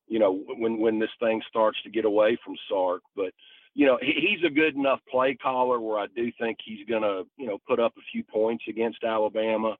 you 0.08 0.20
know, 0.20 0.44
when 0.58 0.80
when 0.80 1.00
this 1.00 1.10
thing 1.20 1.42
starts 1.50 1.82
to 1.84 1.90
get 1.90 2.06
away 2.06 2.38
from 2.44 2.56
Sark, 2.70 3.02
but 3.16 3.34
you 3.76 3.86
know, 3.86 4.00
he's 4.02 4.42
a 4.46 4.50
good 4.50 4.76
enough 4.76 5.02
play 5.12 5.36
caller 5.36 5.82
where 5.82 6.00
I 6.00 6.08
do 6.16 6.32
think 6.40 6.60
he's 6.64 6.88
going 6.88 7.02
to, 7.04 7.24
you 7.38 7.46
know, 7.46 7.60
put 7.68 7.80
up 7.80 7.94
a 7.98 8.02
few 8.12 8.24
points 8.24 8.64
against 8.70 9.04
Alabama. 9.04 9.76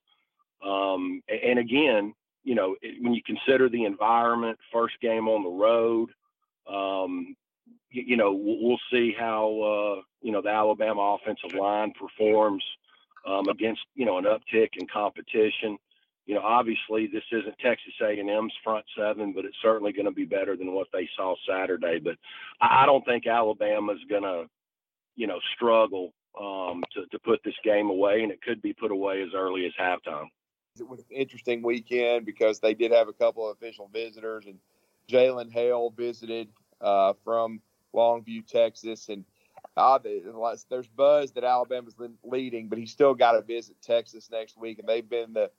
Um, 0.62 1.24
and 1.30 1.58
again, 1.58 2.14
you 2.44 2.56
know, 2.56 2.76
when 3.02 3.14
you 3.14 3.22
consider 3.26 3.70
the 3.70 3.86
environment, 3.86 4.60
first 4.72 4.96
game 5.02 5.30
on 5.30 5.44
the 5.44 5.50
road, 5.50 6.10
um, 6.70 7.38
you, 7.90 8.18
know, 8.18 8.34
we'll, 8.34 8.58
we'll, 8.62 8.80
see 8.92 9.16
how, 9.18 9.98
uh, 9.98 10.02
you 10.22 10.34
know, 10.34 10.42
the 10.42 10.50
Alabama 10.50 11.18
offensive 11.18 11.58
line 11.58 11.94
performs 11.98 12.64
um, 13.26 13.48
against, 13.48 13.82
you 13.96 14.06
know, 14.06 14.18
an 14.18 14.26
uptick 14.26 14.70
in 14.78 14.88
competition 14.88 15.78
you 16.26 16.34
know, 16.34 16.42
obviously 16.42 17.08
this 17.08 17.24
isn't 17.32 17.58
Texas 17.60 17.94
A&M's 18.02 18.54
front 18.64 18.86
seven, 18.98 19.34
but 19.34 19.46
it's 19.46 19.58
certainly 19.62 19.94
going 19.94 20.06
to 20.06 20.12
be 20.12 20.26
better 20.26 20.58
than 20.58 20.74
what 20.74 20.88
they 20.92 21.08
saw 21.16 21.36
Saturday. 21.48 22.00
But 22.00 22.16
I 22.60 22.86
don't 22.86 23.06
think 23.06 23.28
Alabama's 23.28 24.04
going 24.10 24.24
to, 24.24 24.46
you 25.16 25.28
know, 25.28 25.40
struggle 25.56 26.14
um, 26.40 26.84
to, 26.94 27.06
to 27.12 27.20
put 27.20 27.42
this 27.44 27.56
game 27.64 27.90
away, 27.90 28.24
and 28.24 28.32
it 28.32 28.42
could 28.42 28.62
be 28.62 28.74
put 28.74 28.92
away 28.92 29.22
as 29.22 29.30
early 29.36 29.66
as 29.66 29.74
halftime. 29.80 30.28
It 30.80 30.88
was 30.88 31.00
an 31.00 31.16
interesting 31.16 31.62
weekend 31.62 32.26
because 32.26 32.60
they 32.60 32.74
did 32.74 32.92
have 32.92 33.08
a 33.08 33.14
couple 33.14 33.50
of 33.50 33.56
official 33.56 33.90
visitors, 33.94 34.46
and 34.46 34.58
Jalen 35.10 35.52
Hale 35.52 35.94
visited 35.96 36.50
uh, 36.82 37.14
from 37.24 37.62
Longview, 37.94 38.46
Texas, 38.48 39.10
and 39.10 39.24
uh, 39.78 40.00
there's 40.70 40.88
buzz 40.88 41.32
that 41.34 41.44
Alabama's 41.44 41.96
leading, 42.24 42.68
but 42.68 42.78
he's 42.78 42.92
still 42.92 43.14
got 43.14 43.34
to 43.34 43.42
visit 43.42 43.76
Texas 43.82 44.30
next 44.32 44.58
week, 44.58 44.80
and 44.80 44.88
they've 44.88 45.08
been 45.08 45.34
the 45.34 45.50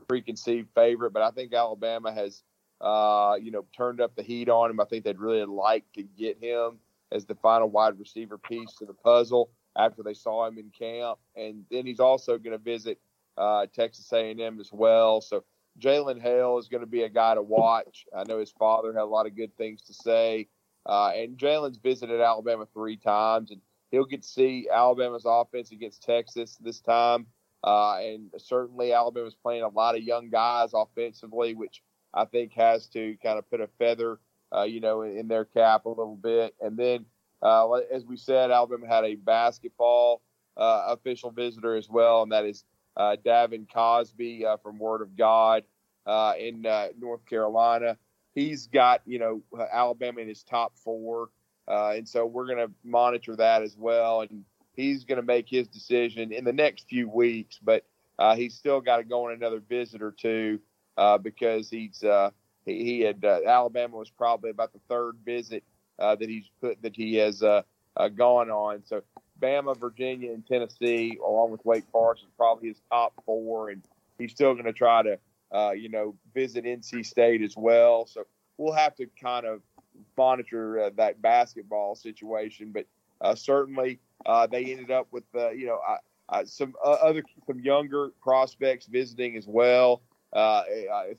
preconceived 0.00 0.68
favorite, 0.74 1.12
but 1.12 1.22
I 1.22 1.30
think 1.30 1.52
Alabama 1.52 2.12
has, 2.12 2.42
uh, 2.80 3.36
you 3.40 3.50
know, 3.50 3.64
turned 3.76 4.00
up 4.00 4.14
the 4.16 4.22
heat 4.22 4.48
on 4.48 4.70
him. 4.70 4.80
I 4.80 4.84
think 4.84 5.04
they'd 5.04 5.18
really 5.18 5.44
like 5.44 5.84
to 5.94 6.02
get 6.02 6.42
him 6.42 6.78
as 7.12 7.24
the 7.24 7.34
final 7.36 7.68
wide 7.68 7.98
receiver 7.98 8.38
piece 8.38 8.72
to 8.78 8.86
the 8.86 8.94
puzzle 8.94 9.50
after 9.76 10.02
they 10.02 10.14
saw 10.14 10.46
him 10.46 10.58
in 10.58 10.70
camp, 10.70 11.18
and 11.36 11.64
then 11.70 11.86
he's 11.86 12.00
also 12.00 12.38
going 12.38 12.56
to 12.56 12.62
visit 12.62 12.98
uh, 13.36 13.66
Texas 13.74 14.12
A&M 14.12 14.60
as 14.60 14.70
well. 14.72 15.20
So 15.20 15.44
Jalen 15.80 16.20
Hale 16.20 16.58
is 16.58 16.68
going 16.68 16.82
to 16.82 16.86
be 16.86 17.02
a 17.02 17.08
guy 17.08 17.34
to 17.34 17.42
watch. 17.42 18.06
I 18.16 18.24
know 18.24 18.38
his 18.38 18.52
father 18.52 18.92
had 18.92 19.02
a 19.02 19.04
lot 19.04 19.26
of 19.26 19.36
good 19.36 19.56
things 19.56 19.82
to 19.82 19.94
say, 19.94 20.48
uh, 20.86 21.10
and 21.14 21.36
Jalen's 21.36 21.78
visited 21.78 22.20
Alabama 22.20 22.66
three 22.72 22.96
times, 22.96 23.50
and 23.50 23.60
he'll 23.90 24.04
get 24.04 24.22
to 24.22 24.28
see 24.28 24.68
Alabama's 24.72 25.24
offense 25.26 25.72
against 25.72 26.02
Texas 26.02 26.56
this 26.60 26.80
time. 26.80 27.26
Uh, 27.64 27.96
and 27.96 28.30
certainly 28.36 28.92
Alabama's 28.92 29.34
playing 29.34 29.62
a 29.62 29.68
lot 29.68 29.96
of 29.96 30.02
young 30.02 30.28
guys 30.28 30.72
offensively, 30.74 31.54
which 31.54 31.82
I 32.12 32.26
think 32.26 32.52
has 32.52 32.86
to 32.88 33.16
kind 33.22 33.38
of 33.38 33.48
put 33.50 33.62
a 33.62 33.68
feather, 33.78 34.20
uh, 34.54 34.64
you 34.64 34.80
know, 34.80 35.00
in, 35.00 35.16
in, 35.16 35.28
their 35.28 35.46
cap 35.46 35.86
a 35.86 35.88
little 35.88 36.16
bit. 36.16 36.54
And 36.60 36.76
then, 36.76 37.06
uh, 37.42 37.72
as 37.72 38.04
we 38.04 38.18
said, 38.18 38.50
Alabama 38.50 38.86
had 38.86 39.04
a 39.04 39.14
basketball 39.14 40.20
uh, 40.58 40.88
official 40.88 41.30
visitor 41.30 41.74
as 41.74 41.88
well, 41.88 42.22
and 42.22 42.32
that 42.32 42.44
is 42.44 42.64
uh, 42.98 43.16
Davin 43.24 43.66
Cosby 43.72 44.44
uh, 44.44 44.58
from 44.58 44.78
Word 44.78 45.00
of 45.00 45.16
God 45.16 45.64
in 46.38 46.66
North 46.98 47.24
Carolina. 47.24 47.96
He's 48.34 48.66
got, 48.66 49.00
you 49.06 49.18
know, 49.18 49.42
Alabama 49.72 50.20
in 50.20 50.28
his 50.28 50.42
top 50.42 50.76
four. 50.76 51.30
and 51.66 52.06
so 52.06 52.26
we're 52.26 52.46
going 52.46 52.58
to 52.58 52.70
monitor 52.84 53.34
that 53.36 53.62
as 53.62 53.74
well. 53.74 54.20
And 54.20 54.44
he's 54.74 55.04
going 55.04 55.20
to 55.20 55.26
make 55.26 55.48
his 55.48 55.68
decision 55.68 56.32
in 56.32 56.44
the 56.44 56.52
next 56.52 56.88
few 56.88 57.08
weeks, 57.08 57.58
but 57.62 57.84
uh, 58.18 58.36
he's 58.36 58.54
still 58.54 58.80
got 58.80 58.98
to 58.98 59.04
go 59.04 59.26
on 59.26 59.32
another 59.32 59.60
visit 59.60 60.02
or 60.02 60.12
two 60.12 60.60
uh, 60.96 61.18
because 61.18 61.68
he's 61.70 62.02
uh, 62.04 62.30
he, 62.64 62.84
he, 62.84 63.00
had 63.00 63.24
uh, 63.24 63.40
Alabama 63.46 63.96
was 63.96 64.10
probably 64.10 64.50
about 64.50 64.72
the 64.72 64.80
third 64.88 65.16
visit 65.24 65.64
uh, 65.98 66.14
that 66.16 66.28
he's 66.28 66.50
put 66.60 66.80
that 66.82 66.94
he 66.94 67.16
has 67.16 67.42
uh, 67.42 67.62
gone 68.14 68.50
on. 68.50 68.82
So 68.84 69.02
Bama, 69.40 69.78
Virginia, 69.78 70.32
and 70.32 70.46
Tennessee, 70.46 71.18
along 71.24 71.50
with 71.50 71.64
Wake 71.64 71.84
Forest, 71.90 72.22
is 72.22 72.30
probably 72.36 72.68
his 72.68 72.80
top 72.90 73.12
four, 73.24 73.70
and 73.70 73.82
he's 74.18 74.32
still 74.32 74.54
going 74.54 74.66
to 74.66 74.72
try 74.72 75.02
to 75.02 75.18
you 75.76 75.88
know 75.88 76.14
visit 76.32 76.64
NC 76.64 77.04
State 77.04 77.42
as 77.42 77.54
well. 77.56 78.06
So 78.06 78.24
we'll 78.58 78.74
have 78.74 78.94
to 78.96 79.06
kind 79.20 79.46
of 79.46 79.60
monitor 80.16 80.90
that 80.96 81.20
basketball 81.20 81.94
situation, 81.94 82.70
but 82.72 82.86
certainly 83.34 84.00
uh, 84.26 84.46
they 84.46 84.64
ended 84.64 84.90
up 84.90 85.08
with 85.10 85.24
uh, 85.34 85.50
you 85.50 85.66
know 85.66 85.80
uh, 85.86 85.96
uh 86.28 86.44
some 86.44 86.74
uh, 86.84 86.92
other 86.92 87.22
some 87.46 87.60
younger 87.60 88.10
prospects 88.22 88.86
visiting 88.86 89.36
as 89.36 89.46
well 89.46 90.02
uh, 90.32 90.62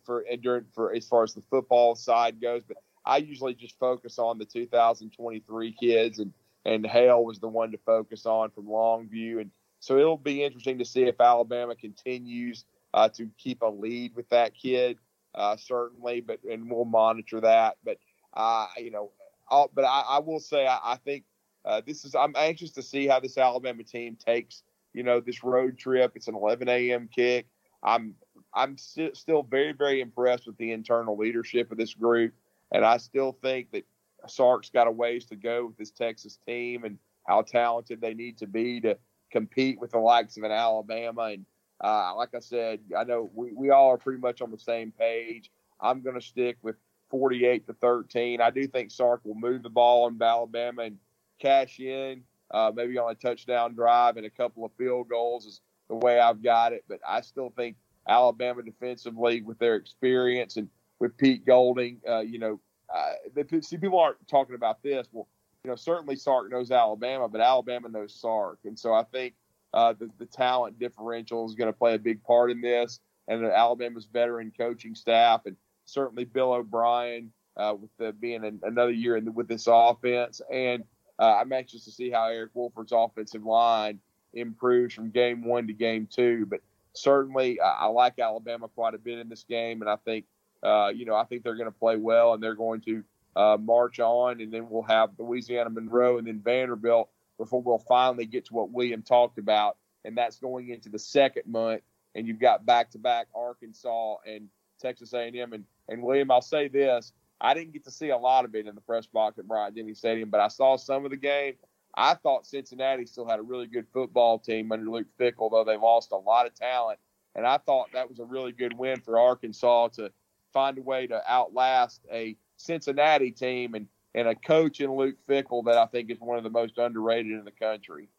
for 0.04 0.26
during 0.42 0.66
for 0.74 0.94
as 0.94 1.08
far 1.08 1.24
as 1.24 1.34
the 1.34 1.44
football 1.50 1.96
side 1.96 2.42
goes. 2.42 2.64
But 2.68 2.78
I 3.06 3.18
usually 3.18 3.54
just 3.54 3.78
focus 3.80 4.18
on 4.18 4.38
the 4.38 4.46
2023 4.46 5.74
kids, 5.74 6.20
and 6.20 6.34
and 6.66 6.86
Hale 6.86 7.24
was 7.24 7.40
the 7.40 7.48
one 7.48 7.72
to 7.72 7.78
focus 7.86 8.26
on 8.26 8.50
from 8.50 8.66
Longview, 8.66 9.42
and 9.42 9.52
so 9.80 9.98
it'll 9.98 10.18
be 10.18 10.44
interesting 10.44 10.80
to 10.80 10.86
see 10.86 11.04
if 11.04 11.22
Alabama 11.22 11.76
continues 11.76 12.66
uh, 12.94 13.10
to 13.10 13.30
keep 13.38 13.62
a 13.62 13.68
lead 13.68 14.16
with 14.16 14.28
that 14.30 14.56
kid, 14.56 14.98
uh, 15.36 15.56
certainly, 15.58 16.22
but 16.22 16.40
and 16.44 16.72
we'll 16.72 16.86
monitor 16.86 17.42
that. 17.42 17.78
But 17.84 17.98
uh, 18.34 18.68
you 18.78 18.90
know, 18.90 19.12
I'll, 19.50 19.70
but 19.74 19.86
I, 19.86 20.02
I, 20.08 20.20
will 20.20 20.40
say 20.40 20.66
I, 20.66 20.80
I 20.84 20.98
think 20.98 21.24
uh, 21.66 21.82
this 21.86 22.06
is 22.06 22.16
I'm 22.16 22.34
anxious 22.38 22.72
to 22.72 22.82
see 22.82 23.08
how 23.08 23.20
this 23.20 23.38
Alabama 23.38 23.84
team 23.84 24.16
takes 24.16 24.64
you 24.94 25.04
know 25.04 25.20
this 25.20 25.44
road 25.44 25.78
trip. 25.78 26.14
It's 26.16 26.28
an 26.28 26.36
11 26.36 26.70
a.m. 26.70 27.10
kick. 27.14 27.48
I'm 27.84 28.16
I'm 28.54 28.78
st- 28.78 29.18
still 29.18 29.44
very 29.44 29.74
very 29.74 30.02
impressed 30.02 30.48
with 30.48 30.58
the 30.58 30.72
internal 30.72 31.18
leadership 31.18 31.72
of 31.72 31.78
this 31.78 31.94
group, 31.94 32.34
and 32.72 32.86
I 32.86 32.98
still 32.98 33.38
think 33.42 33.72
that 33.72 33.86
Sark's 34.28 34.70
got 34.70 34.88
a 34.88 34.92
ways 34.92 35.26
to 35.26 35.36
go 35.36 35.68
with 35.68 35.78
this 35.78 35.92
Texas 35.92 36.40
team 36.48 36.84
and 36.84 36.98
how 37.28 37.42
talented 37.42 38.02
they 38.02 38.14
need 38.14 38.38
to 38.40 38.48
be 38.48 38.80
to 38.82 38.98
compete 39.32 39.80
with 39.80 39.92
the 39.92 40.00
likes 40.00 40.38
of 40.38 40.44
an 40.44 40.52
Alabama. 40.52 41.24
And 41.24 41.46
uh, 41.84 42.16
like 42.16 42.34
I 42.36 42.40
said, 42.40 42.80
I 42.98 43.04
know 43.04 43.30
we, 43.34 43.52
we 43.54 43.70
all 43.70 43.90
are 43.90 43.98
pretty 43.98 44.20
much 44.20 44.42
on 44.42 44.52
the 44.52 44.58
same 44.58 44.92
page. 44.92 45.52
I'm 45.82 46.02
going 46.02 46.16
to 46.16 46.26
stick 46.26 46.58
with 46.62 46.76
48 47.10 47.68
to 47.68 47.74
13. 47.74 48.42
I 48.42 48.50
do 48.50 48.68
think 48.68 48.92
Sark 48.92 49.22
will 49.24 49.36
move 49.36 49.64
the 49.64 49.70
ball 49.70 50.08
in 50.08 50.22
Alabama 50.22 50.84
and 50.84 50.98
cash 51.40 51.80
in, 51.80 52.24
uh, 52.52 52.72
maybe 52.74 52.98
on 52.98 53.12
a 53.12 53.16
touchdown 53.16 53.76
drive 53.76 54.18
and 54.18 54.26
a 54.26 54.30
couple 54.30 54.66
of 54.66 54.72
field 54.78 55.10
goals 55.10 55.46
is 55.46 55.62
the 55.90 55.96
way 55.96 56.20
I've 56.20 56.44
got 56.44 56.74
it. 56.74 56.84
But 56.88 57.00
I 57.08 57.22
still 57.22 57.52
think 57.56 57.78
Alabama 58.08 58.64
defensively 58.64 59.42
with 59.42 59.60
their 59.60 59.76
experience 59.76 60.58
and 60.58 60.70
with 61.00 61.18
Pete 61.18 61.46
Golding, 61.46 62.00
uh, 62.08 62.20
you 62.20 62.40
know, 62.40 62.60
uh, 62.94 63.14
the, 63.34 63.62
see 63.62 63.78
people 63.78 64.00
aren't 64.00 64.28
talking 64.28 64.56
about 64.56 64.82
this. 64.84 65.08
Well, 65.12 65.28
you 65.64 65.70
know, 65.72 65.76
certainly 65.76 66.16
Sark 66.16 66.52
knows 66.52 66.72
Alabama, 66.72 67.28
but 67.28 67.42
Alabama 67.42 67.90
knows 67.90 68.14
Sark, 68.14 68.60
and 68.66 68.78
so 68.78 68.94
I 68.94 69.04
think 69.04 69.34
uh, 69.74 69.94
the, 69.94 70.10
the 70.20 70.28
talent 70.28 70.80
differential 70.80 71.46
is 71.48 71.56
going 71.56 71.72
to 71.72 71.78
play 71.78 71.96
a 71.96 72.00
big 72.00 72.24
part 72.24 72.52
in 72.52 72.62
this. 72.62 73.00
And 73.28 73.44
Alabama's 73.44 74.06
veteran 74.06 74.54
coaching 74.56 74.94
staff, 74.94 75.42
and 75.48 75.58
certainly 75.86 76.26
Bill 76.26 76.54
O'Brien 76.54 77.32
uh, 77.58 77.74
with 77.80 77.90
the, 77.98 78.14
being 78.14 78.46
an, 78.46 78.60
another 78.62 78.92
year 78.92 79.18
in 79.18 79.26
the, 79.26 79.32
with 79.32 79.48
this 79.48 79.68
offense. 79.68 80.42
And 80.54 80.84
uh, 81.20 81.38
I'm 81.42 81.52
anxious 81.54 81.86
to 81.86 81.92
see 81.92 82.10
how 82.10 82.28
Eric 82.28 82.52
Wolford's 82.54 82.92
offensive 82.92 83.44
line 83.44 84.00
improves 84.34 84.94
from 84.94 85.12
game 85.12 85.44
one 85.44 85.68
to 85.68 85.74
game 85.74 86.08
two. 86.12 86.46
But 86.46 86.62
certainly, 86.94 87.60
I, 87.60 87.70
I 87.82 87.86
like 87.88 88.20
Alabama 88.20 88.68
quite 88.68 88.94
a 88.94 88.98
bit 88.98 89.20
in 89.20 89.30
this 89.30 89.44
game, 89.44 89.82
and 89.82 89.90
I 89.90 89.96
think 89.98 90.26
uh, 90.64 90.92
you 90.94 91.06
know 91.06 91.16
I 91.16 91.24
think 91.24 91.44
they're 91.44 91.56
going 91.56 91.72
to 91.72 91.80
play 91.80 91.98
well, 91.98 92.34
and 92.34 92.44
they're 92.44 92.56
going 92.56 92.82
to 92.82 93.04
uh, 93.36 93.58
march 93.60 94.00
on, 94.00 94.42
and 94.42 94.54
then 94.54 94.70
we'll 94.70 94.84
have 94.84 95.12
Louisiana 95.18 95.70
Monroe 95.70 96.18
and 96.18 96.28
then 96.28 96.42
Vanderbilt 96.44 97.10
before 97.38 97.62
we'll 97.62 97.80
finally 97.80 98.26
get 98.26 98.46
to 98.46 98.54
what 98.54 98.72
William 98.72 99.02
talked 99.02 99.38
about, 99.38 99.78
and 100.06 100.18
that's 100.18 100.40
going 100.40 100.70
into 100.70 100.90
the 100.90 101.00
second 101.00 101.44
month. 101.46 101.82
And 102.14 102.26
you've 102.26 102.40
got 102.40 102.66
back-to-back 102.66 103.28
Arkansas 103.36 104.16
and 104.26 104.48
Texas 104.80 105.12
A&M. 105.12 105.52
And, 105.52 105.66
and 105.90 106.02
William, 106.02 106.32
I'll 106.32 106.42
say 106.42 106.70
this: 106.70 107.12
I 107.42 107.54
didn't 107.54 107.74
get 107.74 107.84
to 107.86 107.92
see 107.92 108.10
a 108.10 108.18
lot 108.18 108.46
of 108.46 108.56
it 108.56 108.68
in 108.68 108.76
the 108.76 108.82
press 108.82 109.06
box 109.06 109.38
at 109.38 109.48
Bryant 109.48 109.76
Denny 109.76 109.94
Stadium, 109.94 110.30
but 110.30 110.40
I 110.40 110.48
saw 110.48 110.78
some 110.78 111.06
of 111.06 111.12
the 111.12 111.18
game. 111.18 111.56
I 111.96 112.14
thought 112.14 112.46
Cincinnati 112.46 113.06
still 113.06 113.28
had 113.28 113.40
a 113.40 113.44
really 113.44 113.68
good 113.68 113.88
football 113.94 114.40
team 114.40 114.72
under 114.72 114.90
Luke 114.90 115.08
Fickell, 115.20 115.52
though 115.52 115.64
they 115.64 115.78
lost 115.78 116.12
a 116.12 116.18
lot 116.18 116.46
of 116.46 116.54
talent. 116.54 117.00
And 117.36 117.46
I 117.46 117.58
thought 117.58 117.92
that 117.94 118.10
was 118.10 118.20
a 118.20 118.26
really 118.26 118.52
good 118.52 118.78
win 118.78 119.00
for 119.02 119.20
Arkansas 119.20 119.90
to 119.90 120.12
find 120.54 120.78
a 120.78 120.82
way 120.82 121.08
to 121.08 121.22
outlast 121.30 122.02
a 122.12 122.38
Cincinnati 122.58 123.32
team 123.32 123.76
and, 123.76 123.88
and 124.14 124.28
a 124.28 124.36
coach 124.36 124.80
in 124.80 124.94
Luke 124.94 125.18
Fickell 125.28 125.66
that 125.66 125.78
I 125.78 125.86
think 125.86 126.10
is 126.10 126.20
one 126.20 126.38
of 126.38 126.44
the 126.44 126.50
most 126.50 126.78
underrated 126.78 127.34
in 127.34 127.44
the 127.44 127.52
country. 127.52 128.10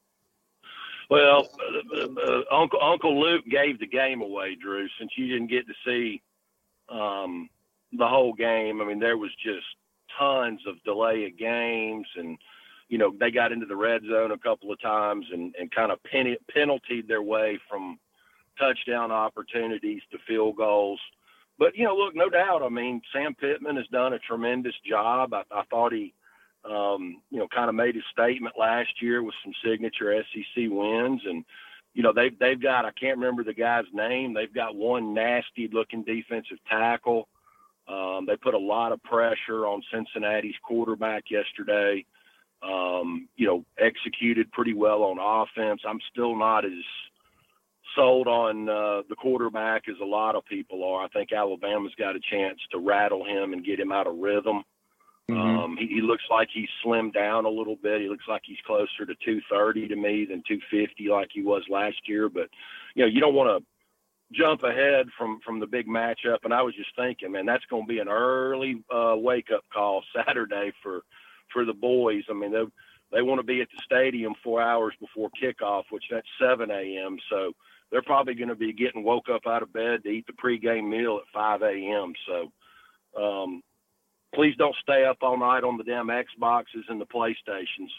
Well, 1.09 1.49
uh, 1.95 2.01
uh, 2.01 2.43
Uncle 2.51 2.81
Uncle 2.83 3.21
Luke 3.21 3.45
gave 3.49 3.79
the 3.79 3.87
game 3.87 4.23
away, 4.23 4.57
Drew. 4.57 4.89
Since 4.99 5.13
you 5.17 5.29
didn't 5.29 5.47
get 5.47 5.65
to 5.69 5.75
see 5.85 6.21
um, 6.89 7.49
the 7.93 8.07
whole 8.07 8.33
game, 8.33 8.81
I 8.81 8.85
mean, 8.85 8.99
there 8.99 9.17
was 9.17 9.31
just 9.43 9.67
tons 10.19 10.61
of 10.67 10.83
delay 10.85 11.27
of 11.27 11.39
games, 11.39 12.07
and 12.17 12.39
you 12.89 12.99
know 12.99 13.13
they 13.19 13.31
got 13.31 13.53
into 13.53 13.67
the 13.67 13.77
red 13.77 14.03
zone 14.09 14.33
a 14.33 14.39
couple 14.39 14.73
of 14.73 14.81
times 14.81 15.27
and 15.33 15.55
and 15.59 15.71
kind 15.71 15.93
of 15.93 16.03
pen- 16.05 16.37
penaltied 16.53 17.09
their 17.09 17.23
way 17.23 17.59
from 17.69 17.99
touchdown 18.59 19.11
opportunities 19.11 20.03
to 20.11 20.19
field 20.27 20.57
goals 20.57 21.01
but 21.59 21.77
you 21.77 21.85
know, 21.85 21.95
look, 21.97 22.15
no 22.15 22.29
doubt. 22.29 22.63
I 22.63 22.69
mean, 22.69 23.01
Sam 23.13 23.35
Pittman 23.35 23.77
has 23.77 23.87
done 23.89 24.13
a 24.13 24.19
tremendous 24.19 24.75
job. 24.89 25.33
I, 25.33 25.43
I 25.51 25.63
thought 25.71 25.93
he, 25.93 26.13
um, 26.65 27.23
you 27.31 27.39
know, 27.39 27.49
kind 27.49 27.69
of 27.69 27.75
made 27.75 27.95
his 27.95 28.05
statement 28.13 28.57
last 28.59 29.01
year 29.01 29.23
with 29.23 29.35
some 29.43 29.55
signature 29.65 30.23
SEC 30.33 30.65
wins, 30.69 31.23
and 31.25 31.45
you 31.95 32.03
know 32.03 32.13
they've 32.13 32.39
they've 32.39 32.61
got 32.61 32.85
I 32.85 32.91
can't 32.93 33.19
remember 33.19 33.43
the 33.43 33.55
guy's 33.55 33.87
name. 33.93 34.35
They've 34.35 34.53
got 34.53 34.77
one 34.77 35.15
nasty 35.15 35.69
looking 35.73 36.05
defensive 36.05 36.59
tackle. 36.69 37.29
Um, 37.89 38.27
they 38.27 38.37
put 38.37 38.55
a 38.55 38.59
lot 38.59 38.93
of 38.93 39.03
pressure 39.03 39.67
on 39.67 39.83
Cincinnati's 39.93 40.57
quarterback 40.63 41.25
yesterday. 41.31 42.05
Um, 42.63 43.29
you 43.37 43.47
know, 43.47 43.65
executed 43.79 44.51
pretty 44.51 44.75
well 44.75 45.03
on 45.03 45.19
offense. 45.21 45.83
I'm 45.87 46.01
still 46.11 46.37
not 46.37 46.65
as 46.65 46.73
sold 47.95 48.27
on 48.27 48.69
uh, 48.69 49.03
the 49.09 49.17
quarterback 49.17 49.85
as 49.89 49.97
a 50.03 50.05
lot 50.05 50.35
of 50.35 50.45
people 50.47 50.85
are. 50.85 51.05
I 51.05 51.09
think 51.09 51.33
Alabama's 51.33 51.95
got 51.99 52.17
a 52.17 52.21
chance 52.31 52.59
to 52.73 52.79
rattle 52.79 53.25
him 53.25 53.53
and 53.53 53.65
get 53.65 53.81
him 53.81 53.93
out 53.93 54.07
of 54.07 54.19
rhythm. 54.19 54.65
Mm-hmm. 55.31 55.41
Um, 55.41 55.77
he, 55.79 55.87
he 55.87 56.01
looks 56.01 56.23
like 56.31 56.49
he's 56.53 56.69
slimmed 56.85 57.15
down 57.15 57.47
a 57.47 57.51
little 57.51 57.77
bit. 57.77 58.01
He 58.01 58.09
looks 58.09 58.27
like 58.29 58.43
he's 58.45 58.59
closer 58.67 59.07
to 59.07 59.15
230 59.25 59.89
to 59.89 59.97
me 59.97 60.27
than 60.29 60.43
250 60.47 61.09
like 61.09 61.29
he 61.33 61.43
was 61.43 61.63
last 61.69 61.97
year. 62.07 62.29
But 62.29 62.49
you 62.95 63.03
know, 63.03 63.09
you 63.09 63.21
don't 63.21 63.35
want 63.35 63.51
to 63.51 63.67
jump 64.33 64.63
ahead 64.63 65.07
from 65.17 65.41
from 65.45 65.61
the 65.61 65.67
big 65.67 65.87
matchup. 65.87 66.39
And 66.45 66.53
I 66.53 66.63
was 66.63 66.75
just 66.75 66.95
thinking, 66.97 67.33
man, 67.33 67.47
that's 67.47 67.65
going 67.67 67.85
to 67.85 67.89
be 67.89 67.99
an 67.99 68.09
early 68.09 68.83
uh, 68.95 69.15
wake 69.17 69.49
up 69.55 69.65
call 69.73 70.03
Saturday 70.27 70.73
for 70.83 71.03
for 71.53 71.65
the 71.65 71.75
boys. 71.75 72.25
I 72.31 72.35
mean, 72.35 72.53
they 72.53 72.65
they 73.13 73.23
want 73.23 73.39
to 73.39 73.47
be 73.47 73.61
at 73.61 73.69
the 73.75 73.83
stadium 73.85 74.35
four 74.43 74.61
hours 74.61 74.95
before 75.01 75.31
kickoff, 75.41 75.85
which 75.91 76.05
that's 76.11 76.27
7 76.41 76.71
a.m. 76.71 77.19
So 77.31 77.53
they're 77.91 78.03
probably 78.03 78.35
going 78.35 78.49
to 78.49 78.57
be 78.57 78.73
getting 78.73 79.05
woke 79.05 79.29
up 79.33 79.47
out 79.47 79.63
of 79.63 79.73
bed 79.73 80.03
to 80.03 80.09
eat 80.09 80.27
the 80.27 80.33
pregame 80.33 80.89
meal 80.91 81.21
at 81.23 81.33
5 81.33 81.63
a.m. 81.63 82.13
So 82.27 83.23
um, 83.23 83.63
please 84.35 84.57
don't 84.57 84.75
stay 84.83 85.05
up 85.05 85.19
all 85.23 85.39
night 85.39 85.63
on 85.65 85.79
the 85.79 85.85
damn 85.85 86.09
Xboxes 86.09 86.89
and 86.89 87.01
the 87.01 87.07
PlayStations 87.07 87.91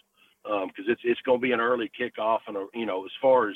because 0.43 0.63
um, 0.63 0.85
it's 0.87 1.01
it's 1.03 1.21
going 1.21 1.39
to 1.39 1.45
be 1.45 1.51
an 1.51 1.59
early 1.59 1.91
kickoff 1.99 2.39
and 2.47 2.57
a, 2.57 2.65
you 2.73 2.85
know 2.85 3.05
as 3.05 3.11
far 3.21 3.49
as 3.49 3.55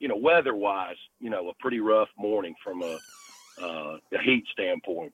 you 0.00 0.08
know 0.08 0.16
weather 0.16 0.54
wise, 0.54 0.96
you 1.20 1.30
know 1.30 1.48
a 1.48 1.54
pretty 1.60 1.80
rough 1.80 2.08
morning 2.18 2.54
from 2.64 2.82
a, 2.82 2.98
uh, 3.62 3.98
a 4.12 4.22
heat 4.22 4.44
standpoint. 4.52 5.12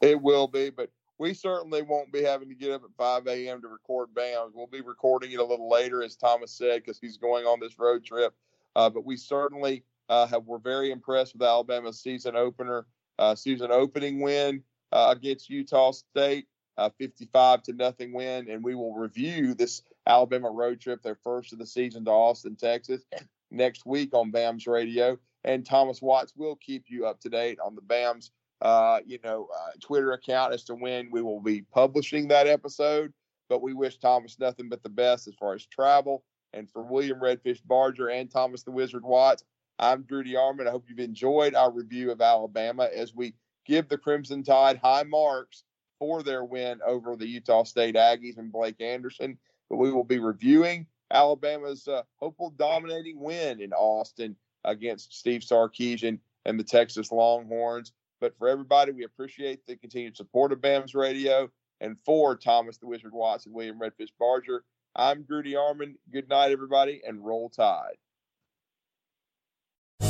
It 0.00 0.20
will 0.20 0.48
be, 0.48 0.70
but 0.70 0.90
we 1.18 1.34
certainly 1.34 1.82
won't 1.82 2.12
be 2.12 2.22
having 2.22 2.48
to 2.48 2.54
get 2.54 2.72
up 2.72 2.82
at 2.84 2.90
5 2.98 3.26
a.m. 3.26 3.62
to 3.62 3.68
record 3.68 4.08
BAMs. 4.14 4.52
We'll 4.54 4.66
be 4.66 4.82
recording 4.82 5.32
it 5.32 5.40
a 5.40 5.44
little 5.44 5.70
later, 5.70 6.02
as 6.02 6.16
Thomas 6.16 6.52
said, 6.52 6.82
because 6.82 6.98
he's 6.98 7.16
going 7.16 7.46
on 7.46 7.60
this 7.60 7.78
road 7.78 8.04
trip 8.04 8.34
uh, 8.76 8.90
but 8.90 9.04
we 9.04 9.16
certainly 9.16 9.82
uh, 10.08 10.26
have 10.26 10.46
were 10.46 10.58
very 10.58 10.92
impressed 10.92 11.32
with 11.32 11.42
Alabama's 11.42 11.98
season 11.98 12.36
opener, 12.36 12.86
uh, 13.18 13.34
season 13.34 13.72
opening 13.72 14.20
win 14.20 14.62
uh, 14.92 15.12
against 15.16 15.50
Utah 15.50 15.90
State, 15.90 16.46
uh, 16.76 16.90
55 16.98 17.62
to 17.62 17.72
nothing 17.72 18.12
win, 18.12 18.48
and 18.50 18.62
we 18.62 18.74
will 18.74 18.94
review 18.94 19.54
this 19.54 19.82
Alabama 20.06 20.50
road 20.50 20.78
trip, 20.78 21.02
their 21.02 21.16
first 21.16 21.52
of 21.54 21.58
the 21.58 21.66
season 21.66 22.04
to 22.04 22.10
Austin, 22.10 22.54
Texas, 22.54 23.02
next 23.50 23.86
week 23.86 24.14
on 24.14 24.30
BAMS 24.30 24.66
Radio. 24.66 25.18
And 25.44 25.64
Thomas 25.64 26.02
Watts 26.02 26.32
will 26.36 26.56
keep 26.56 26.86
you 26.88 27.06
up 27.06 27.20
to 27.20 27.28
date 27.28 27.58
on 27.64 27.74
the 27.74 27.82
BAMS, 27.82 28.30
uh, 28.62 29.00
you 29.06 29.18
know, 29.22 29.48
Twitter 29.80 30.12
account 30.12 30.52
as 30.52 30.64
to 30.64 30.74
when 30.74 31.10
we 31.10 31.22
will 31.22 31.40
be 31.40 31.62
publishing 31.62 32.28
that 32.28 32.46
episode. 32.46 33.12
But 33.48 33.62
we 33.62 33.74
wish 33.74 33.98
Thomas 33.98 34.40
nothing 34.40 34.68
but 34.68 34.82
the 34.82 34.88
best 34.88 35.28
as 35.28 35.34
far 35.34 35.54
as 35.54 35.64
travel 35.66 36.24
and 36.56 36.70
for 36.70 36.82
William 36.82 37.20
Redfish 37.20 37.60
Barger 37.64 38.08
and 38.08 38.30
Thomas 38.30 38.62
the 38.62 38.70
Wizard 38.70 39.04
Watts, 39.04 39.44
I'm 39.78 40.02
Drew 40.02 40.24
DeArmond. 40.24 40.66
I 40.66 40.70
hope 40.70 40.86
you've 40.88 40.98
enjoyed 40.98 41.54
our 41.54 41.70
review 41.70 42.10
of 42.10 42.22
Alabama 42.22 42.88
as 42.94 43.14
we 43.14 43.34
give 43.66 43.88
the 43.88 43.98
Crimson 43.98 44.42
Tide 44.42 44.78
high 44.78 45.02
marks 45.02 45.64
for 45.98 46.22
their 46.22 46.44
win 46.44 46.80
over 46.84 47.14
the 47.14 47.26
Utah 47.26 47.64
State 47.64 47.94
Aggies 47.94 48.38
and 48.38 48.50
Blake 48.50 48.80
Anderson. 48.80 49.38
But 49.68 49.76
we 49.76 49.92
will 49.92 50.04
be 50.04 50.18
reviewing 50.18 50.86
Alabama's 51.10 51.88
uh, 51.88 52.02
hopeful 52.16 52.50
dominating 52.50 53.20
win 53.20 53.60
in 53.60 53.72
Austin 53.72 54.36
against 54.64 55.14
Steve 55.14 55.42
Sarkisian 55.42 56.18
and 56.44 56.58
the 56.58 56.64
Texas 56.64 57.12
Longhorns. 57.12 57.92
But 58.20 58.36
for 58.38 58.48
everybody, 58.48 58.92
we 58.92 59.04
appreciate 59.04 59.66
the 59.66 59.76
continued 59.76 60.16
support 60.16 60.52
of 60.52 60.60
BAMS 60.60 60.94
Radio. 60.94 61.50
And 61.80 61.98
for 62.00 62.36
Thomas 62.36 62.78
the 62.78 62.86
Wizard 62.86 63.12
Watson, 63.12 63.52
William 63.52 63.78
Redfish 63.78 64.10
Barger, 64.18 64.64
I'm 64.94 65.22
Drew 65.22 65.42
DeArmond. 65.42 65.96
Good 66.10 66.28
night, 66.28 66.52
everybody, 66.52 67.02
and 67.06 67.24
roll 67.24 67.50
tide. 67.50 67.96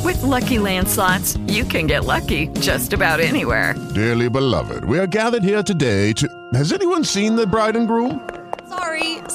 With 0.03 0.17
With 0.17 0.23
Lucky 0.23 0.57
Land 0.57 0.87
slots, 0.87 1.37
you 1.45 1.63
can 1.63 1.85
get 1.85 2.05
lucky 2.05 2.47
just 2.59 2.91
about 2.91 3.19
anywhere. 3.19 3.75
Dearly 3.93 4.29
beloved, 4.29 4.83
we 4.85 4.97
are 4.97 5.05
gathered 5.05 5.43
here 5.43 5.61
today 5.61 6.11
to. 6.13 6.27
Has 6.55 6.73
anyone 6.73 7.03
seen 7.03 7.35
the 7.35 7.45
bride 7.45 7.75
and 7.75 7.87
groom? 7.87 8.27